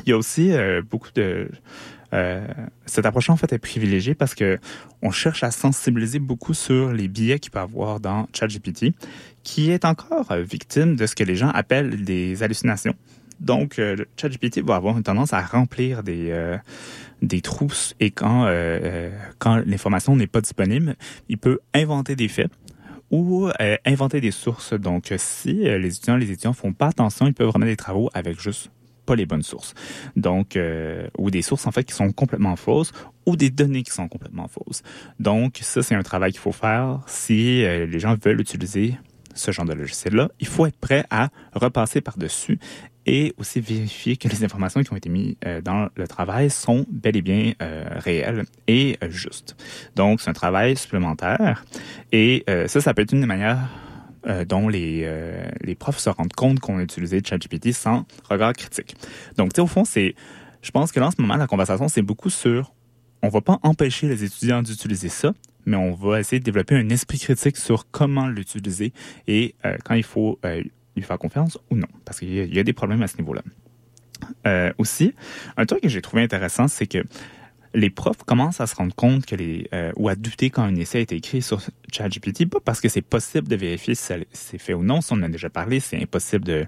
Il 0.05 0.09
y 0.09 0.13
a 0.13 0.17
aussi 0.17 0.51
euh, 0.51 0.81
beaucoup 0.81 1.09
de... 1.15 1.49
Euh, 2.13 2.45
cette 2.85 3.05
approche 3.05 3.29
en 3.31 3.37
fait 3.37 3.51
est 3.53 3.59
privilégiée 3.59 4.13
parce 4.13 4.35
que 4.35 4.59
on 5.01 5.09
cherche 5.09 5.43
à 5.43 5.49
sensibiliser 5.49 6.19
beaucoup 6.19 6.53
sur 6.53 6.93
les 6.93 7.07
biais 7.07 7.39
qu'il 7.39 7.51
peut 7.51 7.59
avoir 7.59 7.99
dans 7.99 8.27
ChatGPT, 8.33 8.93
qui 9.41 9.71
est 9.71 9.83
encore 9.83 10.31
euh, 10.31 10.43
victime 10.43 10.95
de 10.95 11.07
ce 11.07 11.15
que 11.15 11.23
les 11.23 11.35
gens 11.35 11.49
appellent 11.49 12.03
des 12.03 12.43
hallucinations. 12.43 12.93
Donc, 13.39 13.81
ChatGPT 14.15 14.59
va 14.59 14.75
avoir 14.75 14.95
une 14.95 15.03
tendance 15.03 15.33
à 15.33 15.41
remplir 15.41 16.03
des 16.03 16.29
euh, 16.29 16.55
des 17.21 17.41
trous 17.41 17.93
et 17.99 18.11
quand 18.11 18.47
quand 19.39 19.57
l'information 19.65 20.15
n'est 20.15 20.27
pas 20.27 20.39
disponible, 20.39 20.95
il 21.29 21.37
peut 21.37 21.59
inventer 21.73 22.15
des 22.15 22.27
faits 22.27 22.51
ou 23.11 23.49
inventer 23.85 24.21
des 24.21 24.31
sources. 24.31 24.73
Donc, 24.73 25.11
si 25.17 25.53
les 25.55 25.87
étudiants 25.87 26.15
les 26.15 26.31
étudiants 26.31 26.53
font 26.53 26.73
pas 26.73 26.87
attention, 26.87 27.27
ils 27.27 27.33
peuvent 27.33 27.49
remettre 27.49 27.71
des 27.71 27.75
travaux 27.75 28.09
avec 28.13 28.39
juste 28.39 28.69
pas 29.05 29.15
les 29.15 29.25
bonnes 29.25 29.43
sources. 29.43 29.73
Donc, 30.15 30.55
euh, 30.55 31.07
ou 31.17 31.31
des 31.31 31.41
sources 31.41 31.67
en 31.67 31.71
fait 31.71 31.83
qui 31.83 31.93
sont 31.93 32.11
complètement 32.11 32.55
fausses 32.55 32.91
ou 33.25 33.35
des 33.35 33.49
données 33.49 33.83
qui 33.83 33.91
sont 33.91 34.07
complètement 34.07 34.47
fausses. 34.47 34.83
Donc, 35.19 35.59
ça, 35.61 35.81
c'est 35.81 35.95
un 35.95 36.03
travail 36.03 36.31
qu'il 36.31 36.41
faut 36.41 36.51
faire 36.51 36.99
si 37.07 37.63
euh, 37.63 37.85
les 37.85 37.99
gens 37.99 38.15
veulent 38.23 38.41
utiliser 38.41 38.95
ce 39.35 39.51
genre 39.51 39.65
de 39.65 39.73
logiciel-là, 39.73 40.29
il 40.39 40.45
faut 40.45 40.67
être 40.67 40.77
prêt 40.77 41.05
à 41.09 41.29
repasser 41.53 42.01
par-dessus 42.01 42.59
et 43.07 43.33
aussi 43.37 43.59
vérifier 43.59 44.15
que 44.15 44.27
les 44.27 44.43
informations 44.43 44.83
qui 44.83 44.93
ont 44.93 44.95
été 44.95 45.09
mises 45.09 45.35
euh, 45.43 45.59
dans 45.59 45.89
le 45.95 46.07
travail 46.07 46.51
sont 46.51 46.85
bel 46.89 47.17
et 47.17 47.23
bien 47.23 47.53
réelles 47.59 48.43
et 48.67 48.97
justes. 49.09 49.55
Donc, 49.95 50.21
c'est 50.21 50.29
un 50.29 50.33
travail 50.33 50.75
supplémentaire 50.75 51.65
et 52.11 52.45
ça, 52.67 52.79
ça 52.79 52.93
peut 52.93 53.01
être 53.01 53.13
une 53.13 53.21
des 53.21 53.25
manières 53.25 53.69
euh, 54.27 54.45
dont 54.45 54.67
les, 54.67 55.01
euh, 55.03 55.45
les 55.61 55.75
profs 55.75 55.99
se 55.99 56.09
rendent 56.09 56.33
compte 56.33 56.59
qu'on 56.59 56.77
a 56.77 56.83
utilisé 56.83 57.21
ChatGPT 57.23 57.73
sans 57.73 58.05
regard 58.29 58.53
critique. 58.53 58.95
Donc, 59.37 59.53
tu 59.53 59.57
sais, 59.57 59.61
au 59.61 59.67
fond, 59.67 59.85
c'est, 59.85 60.15
je 60.61 60.71
pense 60.71 60.91
que 60.91 60.99
là, 60.99 61.07
en 61.07 61.11
ce 61.11 61.21
moment, 61.21 61.35
la 61.35 61.47
conversation, 61.47 61.87
c'est 61.87 62.01
beaucoup 62.01 62.29
sur, 62.29 62.73
on 63.21 63.29
va 63.29 63.41
pas 63.41 63.59
empêcher 63.63 64.07
les 64.07 64.23
étudiants 64.23 64.61
d'utiliser 64.61 65.09
ça, 65.09 65.33
mais 65.65 65.77
on 65.77 65.93
va 65.93 66.19
essayer 66.19 66.39
de 66.39 66.43
développer 66.43 66.75
un 66.75 66.89
esprit 66.89 67.19
critique 67.19 67.57
sur 67.57 67.89
comment 67.91 68.27
l'utiliser 68.27 68.93
et 69.27 69.55
euh, 69.65 69.77
quand 69.83 69.95
il 69.95 70.03
faut 70.03 70.39
euh, 70.45 70.61
lui 70.95 71.03
faire 71.03 71.17
confiance 71.17 71.57
ou 71.69 71.75
non, 71.75 71.87
parce 72.05 72.19
qu'il 72.19 72.29
y, 72.29 72.55
y 72.55 72.59
a 72.59 72.63
des 72.63 72.73
problèmes 72.73 73.01
à 73.01 73.07
ce 73.07 73.17
niveau-là. 73.17 73.41
Euh, 74.47 74.71
aussi, 74.77 75.13
un 75.57 75.65
truc 75.65 75.81
que 75.81 75.89
j'ai 75.89 76.01
trouvé 76.01 76.23
intéressant, 76.23 76.67
c'est 76.67 76.87
que 76.87 77.03
les 77.73 77.89
profs 77.89 78.23
commencent 78.23 78.61
à 78.61 78.67
se 78.67 78.75
rendre 78.75 78.93
compte 78.93 79.25
que 79.25 79.35
les 79.35 79.67
euh, 79.73 79.91
ou 79.95 80.09
à 80.09 80.15
douter 80.15 80.49
quand 80.49 80.63
un 80.63 80.75
essai 80.75 81.01
été 81.01 81.15
écrit 81.15 81.41
sur 81.41 81.61
ChatGPT, 81.91 82.47
pas 82.47 82.59
parce 82.59 82.81
que 82.81 82.89
c'est 82.89 83.01
possible 83.01 83.47
de 83.47 83.55
vérifier 83.55 83.95
si 83.95 84.13
c'est 84.31 84.57
fait 84.57 84.73
ou 84.73 84.83
non, 84.83 85.01
si 85.01 85.13
on 85.13 85.17
en 85.17 85.23
a 85.23 85.29
déjà 85.29 85.49
parlé, 85.49 85.79
c'est 85.79 86.01
impossible 86.01 86.45
de 86.45 86.65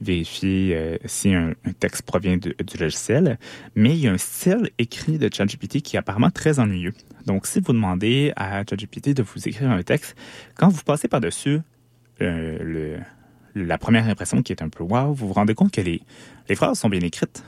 vérifier 0.00 0.74
euh, 0.74 0.96
si 1.04 1.32
un, 1.34 1.54
un 1.64 1.72
texte 1.72 2.02
provient 2.02 2.36
de- 2.36 2.54
du 2.64 2.76
logiciel, 2.78 3.38
mais 3.74 3.90
il 3.90 4.00
y 4.00 4.08
a 4.08 4.12
un 4.12 4.18
style 4.18 4.70
écrit 4.78 5.18
de 5.18 5.30
ChatGPT 5.32 5.80
qui 5.82 5.96
est 5.96 5.98
apparemment 5.98 6.30
très 6.30 6.58
ennuyeux. 6.58 6.92
Donc, 7.26 7.46
si 7.46 7.60
vous 7.60 7.72
demandez 7.72 8.32
à 8.36 8.64
ChatGPT 8.68 9.14
de 9.14 9.22
vous 9.22 9.48
écrire 9.48 9.70
un 9.70 9.82
texte, 9.82 10.14
quand 10.56 10.68
vous 10.68 10.82
passez 10.82 11.08
par-dessus 11.08 11.60
euh, 12.20 12.58
le, 12.60 12.98
la 13.54 13.78
première 13.78 14.06
impression 14.08 14.42
qui 14.42 14.52
est 14.52 14.62
un 14.62 14.68
peu 14.68 14.82
wow, 14.82 15.14
vous 15.14 15.28
vous 15.28 15.32
rendez 15.32 15.54
compte 15.54 15.72
que 15.72 15.80
les, 15.80 16.02
les 16.48 16.54
phrases 16.54 16.78
sont 16.78 16.88
bien 16.88 17.00
écrites. 17.00 17.42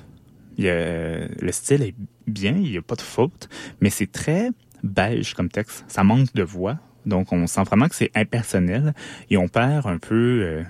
Le 0.59 1.53
style 1.53 1.83
est 1.83 1.95
bien, 2.27 2.57
il 2.57 2.71
n'y 2.71 2.79
a 2.79 2.83
pas 2.83 2.97
de 2.97 3.03
faute, 3.03 3.49
mais 3.81 3.91
c'est 3.91 4.11
très 4.11 4.51
beige 4.83 5.35
comme 5.35 5.49
texte. 5.49 5.85
Ça 5.89 6.05
manque 6.05 6.33
de 6.35 6.43
voix. 6.43 6.79
Donc, 7.05 7.33
on 7.33 7.47
sent 7.47 7.63
vraiment 7.65 7.89
que 7.89 7.95
c'est 7.95 8.11
impersonnel 8.15 8.93
et 9.31 9.37
on 9.37 9.49
perd 9.49 9.87
un 9.87 9.99
peu. 9.99 10.43
euh, 10.43 10.63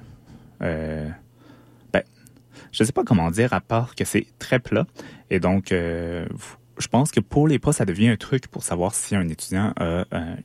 euh, 0.62 1.08
ben, 1.92 2.02
je 2.72 2.82
ne 2.82 2.86
sais 2.86 2.92
pas 2.92 3.04
comment 3.04 3.30
dire, 3.30 3.52
à 3.52 3.60
part 3.60 3.94
que 3.94 4.04
c'est 4.04 4.26
très 4.38 4.58
plat. 4.58 4.86
Et 5.30 5.40
donc, 5.40 5.72
euh, 5.72 6.26
je 6.78 6.88
pense 6.88 7.10
que 7.10 7.20
pour 7.20 7.48
les 7.48 7.58
profs, 7.58 7.76
ça 7.76 7.86
devient 7.86 8.08
un 8.08 8.16
truc 8.16 8.48
pour 8.48 8.64
savoir 8.64 8.94
si 8.94 9.16
un 9.16 9.28
étudiant 9.28 9.72
a 9.78 10.04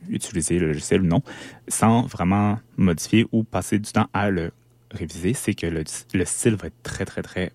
utilisé 0.10 0.60
le 0.60 0.68
logiciel 0.68 1.02
ou 1.02 1.06
non, 1.06 1.22
sans 1.68 2.04
vraiment 2.04 2.58
modifier 2.78 3.26
ou 3.34 3.44
passer 3.44 3.78
du 3.78 3.92
temps 3.92 4.08
à 4.14 4.30
le 4.30 4.52
réviser. 4.92 5.34
C'est 5.34 5.54
que 5.54 5.68
le, 5.68 5.84
le 6.14 6.26
style 6.26 6.56
va 6.56 6.68
être 6.68 6.82
très, 6.84 7.04
très, 7.04 7.22
très 7.22 7.52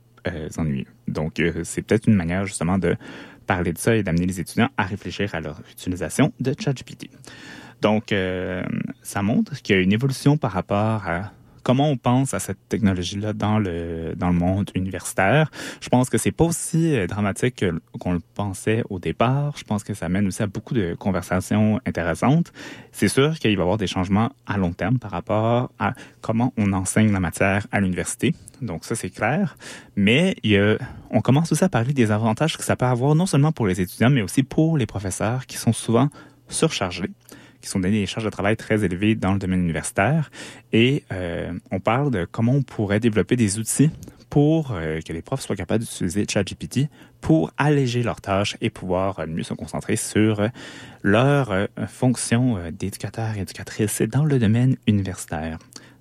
ennuyeux. 0.56 0.86
Donc, 1.08 1.40
euh, 1.40 1.62
c'est 1.64 1.82
peut-être 1.82 2.06
une 2.08 2.14
manière 2.14 2.44
justement 2.46 2.78
de 2.78 2.96
parler 3.46 3.72
de 3.72 3.78
ça 3.78 3.94
et 3.94 4.02
d'amener 4.02 4.26
les 4.26 4.40
étudiants 4.40 4.70
à 4.76 4.84
réfléchir 4.84 5.34
à 5.34 5.40
leur 5.40 5.60
utilisation 5.70 6.32
de 6.40 6.54
ChatGPT. 6.58 7.10
Donc, 7.80 8.12
euh, 8.12 8.62
ça 9.02 9.22
montre 9.22 9.60
qu'il 9.62 9.76
y 9.76 9.78
a 9.78 9.82
une 9.82 9.92
évolution 9.92 10.36
par 10.36 10.52
rapport 10.52 11.06
à 11.06 11.32
comment 11.66 11.90
on 11.90 11.96
pense 11.96 12.32
à 12.32 12.38
cette 12.38 12.68
technologie-là 12.68 13.32
dans 13.32 13.58
le, 13.58 14.14
dans 14.16 14.28
le 14.28 14.34
monde 14.34 14.70
universitaire. 14.76 15.50
Je 15.80 15.88
pense 15.88 16.08
que 16.08 16.16
c'est 16.16 16.30
pas 16.30 16.44
aussi 16.44 16.94
euh, 16.94 17.08
dramatique 17.08 17.56
que- 17.56 17.80
qu'on 17.98 18.12
le 18.12 18.20
pensait 18.34 18.84
au 18.88 19.00
départ. 19.00 19.54
Je 19.56 19.64
pense 19.64 19.82
que 19.82 19.92
ça 19.92 20.08
mène 20.08 20.28
aussi 20.28 20.44
à 20.44 20.46
beaucoup 20.46 20.74
de 20.74 20.94
conversations 20.94 21.80
intéressantes. 21.84 22.52
C'est 22.92 23.08
sûr 23.08 23.36
qu'il 23.40 23.56
va 23.56 23.60
y 23.60 23.62
avoir 23.62 23.78
des 23.78 23.88
changements 23.88 24.30
à 24.46 24.58
long 24.58 24.72
terme 24.72 25.00
par 25.00 25.10
rapport 25.10 25.72
à 25.80 25.94
comment 26.20 26.52
on 26.56 26.72
enseigne 26.72 27.10
la 27.10 27.18
matière 27.18 27.66
à 27.72 27.80
l'université. 27.80 28.32
Donc 28.62 28.84
ça, 28.84 28.94
c'est 28.94 29.10
clair. 29.10 29.56
Mais 29.96 30.36
on 31.10 31.20
commence 31.20 31.50
aussi 31.50 31.64
à 31.64 31.68
parler 31.68 31.92
des 31.92 32.12
avantages 32.12 32.56
que 32.56 32.62
ça 32.62 32.76
peut 32.76 32.86
avoir 32.86 33.16
non 33.16 33.26
seulement 33.26 33.50
pour 33.50 33.66
les 33.66 33.80
étudiants, 33.80 34.10
mais 34.10 34.22
aussi 34.22 34.44
pour 34.44 34.78
les 34.78 34.86
professeurs 34.86 35.46
qui 35.46 35.56
sont 35.56 35.72
souvent 35.72 36.10
surchargés 36.48 37.10
qui 37.66 37.72
sont 37.72 37.80
donnés 37.80 38.00
des 38.00 38.06
charges 38.06 38.24
de 38.24 38.30
travail 38.30 38.56
très 38.56 38.84
élevées 38.84 39.16
dans 39.16 39.32
le 39.32 39.38
domaine 39.38 39.60
universitaire. 39.60 40.30
Et 40.72 41.02
euh, 41.12 41.52
on 41.72 41.80
parle 41.80 42.12
de 42.12 42.24
comment 42.24 42.52
on 42.52 42.62
pourrait 42.62 43.00
développer 43.00 43.34
des 43.34 43.58
outils 43.58 43.90
pour 44.30 44.70
euh, 44.72 45.00
que 45.00 45.12
les 45.12 45.22
profs 45.22 45.40
soient 45.40 45.56
capables 45.56 45.82
d'utiliser 45.84 46.24
ChatGPT 46.28 46.88
pour 47.20 47.50
alléger 47.58 48.04
leurs 48.04 48.20
tâches 48.20 48.56
et 48.60 48.70
pouvoir 48.70 49.18
euh, 49.18 49.26
mieux 49.26 49.42
se 49.42 49.54
concentrer 49.54 49.96
sur 49.96 50.48
leur 51.02 51.68
fonction 51.88 52.58
d'éducateur 52.72 53.36
et 53.36 53.40
éducatrice 53.40 54.02
dans 54.02 54.24
le 54.24 54.38
domaine 54.38 54.76
universitaire. 54.86 55.58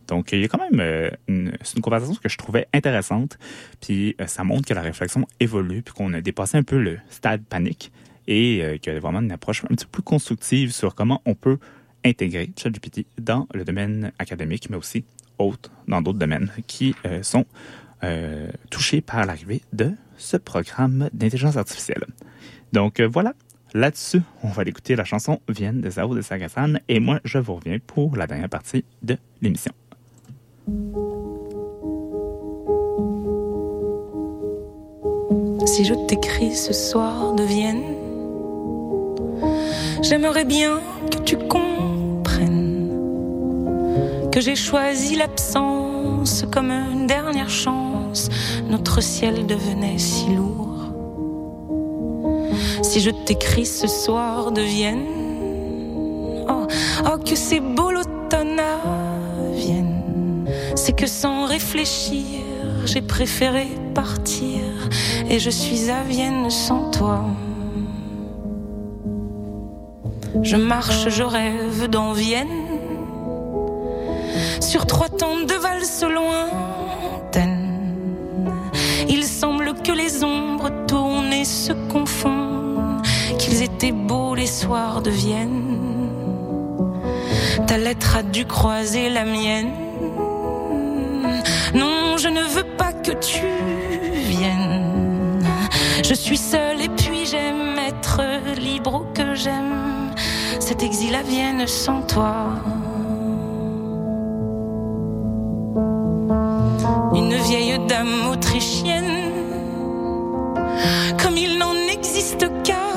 Donc, 0.08 0.32
il 0.34 0.42
y 0.42 0.46
a 0.46 0.48
quand 0.48 0.60
même 0.60 1.12
une, 1.28 1.58
une 1.76 1.82
conversation 1.82 2.16
que 2.16 2.30
je 2.30 2.38
trouvais 2.38 2.68
intéressante, 2.74 3.40
puis 3.82 4.16
ça 4.28 4.44
montre 4.44 4.68
que 4.68 4.74
la 4.74 4.82
réflexion 4.82 5.28
évolue, 5.40 5.82
puis 5.82 5.94
qu'on 5.94 6.14
a 6.14 6.22
dépassé 6.22 6.58
un 6.58 6.64
peu 6.64 6.80
le 6.80 7.00
stade 7.10 7.44
panique 7.44 7.92
et 8.28 8.64
euh, 8.64 8.78
qu'il 8.78 8.94
y 8.94 8.96
a 8.96 9.00
vraiment 9.00 9.22
une 9.22 9.32
approche 9.32 9.64
un 9.66 9.76
petit 9.76 9.86
peu 9.86 9.92
plus 9.92 10.04
constructive 10.04 10.72
sur 10.72 10.96
comment 10.96 11.22
on 11.26 11.36
peut 11.36 11.58
intégrer 12.06 12.52
ChatGPT 12.56 13.06
dans 13.20 13.48
le 13.54 13.66
domaine 13.66 14.12
académique, 14.20 14.70
mais 14.70 14.78
aussi 14.78 15.06
autres, 15.40 15.72
dans 15.88 16.02
d'autres 16.02 16.20
domaines 16.20 16.52
qui 16.68 16.96
euh, 17.06 17.24
sont 17.24 17.46
euh, 18.04 18.50
touchés 18.70 19.02
par 19.02 19.26
l'arrivée 19.26 19.62
de 19.74 19.92
ce 20.18 20.38
programme 20.38 21.10
d'intelligence 21.14 21.58
artificielle. 21.58 22.06
Donc 22.74 23.00
euh, 23.00 23.08
voilà, 23.08 23.34
là-dessus, 23.74 24.22
on 24.44 24.50
va 24.50 24.64
écouter 24.64 24.96
la 24.96 25.04
chanson 25.04 25.42
Vienne 25.50 25.82
de 25.82 25.90
Zao 25.90 26.16
de 26.16 26.22
Sagasan 26.22 26.76
et 26.88 27.00
moi, 27.00 27.20
je 27.26 27.38
vous 27.38 27.56
reviens 27.56 27.80
pour 27.86 28.16
la 28.16 28.28
dernière 28.28 28.50
partie 28.50 28.86
de 29.02 29.18
l'émission. 29.42 29.72
Si 35.66 35.84
je 35.84 35.94
t'écris 36.08 36.56
ce 36.56 36.74
soir 36.74 37.34
de 37.34 37.44
Vienne, 37.44 37.95
j'aimerais 40.08 40.46
bien 40.46 40.82
que 41.12 41.18
tu 41.20 41.36
comprennes 41.38 42.90
que 44.32 44.40
j'ai 44.40 44.56
choisi 44.56 45.16
l'absence 45.16 46.46
comme 46.52 46.70
une 46.70 47.08
dernière 47.08 47.50
chance. 47.50 48.30
Notre 48.70 49.02
ciel 49.02 49.48
devenait 49.48 49.98
si 49.98 50.28
lourd. 50.28 50.92
Si 52.84 53.00
je 53.00 53.10
t'écris 53.10 53.66
ce 53.66 53.88
soir 53.88 54.52
de 54.52 54.62
Vienne, 54.62 55.06
oh, 56.50 56.68
oh 57.06 57.18
que 57.18 57.36
c'est 57.36 57.62
beau 57.62 57.92
l'automne 57.92 58.60
à 58.60 58.78
Vienne. 59.54 60.46
C'est 60.76 60.96
que 60.96 61.08
sans 61.08 61.46
réfléchir, 61.46 62.44
j'ai 62.86 63.02
préféré 63.02 63.68
partir 63.96 64.60
et 65.30 65.40
je 65.40 65.50
suis 65.50 65.90
à 65.90 66.04
Vienne 66.04 66.50
sans 66.50 66.92
toi. 66.92 67.24
Je 70.44 70.56
marche, 70.58 71.10
je 71.10 71.24
rêve 71.24 71.88
dans 71.90 72.14
Vienne 72.14 72.48
sur 74.60 74.86
trois 74.86 75.10
temps 75.10 75.38
de 75.48 75.54
valse 75.54 76.04
lointaines. 76.04 77.96
Il 79.08 79.24
semble 79.24 79.74
que 79.76 79.92
les 79.92 80.24
ombres 80.24 80.70
tournent 80.88 81.34
et 81.34 81.46
se 81.46 81.74
confondent, 81.92 83.02
qu'ils 83.38 83.64
étaient 83.64 83.92
beaux 83.92 84.36
les 84.36 84.48
soirs 84.48 85.02
de 85.02 85.12
Vienne. 85.12 85.78
Ta 87.68 87.78
lettre 87.78 88.18
a 88.18 88.24
dû 88.24 88.46
croiser 88.46 89.10
la 89.10 89.26
mienne. 89.26 89.72
Non, 91.74 92.18
je 92.18 92.28
ne 92.28 92.42
veux 92.42 92.76
pas 92.78 92.94
que 92.94 93.12
tu 93.12 93.46
viennes. 94.14 95.40
Je 96.04 96.14
suis 96.14 96.38
seule 96.38 96.82
et 96.82 96.90
puis 96.90 97.26
j'aime 97.26 97.80
être 97.80 98.22
libre 98.60 99.02
ou 99.02 99.14
que 99.14 99.34
j'aime 99.34 99.95
cet 100.66 100.82
exil 100.82 101.14
à 101.14 101.22
Vienne 101.22 101.68
sans 101.68 102.02
toi. 102.02 102.34
Une 107.14 107.36
vieille 107.36 107.78
dame 107.88 108.26
autrichienne, 108.32 109.32
comme 111.22 111.38
il 111.38 111.60
n'en 111.60 111.76
existe 111.94 112.48
qu'à 112.64 112.88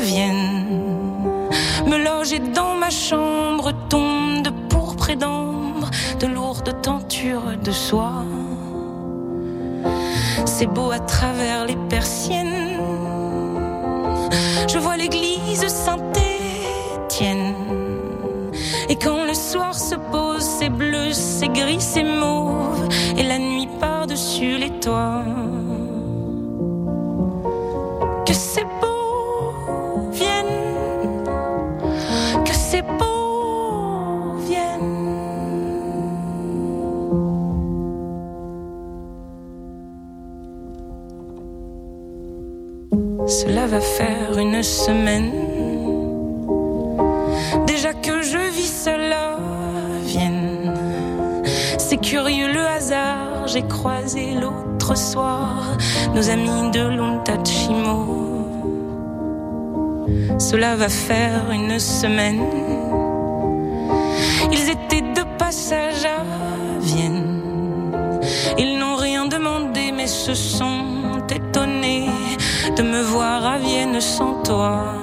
Vienne, 0.00 1.48
me 1.88 1.96
loger 2.04 2.38
dans 2.38 2.76
ma 2.76 2.90
chambre, 2.90 3.72
tombe 3.88 4.42
de 4.44 4.50
pourpre 4.68 5.10
et 5.10 5.16
d'ambre, 5.16 5.90
de 6.20 6.28
lourdes 6.28 6.80
tentures 6.82 7.56
de 7.64 7.72
soie. 7.72 8.22
C'est 10.44 10.68
beau 10.68 10.92
à 10.92 11.00
travers 11.00 11.66
les 11.66 11.76
persiennes. 11.88 12.78
Je 14.68 14.78
vois 14.78 14.96
l'église 14.96 15.66
Saint-Étienne. 15.66 16.11
soir 19.52 19.74
se 19.74 19.96
pose, 20.10 20.42
c'est 20.42 20.70
bleu, 20.70 21.12
c'est 21.12 21.48
gris, 21.48 21.80
c'est 21.80 22.04
mauve, 22.04 22.88
et 23.18 23.22
la 23.22 23.38
nuit 23.38 23.68
par-dessus 23.78 24.56
les 24.56 24.70
toits. 24.80 25.24
Que 28.24 28.32
c'est 28.32 28.64
beau, 28.80 30.08
vienne, 30.10 31.24
que 32.46 32.54
c'est 32.54 32.86
beau, 32.98 34.38
vienne. 34.48 35.18
Cela 43.26 43.66
va 43.66 43.80
faire 43.80 44.38
une 44.38 44.62
semaine 44.62 45.51
j'ai 53.52 53.62
croisé 53.62 54.32
l'autre 54.32 54.96
soir 54.96 55.76
nos 56.14 56.30
amis 56.30 56.70
de 56.70 56.80
l'Ontachimo. 56.80 58.48
Cela 60.38 60.74
va 60.74 60.88
faire 60.88 61.50
une 61.50 61.78
semaine. 61.78 62.44
Ils 64.50 64.70
étaient 64.70 65.02
de 65.02 65.24
passage 65.36 66.04
à 66.06 66.22
Vienne. 66.80 67.42
Ils 68.58 68.78
n'ont 68.78 68.96
rien 68.96 69.26
demandé, 69.26 69.92
mais 69.92 70.06
se 70.06 70.34
sont 70.34 71.20
étonnés 71.28 72.08
de 72.76 72.82
me 72.82 73.02
voir 73.02 73.44
à 73.44 73.58
Vienne 73.58 74.00
sans 74.00 74.42
toi. 74.42 74.94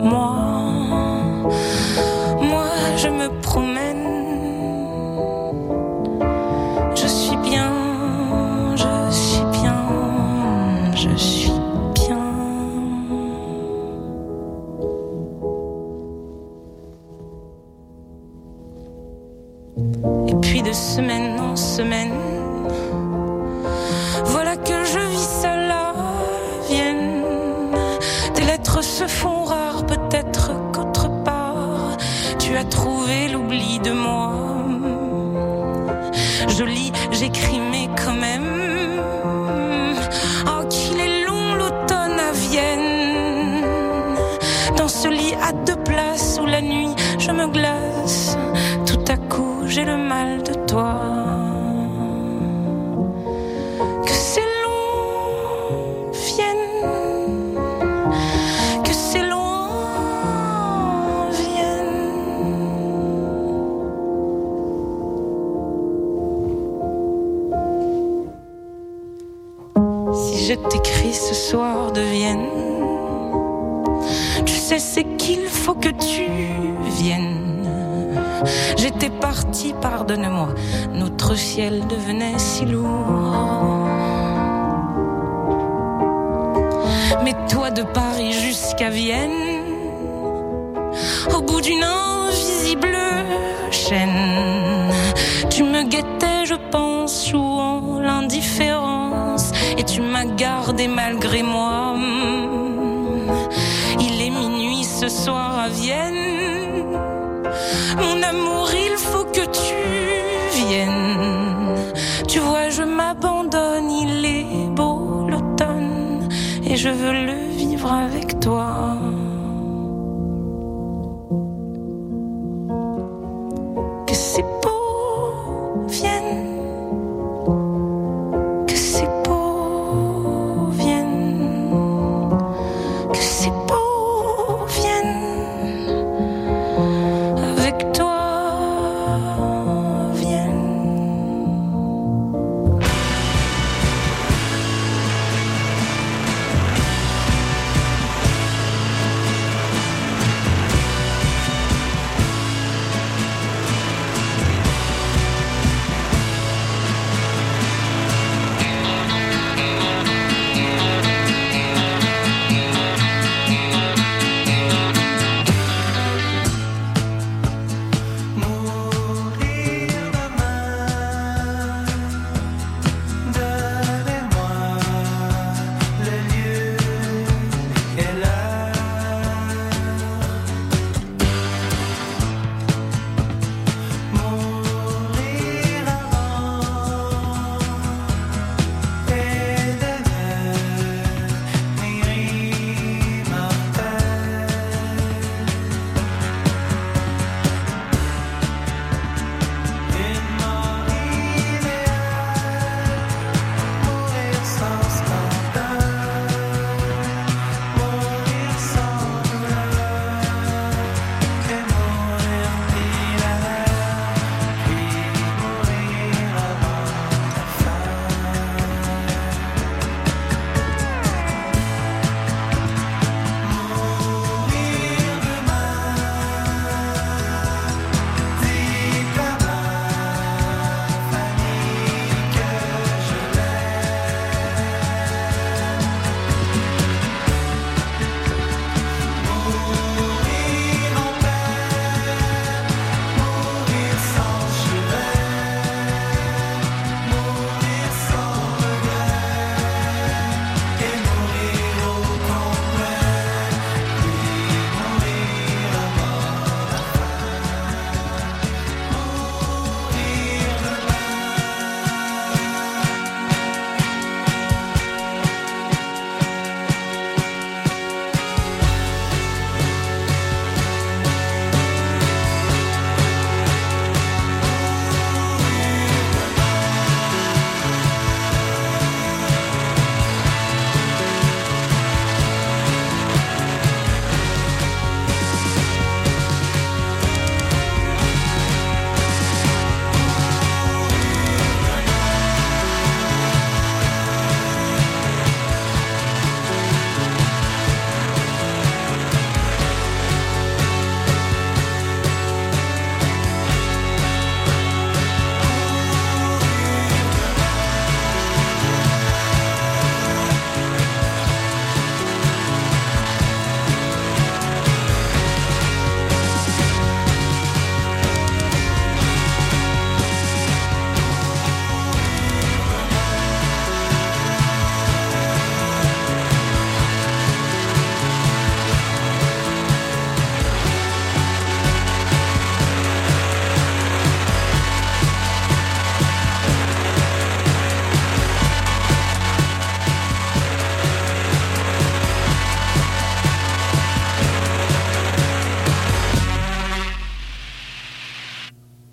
Moi. 0.00 0.63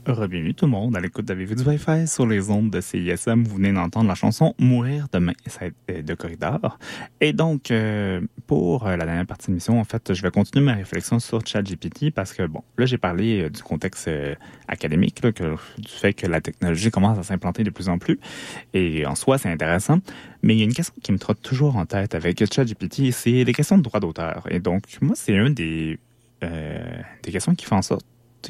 Bienvenue 0.04 0.54
tout 0.54 0.66
le 0.66 0.72
monde 0.72 0.95
à 0.95 0.99
l'écoute 0.99 1.26
d'Avez-vous 1.26 1.56
du 1.56 1.64
Wi-Fi 1.64 2.08
sur 2.08 2.26
les 2.26 2.49
ondes 2.49 2.72
de 2.72 2.82
CISM. 2.82 3.43
Vous 3.43 3.58
venez 3.58 3.72
d'entendre 3.72 4.08
la 4.08 4.16
chanson 4.16 4.56
Mourir 4.58 5.08
demain 5.14 5.34
de 5.88 6.14
Corridor. 6.16 6.80
Et 7.20 7.34
donc, 7.34 7.70
euh, 7.70 8.22
pour 8.47 8.88
euh, 8.88 8.97
la 8.97 9.06
dernière 9.06 9.28
partie 9.28 9.47
de 9.47 9.52
l'émission, 9.52 9.80
en 9.80 9.84
fait, 9.84 10.14
je 10.14 10.22
vais 10.24 10.32
continuer 10.32 10.66
ma 10.66 10.74
réflexion 10.74 11.20
sur 11.20 11.45
ChatGPT 11.45 12.12
parce 12.12 12.34
que, 12.34 12.47
bon, 12.47 12.64
là, 12.78 12.86
j'ai 12.86 12.97
parlé 12.97 13.43
euh, 13.43 13.49
du 13.49 13.62
contexte 13.62 14.10
académique, 14.68 15.22
du 15.22 15.58
fait 15.88 16.14
que 16.14 16.26
la 16.26 16.41
technologie 16.41 16.89
commence 16.89 17.20
à 17.20 17.24
s'implanter 17.24 17.64
de 17.64 17.70
plus 17.70 17.88
en 17.88 17.99
plus. 17.99 18.20
Et 18.74 19.06
en 19.06 19.16
soi, 19.16 19.38
c'est 19.38 19.49
intéressant. 19.49 19.99
Mais 20.41 20.56
il 20.56 20.60
y 20.60 20.62
a 20.62 20.66
une 20.66 20.74
question 20.74 20.95
qui 21.04 21.12
me 21.12 21.20
trotte 21.20 21.41
toujours 21.41 21.75
en 21.75 21.86
tête 21.86 22.16
avec 22.16 22.43
ChatGPT, 22.51 23.12
c'est 23.12 23.43
les 23.43 23.54
questions 23.54 23.78
de 23.78 23.84
droit 23.84 24.00
d'auteur. 24.00 24.47
Et 24.50 24.59
donc, 24.59 24.84
moi, 25.01 25.16
c'est 25.16 25.38
un 25.38 25.51
des, 25.51 26.00
des 26.42 27.32
questions 27.32 27.54
qui 27.54 27.66
font 27.66 27.78
en 27.78 27.82
sorte 27.84 28.05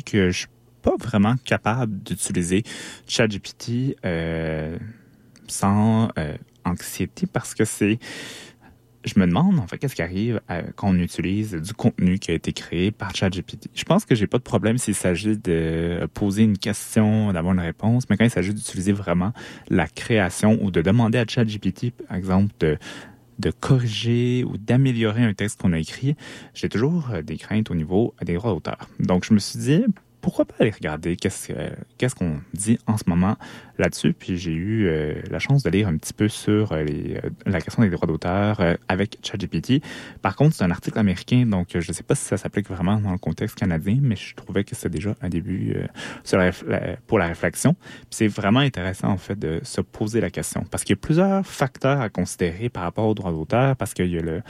que 0.05 0.31
je 0.31 0.47
pas 0.81 0.95
vraiment 0.99 1.35
capable 1.43 2.01
d'utiliser 2.03 2.63
ChatGPT 3.07 3.95
euh, 4.05 4.77
sans 5.47 6.09
euh, 6.17 6.35
anxiété 6.65 7.27
parce 7.27 7.53
que 7.55 7.65
c'est 7.65 7.99
je 9.03 9.19
me 9.19 9.25
demande 9.25 9.57
en 9.57 9.65
fait 9.65 9.79
qu'est-ce 9.79 9.95
qui 9.95 10.03
arrive 10.03 10.41
quand 10.75 10.89
on 10.89 10.99
utilise 10.99 11.55
du 11.55 11.73
contenu 11.73 12.19
qui 12.19 12.29
a 12.29 12.35
été 12.35 12.53
créé 12.53 12.91
par 12.91 13.15
ChatGPT. 13.15 13.67
Je 13.73 13.83
pense 13.83 14.05
que 14.05 14.13
j'ai 14.13 14.27
pas 14.27 14.37
de 14.37 14.43
problème 14.43 14.77
s'il 14.77 14.93
s'agit 14.93 15.37
de 15.37 16.07
poser 16.13 16.43
une 16.43 16.59
question, 16.59 17.33
d'avoir 17.33 17.55
une 17.55 17.61
réponse, 17.61 18.03
mais 18.11 18.17
quand 18.17 18.25
il 18.25 18.29
s'agit 18.29 18.53
d'utiliser 18.53 18.91
vraiment 18.91 19.33
la 19.69 19.87
création 19.87 20.59
ou 20.61 20.69
de 20.69 20.83
demander 20.83 21.17
à 21.17 21.25
ChatGPT, 21.27 21.89
par 22.07 22.15
exemple, 22.15 22.53
de 22.59 22.77
de 23.41 23.51
corriger 23.51 24.45
ou 24.45 24.57
d'améliorer 24.57 25.23
un 25.23 25.33
texte 25.33 25.59
qu'on 25.61 25.73
a 25.73 25.79
écrit, 25.79 26.15
j'ai 26.53 26.69
toujours 26.69 27.09
euh, 27.11 27.21
des 27.21 27.37
craintes 27.37 27.71
au 27.71 27.75
niveau 27.75 28.13
des 28.21 28.35
droits 28.35 28.53
d'auteur. 28.53 28.77
Donc, 28.99 29.25
je 29.25 29.33
me 29.33 29.39
suis 29.39 29.59
dit, 29.59 29.83
pourquoi 30.21 30.45
pas 30.45 30.55
aller 30.59 30.71
regarder 30.71 31.15
qu'est-ce 31.15 31.51
qu'est-ce 31.97 32.15
qu'on 32.15 32.39
dit 32.53 32.77
en 32.87 32.97
ce 32.97 33.03
moment 33.07 33.37
là-dessus? 33.77 34.13
Puis 34.13 34.37
j'ai 34.37 34.53
eu 34.53 34.87
euh, 34.87 35.15
la 35.29 35.39
chance 35.39 35.63
de 35.63 35.69
lire 35.69 35.87
un 35.87 35.97
petit 35.97 36.13
peu 36.13 36.27
sur 36.27 36.71
euh, 36.71 36.83
les, 36.83 37.15
euh, 37.17 37.29
la 37.45 37.59
question 37.59 37.81
des 37.81 37.89
droits 37.89 38.07
d'auteur 38.07 38.61
avec 38.87 39.17
ChatGPT. 39.23 39.81
Par 40.21 40.35
contre, 40.35 40.55
c'est 40.55 40.63
un 40.63 40.71
article 40.71 40.99
américain, 40.99 41.45
donc 41.45 41.69
je 41.71 41.87
ne 41.87 41.93
sais 41.93 42.03
pas 42.03 42.15
si 42.15 42.25
ça 42.25 42.37
s'applique 42.37 42.69
vraiment 42.69 42.99
dans 42.99 43.11
le 43.11 43.17
contexte 43.17 43.57
canadien, 43.57 43.97
mais 44.01 44.15
je 44.15 44.35
trouvais 44.35 44.63
que 44.63 44.75
c'était 44.75 44.89
déjà 44.89 45.15
un 45.21 45.29
début 45.29 45.75
pour 47.07 47.19
la 47.19 47.27
réflexion. 47.27 47.73
Puis 47.73 48.07
c'est 48.11 48.27
vraiment 48.27 48.59
intéressant 48.59 49.09
en 49.09 49.17
fait 49.17 49.37
de 49.37 49.59
se 49.63 49.81
poser 49.81 50.21
la 50.21 50.29
question 50.29 50.63
parce 50.69 50.83
qu'il 50.83 50.95
y 50.95 50.99
a 50.99 51.01
plusieurs 51.01 51.45
facteurs 51.45 52.01
à 52.01 52.09
considérer 52.09 52.69
par 52.69 52.83
rapport 52.83 53.07
aux 53.07 53.13
droits 53.13 53.31
d'auteur 53.31 53.75
parce 53.75 53.93
qu'il 53.93 54.07
y 54.07 54.17
a 54.17 54.21
le 54.21 54.41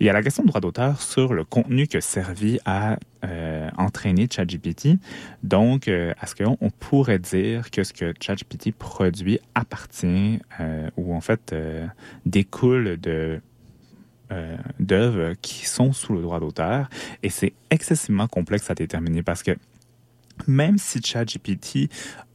il 0.00 0.06
y 0.06 0.10
a 0.10 0.12
la 0.12 0.22
question 0.22 0.42
de 0.42 0.48
droit 0.48 0.60
d'auteur 0.60 1.00
sur 1.00 1.32
le 1.34 1.44
contenu 1.44 1.86
qui 1.86 1.96
a 1.96 2.00
servi 2.00 2.58
à 2.64 2.98
euh, 3.24 3.70
entraîner 3.78 4.28
ChatGPT. 4.30 4.98
Donc, 5.42 5.88
euh, 5.88 6.12
à 6.20 6.26
ce 6.26 6.34
qu'on 6.34 6.70
pourrait 6.70 7.18
dire 7.18 7.70
que 7.70 7.84
ce 7.84 7.92
que 7.92 8.12
ChatGPT 8.20 8.72
produit 8.72 9.38
appartient 9.54 10.40
euh, 10.60 10.90
ou 10.96 11.14
en 11.14 11.20
fait 11.20 11.54
découle 12.26 12.98
de 13.00 13.40
d'œuvres 14.80 15.34
qui 15.42 15.64
sont 15.64 15.92
sous 15.92 16.12
le 16.12 16.20
droit 16.20 16.40
d'auteur? 16.40 16.88
Et 17.22 17.30
c'est 17.30 17.52
excessivement 17.70 18.26
complexe 18.26 18.68
à 18.68 18.74
déterminer 18.74 19.22
parce 19.22 19.44
que 19.44 19.52
même 20.48 20.76
si 20.76 21.00
ChatGPT 21.00 21.88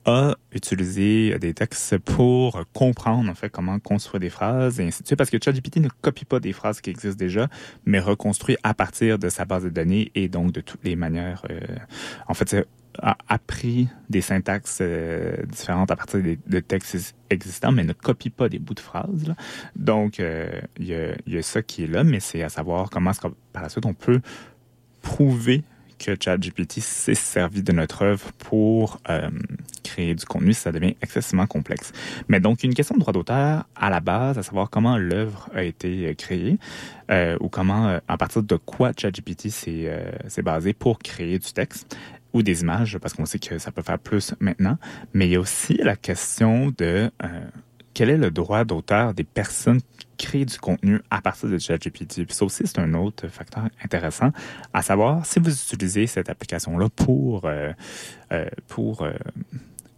a 0.09 0.35
utilisé 0.51 1.37
des 1.39 1.53
textes 1.53 1.97
pour 1.99 2.63
comprendre 2.73 3.29
en 3.29 3.35
fait 3.35 3.49
comment 3.49 3.79
construire 3.79 4.19
des 4.19 4.29
phrases 4.29 4.79
et 4.79 4.87
ainsi 4.87 5.03
de 5.03 5.07
suite 5.07 5.17
parce 5.17 5.29
que 5.29 5.37
ChatGPT 5.43 5.77
ne 5.77 5.89
copie 6.01 6.25
pas 6.25 6.39
des 6.39 6.53
phrases 6.53 6.81
qui 6.81 6.89
existent 6.89 7.17
déjà 7.17 7.47
mais 7.85 7.99
reconstruit 7.99 8.57
à 8.63 8.73
partir 8.73 9.19
de 9.19 9.29
sa 9.29 9.45
base 9.45 9.63
de 9.63 9.69
données 9.69 10.11
et 10.15 10.27
donc 10.27 10.51
de 10.51 10.61
toutes 10.61 10.83
les 10.83 10.95
manières 10.95 11.43
euh, 11.49 11.59
en 12.27 12.33
fait 12.33 12.55
a 13.01 13.17
appris 13.27 13.87
des 14.09 14.21
syntaxes 14.21 14.79
euh, 14.81 15.37
différentes 15.45 15.91
à 15.91 15.95
partir 15.95 16.21
des, 16.21 16.39
de 16.47 16.59
textes 16.59 17.15
existants, 17.29 17.71
mais 17.71 17.83
ne 17.83 17.93
copie 17.93 18.29
pas 18.31 18.49
des 18.49 18.59
bouts 18.59 18.73
de 18.73 18.79
phrases. 18.79 19.33
Donc, 19.75 20.19
euh, 20.19 20.49
il 20.77 20.87
y, 20.87 20.95
a, 20.95 21.15
y, 21.27 21.37
a, 21.37 21.41
ça 21.41 21.61
qui 21.61 21.83
est 21.83 21.87
là, 21.87 22.03
mais 22.03 22.19
c'est 22.19 22.43
à 22.43 22.49
savoir 22.49 22.89
comment, 22.89 23.11
par 23.53 23.63
la 23.63 23.69
suite, 23.69 23.85
on 23.85 23.93
peut 23.93 24.21
prouver 25.01 25.63
que 25.99 26.15
ChatGPT 26.19 26.79
s'est 26.79 27.13
servi 27.13 27.61
de 27.61 27.71
notre 27.71 28.03
œuvre 28.03 28.31
pour 28.39 28.99
euh, 29.09 29.29
créer 29.83 30.15
du 30.15 30.25
contenu, 30.25 30.53
ça 30.53 30.71
devient 30.71 30.95
excessivement 31.01 31.45
complexe. 31.45 31.91
Mais 32.27 32.39
donc, 32.39 32.63
une 32.63 32.73
question 32.73 32.95
de 32.95 33.01
droit 33.01 33.13
d'auteur 33.13 33.65
à 33.75 33.89
la 33.89 33.99
base, 33.99 34.37
à 34.37 34.43
savoir 34.43 34.69
comment 34.69 34.97
l'œuvre 34.97 35.49
a 35.53 35.63
été 35.63 36.07
euh, 36.07 36.13
créée 36.13 36.57
euh, 37.11 37.37
ou 37.39 37.49
comment, 37.49 37.99
à 38.07 38.17
partir 38.17 38.41
de 38.41 38.55
quoi 38.55 38.91
ChatGPT 38.97 39.49
s'est 39.49 40.41
basé 40.41 40.73
pour 40.73 40.99
créer 40.99 41.37
du 41.37 41.51
texte 41.53 41.97
ou 42.33 42.43
des 42.43 42.61
images, 42.61 42.97
parce 42.99 43.13
qu'on 43.13 43.25
sait 43.25 43.39
que 43.39 43.57
ça 43.57 43.71
peut 43.71 43.81
faire 43.81 43.99
plus 43.99 44.33
maintenant. 44.39 44.77
Mais 45.13 45.27
il 45.27 45.31
y 45.31 45.35
a 45.35 45.39
aussi 45.39 45.73
la 45.77 45.95
question 45.95 46.73
de 46.77 47.11
quel 47.99 48.11
est 48.11 48.17
le 48.17 48.31
droit 48.31 48.63
d'auteur 48.63 49.13
des 49.13 49.25
personnes 49.25 49.81
qui 49.81 50.07
créent 50.17 50.45
du 50.45 50.57
contenu 50.57 51.01
à 51.09 51.21
partir 51.21 51.49
de 51.49 51.57
ChatGPT? 51.57 52.23
Puis 52.23 52.33
ça 52.33 52.45
aussi, 52.45 52.63
c'est 52.65 52.79
un 52.79 52.93
autre 52.93 53.27
facteur 53.27 53.65
intéressant, 53.83 54.31
à 54.73 54.81
savoir 54.81 55.25
si 55.25 55.41
vous 55.41 55.51
utilisez 55.51 56.07
cette 56.07 56.29
application-là 56.29 56.87
pour, 56.95 57.43
euh, 57.43 57.73
euh, 58.31 58.45
pour 58.69 59.01
euh, 59.01 59.11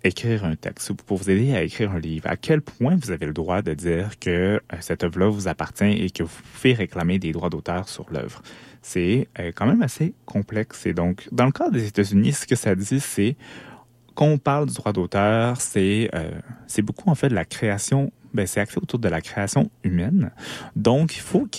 écrire 0.03 0.45
un 0.45 0.56
texte 0.56 0.90
ou 0.90 0.95
pour 0.95 1.18
vous 1.18 1.30
aider 1.30 1.53
à 1.53 1.61
écrire 1.61 1.91
un 1.91 1.99
livre, 1.99 2.28
à 2.28 2.38
quel 2.38 2.61
point 2.61 2.95
vous 2.95 3.11
avez 3.11 3.28
le 3.28 3.34
droit 3.34 3.61
de 3.61 3.76
dire 3.76 4.18
que 4.19 4.60
cette 4.80 5.03
œuvre-là 5.03 5.30
vous 5.30 5.48
appartient 5.48 6.03
et 6.03 6.10
que 6.10 6.23
vous 6.23 6.41
pouvez 6.56 6.73
réclamer 6.73 7.19
des 7.19 7.32
droits 7.34 7.52
d'auteur 7.52 7.88
sur 7.88 8.10
l'œuvre? 8.10 8.41
C'est 8.82 9.28
quand 9.53 9.68
même 9.68 9.84
assez 9.84 10.15
complexe. 10.26 10.88
Et 10.88 10.95
donc, 10.95 11.30
dans 11.32 11.45
le 11.45 11.52
cas 11.52 11.69
des 11.69 11.86
États-Unis, 11.86 12.34
ce 12.34 12.48
que 12.48 12.56
ça 12.56 12.73
dit, 12.73 12.99
c'est 12.99 13.36
quand 14.16 14.26
on 14.26 14.38
parle 14.38 14.68
du 14.68 14.74
droit 14.74 14.94
d'auteur, 14.94 15.60
c'est 15.60 16.10
euh, 16.14 16.32
c'est 16.68 16.82
beaucoup 16.82 17.10
en 17.10 17.16
fait 17.16 17.30
de 17.30 17.36
la 17.36 17.46
création. 17.46 18.12
Ben, 18.34 18.48
c'est 18.48 18.62
axé 18.62 18.78
autour 18.78 18.98
de 18.98 19.10
la 19.10 19.20
création 19.20 19.70
humaine. 19.84 20.32
Donc, 20.78 21.18
il 21.18 21.20
faut 21.20 21.50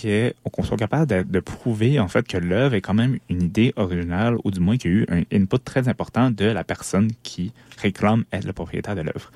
qu'on 0.51 0.63
soit 0.63 0.75
capable 0.75 1.05
de, 1.05 1.21
de, 1.21 1.39
prouver 1.39 1.99
en 1.99 2.07
fait 2.07 2.27
que 2.27 2.35
l'œuvre 2.35 2.73
est 2.73 2.81
quand 2.81 2.95
même 2.95 3.19
une 3.29 3.43
idée 3.43 3.73
originale, 3.75 4.37
ou 4.43 4.49
du 4.49 4.59
moins 4.59 4.77
qu'il 4.77 4.91
y 4.91 4.95
a 4.95 4.97
eu 4.97 5.05
un 5.07 5.21
input 5.31 5.59
très 5.59 5.87
important 5.87 6.31
de 6.31 6.45
la 6.45 6.63
personne 6.63 7.11
qui 7.21 7.53
réclame 7.77 8.23
être 8.31 8.45
le 8.45 8.53
propriétaire 8.53 8.95
de 8.95 9.01
l'œuvre. 9.01 9.31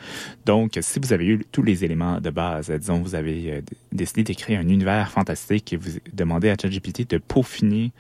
Donc, 0.48 0.80
si 0.82 0.98
vous 1.00 1.14
avez 1.14 1.28
eu 1.28 1.46
tous 1.52 1.62
les 1.62 1.86
éléments 1.86 2.20
de 2.20 2.32
base, 2.32 2.72
disons, 2.72 3.04
vous 3.04 3.14
avez 3.14 3.54
euh, 3.54 3.62
décidé 3.92 4.24
d'écrire 4.24 4.60
un 4.60 4.68
univers 4.68 5.12
fantastique 5.12 5.74
et 5.74 5.78
vous 5.78 5.92
demandez 6.14 6.50
à 6.50 6.56
ChatGPT 6.60 7.08
de 7.08 7.20
peaufiner 7.20 7.92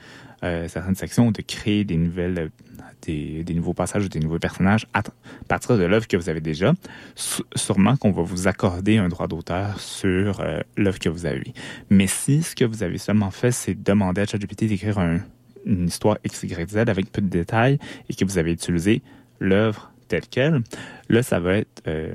euh, 0.43 0.67
certaines 0.67 0.95
sections, 0.95 1.31
de 1.31 1.41
créer 1.41 1.83
des 1.83 1.97
nouvelles 1.97 2.51
des, 3.01 3.53
nouveaux 3.53 3.73
passages 3.73 4.05
ou 4.05 4.09
des 4.09 4.19
nouveaux 4.19 4.39
personnages 4.39 4.87
à 4.93 5.03
partir 5.47 5.77
de 5.77 5.83
l'œuvre 5.83 6.07
que 6.07 6.17
vous 6.17 6.29
avez 6.29 6.41
déjà, 6.41 6.73
sûrement 7.55 7.95
qu'on 7.97 8.11
va 8.11 8.23
vous 8.23 8.47
accorder 8.47 8.97
un 8.97 9.09
droit 9.09 9.27
d'auteur 9.27 9.79
sur 9.79 10.41
euh, 10.41 10.59
l'œuvre 10.75 10.99
que 10.99 11.09
vous 11.09 11.25
avez. 11.25 11.53
Mais 11.89 12.07
si 12.07 12.43
ce 12.43 12.55
que 12.55 12.65
vous 12.65 12.83
avez 12.83 12.97
seulement 12.97 13.31
fait, 13.31 13.51
c'est 13.51 13.75
demander 13.81 14.21
à 14.21 14.25
ChatGPT 14.25 14.65
d'écrire 14.65 14.99
une 15.65 15.87
histoire 15.87 16.17
X, 16.23 16.43
Y, 16.43 16.69
Z 16.69 16.77
avec 16.77 17.11
peu 17.11 17.21
de 17.21 17.29
détails 17.29 17.79
et 18.09 18.13
que 18.13 18.25
vous 18.25 18.37
avez 18.37 18.51
utilisé 18.51 19.01
l'œuvre 19.39 19.91
telle 20.07 20.27
qu'elle, 20.27 20.61
là, 21.09 21.23
ça 21.23 21.39
va 21.39 21.57
être, 21.57 21.83
euh, 21.87 22.13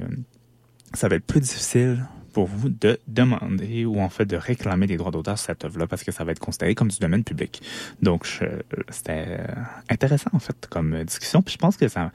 ça 0.95 1.09
va 1.09 1.17
être 1.17 1.25
plus 1.25 1.41
difficile 1.41 2.07
pour 2.33 2.47
vous 2.47 2.69
de 2.69 2.99
demander 3.07 3.85
ou 3.85 4.01
en 4.01 4.09
fait 4.09 4.25
de 4.25 4.37
réclamer 4.37 4.87
des 4.87 4.97
droits 4.97 5.11
d'auteur 5.11 5.39
sur 5.39 5.47
cette 5.47 5.65
œuvre-là 5.65 5.87
parce 5.87 6.03
que 6.03 6.13
ça 6.13 6.25
va 6.25 6.33
être 6.33 6.41
considéré 6.41 6.75
comme 6.75 6.89
du 6.89 6.99
domaine 6.99 7.25
public. 7.25 7.63
Donc, 8.01 8.27
c'était 8.89 9.25
euh, 9.29 9.47
intéressant 9.89 10.31
en 10.33 10.39
fait 10.39 10.67
comme 10.69 11.05
discussion. 11.05 11.43
Puis 11.43 11.55
je 11.55 11.59
pense 11.59 11.77
que 11.77 11.89
ça, 11.89 12.11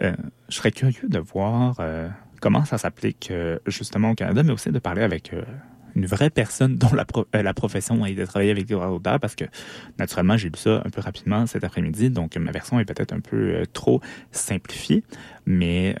euh, 0.00 0.14
je 0.48 0.56
serais 0.56 0.72
curieux 0.72 1.08
de 1.08 1.18
voir 1.18 1.76
euh, 1.80 2.08
comment 2.40 2.64
ça 2.64 2.78
s'applique 2.78 3.32
justement 3.66 4.10
au 4.10 4.14
Canada, 4.14 4.42
mais 4.42 4.52
aussi 4.52 4.70
de 4.70 4.78
parler 4.78 5.02
avec 5.02 5.32
une 5.94 6.06
vraie 6.06 6.30
personne 6.30 6.76
dont 6.76 6.90
la, 6.92 7.06
la 7.42 7.54
profession 7.54 8.04
est 8.06 8.14
de 8.14 8.24
travailler 8.24 8.50
avec 8.50 8.66
des 8.66 8.74
droits 8.74 8.88
d'auteur 8.88 9.20
parce 9.20 9.34
que 9.34 9.44
naturellement 9.98 10.36
j'ai 10.36 10.48
lu 10.48 10.56
ça 10.56 10.82
un 10.84 10.90
peu 10.90 11.02
rapidement 11.02 11.46
cet 11.46 11.64
après-midi 11.64 12.08
donc 12.08 12.34
ma 12.36 12.50
version 12.50 12.80
est 12.80 12.86
peut-être 12.86 13.12
un 13.12 13.20
peu 13.20 13.64
trop 13.74 14.00
simplifiée 14.30 15.04
mais 15.44 15.94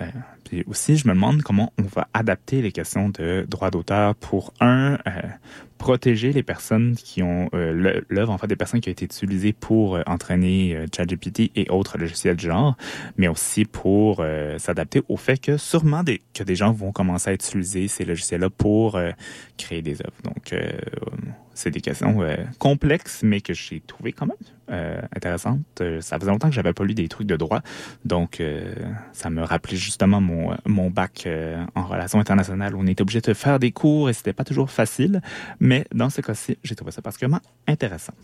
puis 0.52 0.64
aussi, 0.66 0.98
je 0.98 1.08
me 1.08 1.14
demande 1.14 1.40
comment 1.40 1.72
on 1.78 1.84
va 1.84 2.08
adapter 2.12 2.60
les 2.60 2.72
questions 2.72 3.08
de 3.08 3.46
droit 3.48 3.70
d'auteur 3.70 4.14
pour, 4.14 4.52
un, 4.60 4.98
euh, 5.06 5.22
protéger 5.82 6.32
les 6.32 6.44
personnes 6.44 6.94
qui 6.94 7.24
ont 7.24 7.50
euh, 7.54 8.00
l'œuvre, 8.08 8.30
en 8.30 8.38
fait, 8.38 8.46
des 8.46 8.54
personnes 8.54 8.80
qui 8.80 8.88
ont 8.88 8.92
été 8.92 9.04
utilisées 9.04 9.52
pour 9.52 9.96
euh, 9.96 10.02
entraîner 10.06 10.86
ChatGPT 10.94 11.50
et 11.56 11.68
autres 11.70 11.98
logiciels 11.98 12.36
du 12.36 12.46
genre, 12.46 12.76
mais 13.16 13.26
aussi 13.26 13.64
pour 13.64 14.24
s'adapter 14.58 15.02
au 15.08 15.16
fait 15.16 15.38
que 15.38 15.56
sûrement 15.56 16.04
des, 16.04 16.22
que 16.34 16.44
des 16.44 16.54
gens 16.54 16.72
vont 16.72 16.92
commencer 16.92 17.30
à 17.30 17.32
utiliser 17.32 17.88
ces 17.88 18.04
logiciels-là 18.04 18.48
pour 18.48 18.98
créer 19.56 19.82
des 19.82 20.00
œuvres. 20.00 20.22
Donc, 20.22 20.54
c'est 21.54 21.70
des 21.70 21.80
questions 21.80 22.22
euh, 22.22 22.36
complexes, 22.58 23.22
mais 23.22 23.40
que 23.40 23.54
j'ai 23.54 23.80
trouvé 23.80 24.12
quand 24.12 24.26
même 24.26 24.36
euh, 24.70 25.00
intéressantes. 25.14 25.60
Euh, 25.80 26.00
ça 26.00 26.18
faisait 26.18 26.30
longtemps 26.30 26.48
que 26.48 26.54
j'avais 26.54 26.72
pas 26.72 26.84
lu 26.84 26.94
des 26.94 27.08
trucs 27.08 27.26
de 27.26 27.36
droit, 27.36 27.60
donc 28.04 28.42
ça 29.12 29.30
me 29.30 29.42
rappelait 29.42 29.76
justement 29.76 30.20
mon, 30.20 30.56
mon 30.66 30.90
bac 30.90 31.28
en 31.74 31.84
relations 31.84 32.18
internationales 32.18 32.74
où 32.74 32.80
on 32.80 32.86
était 32.86 33.02
obligé 33.02 33.20
de 33.20 33.34
faire 33.34 33.58
des 33.58 33.70
cours 33.70 34.10
et 34.10 34.12
c'était 34.12 34.32
pas 34.32 34.44
toujours 34.44 34.70
facile, 34.70 35.20
mais 35.60 35.71
dans 35.92 36.10
ce 36.10 36.20
cas-ci, 36.20 36.58
j'ai 36.62 36.74
trouvé 36.74 36.92
ça 36.92 37.02
particulièrement 37.02 37.40
intéressant. 37.66 38.14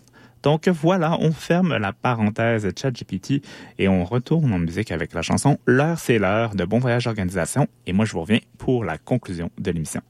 Donc 0.42 0.68
voilà, 0.68 1.16
on 1.20 1.32
ferme 1.32 1.76
la 1.76 1.92
parenthèse 1.92 2.68
ChatGPT 2.76 3.42
et 3.78 3.88
on 3.88 4.04
retourne 4.04 4.52
en 4.52 4.58
musique 4.58 4.92
avec 4.92 5.12
la 5.12 5.22
chanson 5.22 5.58
L'heure 5.66 5.98
c'est 5.98 6.18
l'heure 6.18 6.54
de 6.54 6.64
Bon 6.64 6.78
Voyage 6.78 7.06
Organisation. 7.06 7.66
Et 7.86 7.92
moi, 7.92 8.04
je 8.04 8.12
vous 8.12 8.20
reviens 8.20 8.40
pour 8.56 8.84
la 8.84 8.98
conclusion 8.98 9.50
de 9.58 9.70
l'émission. 9.70 10.02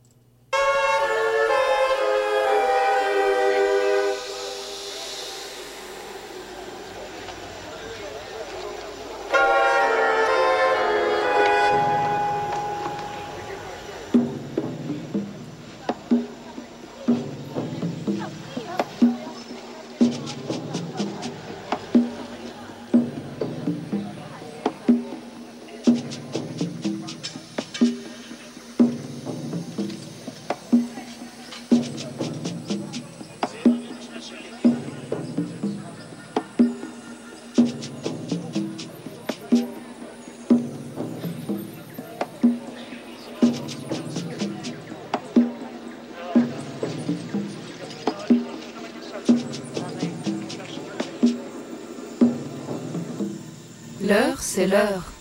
C'est 54.59 54.66
l'heure. 54.66 55.18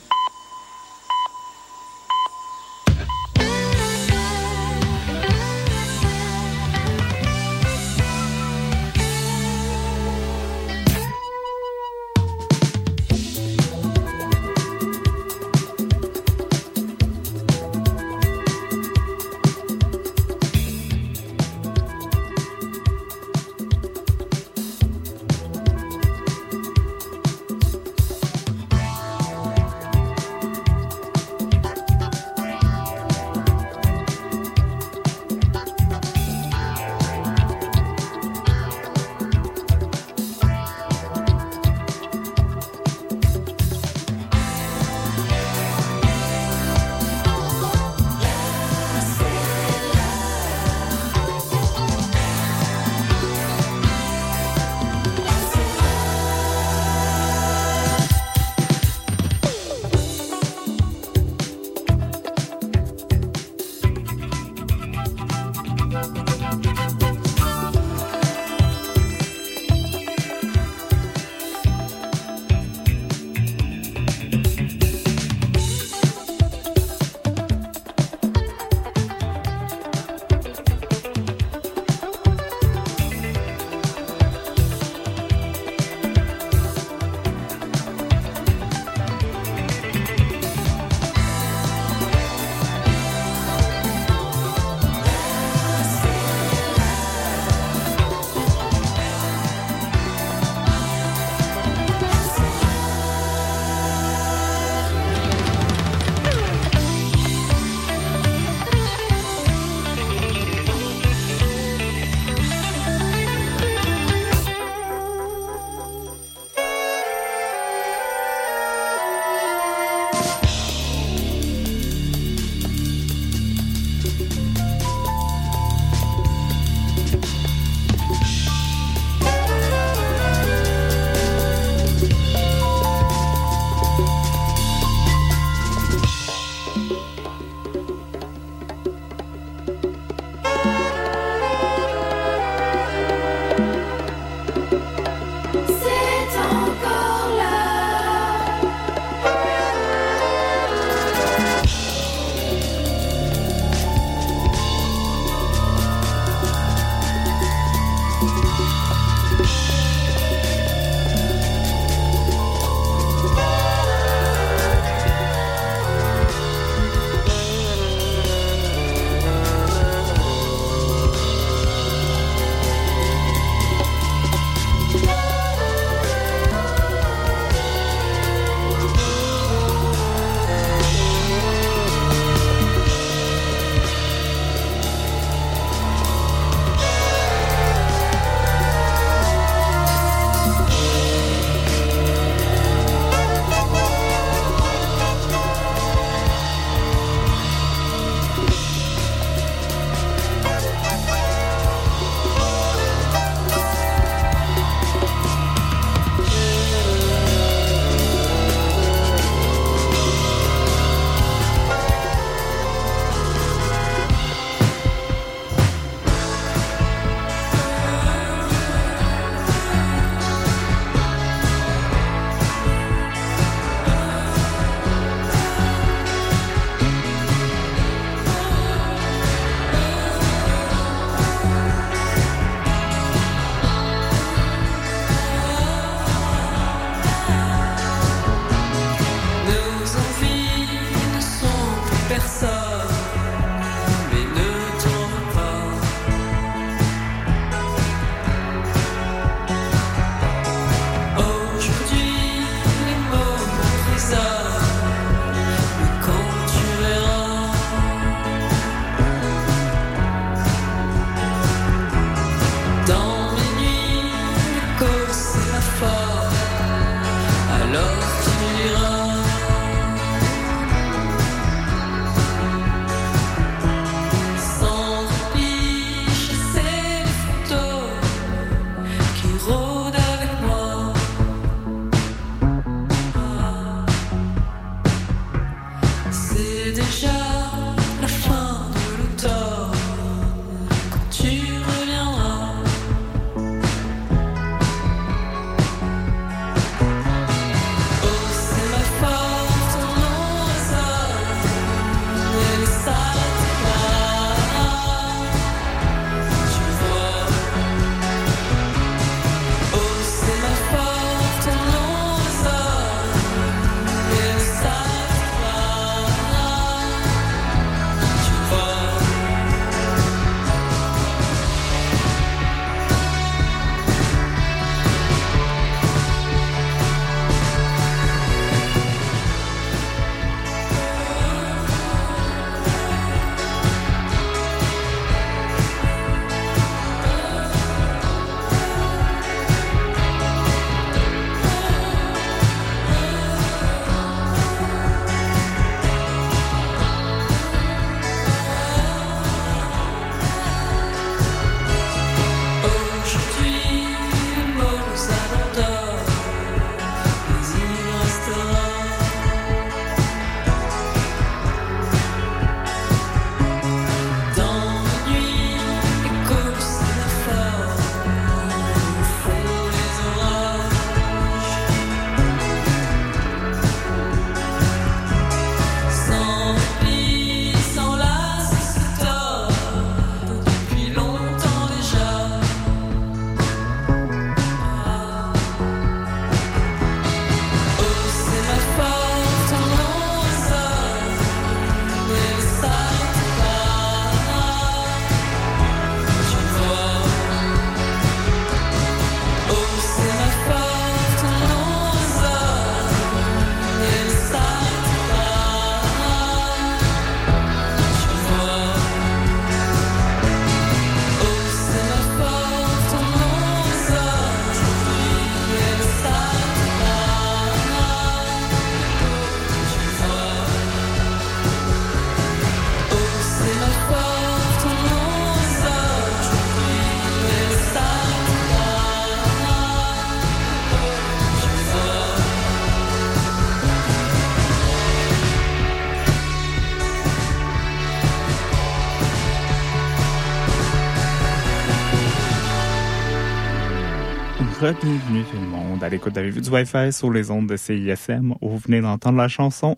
Bienvenue 444.74 445.24
tout 445.24 445.38
le 445.38 445.48
monde 445.48 445.82
à 445.82 445.88
l'écoute 445.88 446.12
d'Avez-vous 446.12 446.42
du 446.42 446.50
Wi-Fi 446.50 446.92
sur 446.92 447.10
les 447.10 447.32
ondes 447.32 447.48
de 447.48 447.56
CISM 447.56 448.34
où 448.42 448.50
vous 448.50 448.58
venez 448.58 448.82
d'entendre 448.82 449.18
la 449.18 449.30
chanson 449.30 449.78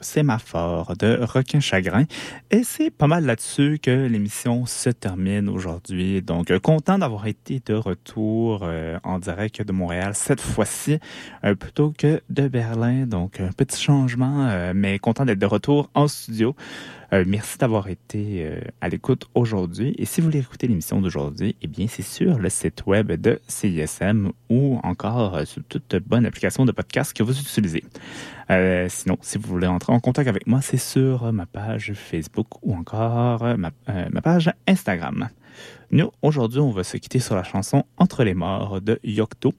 Sémaphore 0.00 0.94
de 0.98 1.18
Requin 1.22 1.60
Chagrin. 1.60 2.04
Et 2.50 2.62
c'est 2.64 2.90
pas 2.90 3.06
mal 3.06 3.24
là-dessus 3.24 3.78
que 3.82 4.06
l'émission 4.06 4.66
se 4.66 4.90
termine 4.90 5.48
aujourd'hui. 5.48 6.22
Donc, 6.22 6.50
euh, 6.50 6.58
content 6.58 6.98
d'avoir 6.98 7.26
été 7.26 7.62
de 7.64 7.74
retour 7.74 8.60
euh, 8.62 8.98
en 9.04 9.18
direct 9.18 9.62
de 9.62 9.72
Montréal 9.72 10.12
cette 10.14 10.40
fois-ci, 10.40 10.98
euh, 11.44 11.54
plutôt 11.54 11.92
que 11.96 12.20
de 12.30 12.48
Berlin. 12.48 13.06
Donc, 13.06 13.40
un 13.40 13.52
petit 13.52 13.82
changement, 13.82 14.72
mais 14.74 14.98
content 14.98 15.24
d'être 15.24 15.38
de 15.38 15.46
retour 15.46 15.90
en 15.94 16.08
studio. 16.08 16.54
merci 17.12 17.58
d'avoir 17.58 17.88
été 17.88 18.48
à 18.80 18.88
l'écoute 18.88 19.26
aujourd'hui. 19.34 19.94
Et 19.98 20.04
si 20.04 20.20
vous 20.20 20.26
voulez 20.26 20.40
écouter 20.40 20.66
l'émission 20.66 21.00
d'aujourd'hui, 21.00 21.56
eh 21.62 21.66
bien, 21.66 21.86
c'est 21.88 22.02
sur 22.02 22.38
le 22.38 22.48
site 22.48 22.86
web 22.86 23.12
de 23.12 23.40
CISM 23.46 24.32
ou 24.48 24.78
encore 24.82 25.46
sur 25.46 25.62
toute 25.64 25.96
bonne 26.06 26.26
application 26.26 26.64
de 26.64 26.72
podcast 26.72 27.12
que 27.12 27.22
vous 27.22 27.38
utilisez. 27.38 27.84
Euh, 28.50 28.86
sinon, 28.88 29.16
si 29.22 29.38
vous 29.38 29.48
voulez 29.48 29.66
entrer 29.66 29.92
en 29.92 30.00
contact 30.00 30.28
avec 30.28 30.46
moi, 30.46 30.60
c'est 30.60 30.76
sur 30.76 31.32
ma 31.32 31.46
page 31.46 31.92
Facebook 31.94 32.46
ou 32.62 32.74
encore 32.74 33.42
ma, 33.56 33.70
euh, 33.88 34.06
ma 34.10 34.20
page 34.20 34.52
Instagram. 34.66 35.28
Nous, 35.90 36.10
aujourd'hui, 36.22 36.60
on 36.60 36.70
va 36.70 36.84
se 36.84 36.96
quitter 36.96 37.18
sur 37.18 37.34
la 37.34 37.42
chanson 37.42 37.84
Entre 37.96 38.24
les 38.24 38.34
morts 38.34 38.80
de 38.80 38.98
Yocto. 39.04 39.54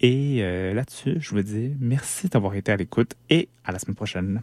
Et 0.00 0.38
euh, 0.42 0.74
là-dessus, 0.74 1.16
je 1.20 1.30
vous 1.30 1.42
dis 1.42 1.74
merci 1.80 2.28
d'avoir 2.28 2.54
été 2.54 2.72
à 2.72 2.76
l'écoute 2.76 3.14
et 3.30 3.48
à 3.64 3.72
la 3.72 3.78
semaine 3.78 3.96
prochaine. 3.96 4.42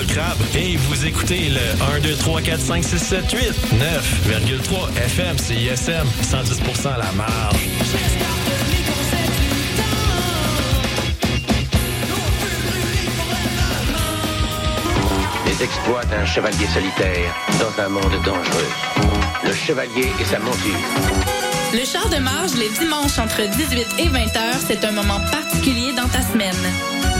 Normale 0.00 0.06
Crabe 0.06 0.38
et 0.54 0.76
vous 0.76 1.06
écoutez 1.06 1.48
le 1.48 1.96
1, 1.96 2.00
2, 2.00 2.14
3, 2.16 2.42
4, 2.42 2.60
5, 2.60 2.84
6, 2.84 2.98
7, 2.98 3.32
8, 3.32 3.40
9,3 4.28 4.96
FM, 4.96 5.38
CISM, 5.38 6.06
110% 6.22 6.88
à 6.88 6.98
la 6.98 7.12
marge. 7.12 7.56
Les 15.46 15.62
exploits 15.62 16.04
d'un 16.04 16.24
chevalier 16.24 16.66
solitaire 16.66 17.34
dans 17.58 17.82
un 17.82 17.88
monde 17.88 18.22
dangereux. 18.24 18.70
Le 19.44 19.52
chevalier 19.52 20.08
et 20.20 20.24
sa 20.24 20.38
monture. 20.38 20.60
Le 21.72 21.84
char 21.84 22.08
de 22.08 22.18
marge 22.18 22.54
les 22.54 22.68
dimanches 22.78 23.18
entre 23.18 23.42
18 23.42 23.86
et 23.98 24.08
20 24.08 24.18
heures, 24.36 24.60
c'est 24.66 24.84
un 24.84 24.92
moment 24.92 25.20
particulier 25.30 25.92
dans 25.92 26.08
ta 26.08 26.22
semaine. 26.22 27.19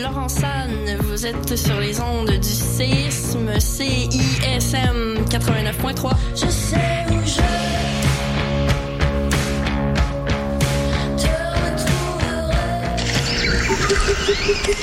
Laurent 0.00 0.28
San. 0.28 0.70
Vous 1.00 1.26
êtes 1.26 1.56
sur 1.56 1.78
les 1.78 2.00
ondes 2.00 2.30
du 2.30 2.48
séisme 2.48 3.58
CISM 3.58 5.24
89.3. 5.28 6.12
Je 6.34 6.48
sais 6.48 6.76
où 7.10 7.26
je 7.26 7.42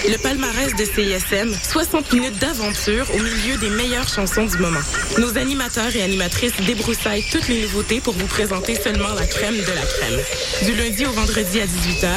Le 0.08 0.18
palmarès 0.18 0.76
de 0.76 0.86
CISM, 0.86 1.56
60 1.64 2.14
minutes 2.14 2.40
d'aventure 2.40 3.08
au 3.16 3.18
milieu 3.18 3.58
des 3.60 3.70
meilleures 3.70 4.08
chansons 4.08 4.46
du 4.46 4.58
moment. 4.58 4.80
Nos 5.18 5.38
animateurs 5.38 5.96
et 5.96 6.04
animatrices 6.04 6.56
débroussaillent 6.68 7.26
toutes 7.32 7.48
les 7.48 7.64
nouveautés 7.64 8.00
pour 8.00 8.14
vous 8.14 8.28
présenter 8.28 8.76
seulement 8.76 9.14
la 9.14 9.26
crème 9.26 9.56
de 9.56 9.62
la 9.62 9.82
crème. 9.82 10.20
Du 10.66 10.76
lundi 10.76 11.06
au 11.06 11.12
vendredi 11.12 11.62
à 11.62 11.66
18h, 11.66 12.10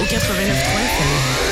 au 0.00 0.04
89.3 0.04 1.51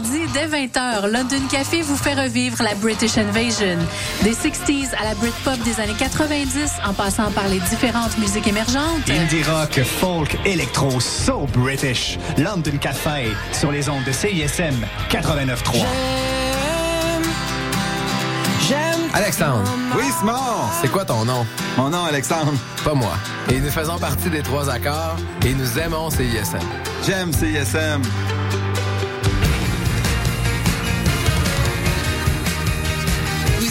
Mardis, 0.00 0.32
dès 0.32 0.46
20h, 0.46 1.10
London 1.10 1.46
Café 1.50 1.82
vous 1.82 1.96
fait 1.96 2.14
revivre 2.14 2.62
la 2.62 2.74
British 2.74 3.18
Invasion. 3.18 3.76
Des 4.22 4.32
60s 4.32 4.94
à 4.98 5.04
la 5.04 5.14
Britpop 5.14 5.58
des 5.62 5.78
années 5.78 5.96
90, 5.98 6.72
en 6.86 6.94
passant 6.94 7.30
par 7.32 7.46
les 7.48 7.58
différentes 7.60 8.16
musiques 8.16 8.46
émergentes. 8.46 9.10
Indie 9.10 9.42
rock, 9.42 9.80
folk, 9.84 10.38
électro, 10.46 11.00
so 11.00 11.46
British. 11.52 12.18
London 12.38 12.78
Café 12.80 13.34
sur 13.52 13.72
les 13.72 13.90
ondes 13.90 14.04
de 14.04 14.12
CISM 14.12 14.74
89.3. 15.10 15.84
Alexandre. 19.12 19.70
Oui, 19.96 20.04
Simon. 20.18 20.32
C'est 20.80 20.90
quoi 20.90 21.04
ton 21.04 21.24
nom? 21.24 21.44
Mon 21.76 21.90
nom, 21.90 22.04
Alexandre. 22.04 22.54
Pas 22.84 22.94
moi. 22.94 23.12
Et 23.50 23.58
nous 23.58 23.70
faisons 23.70 23.98
partie 23.98 24.30
des 24.30 24.42
trois 24.42 24.70
accords 24.70 25.16
et 25.44 25.52
nous 25.52 25.78
aimons 25.78 26.08
CISM. 26.10 26.58
J'aime 27.04 27.32
CISM. 27.32 28.02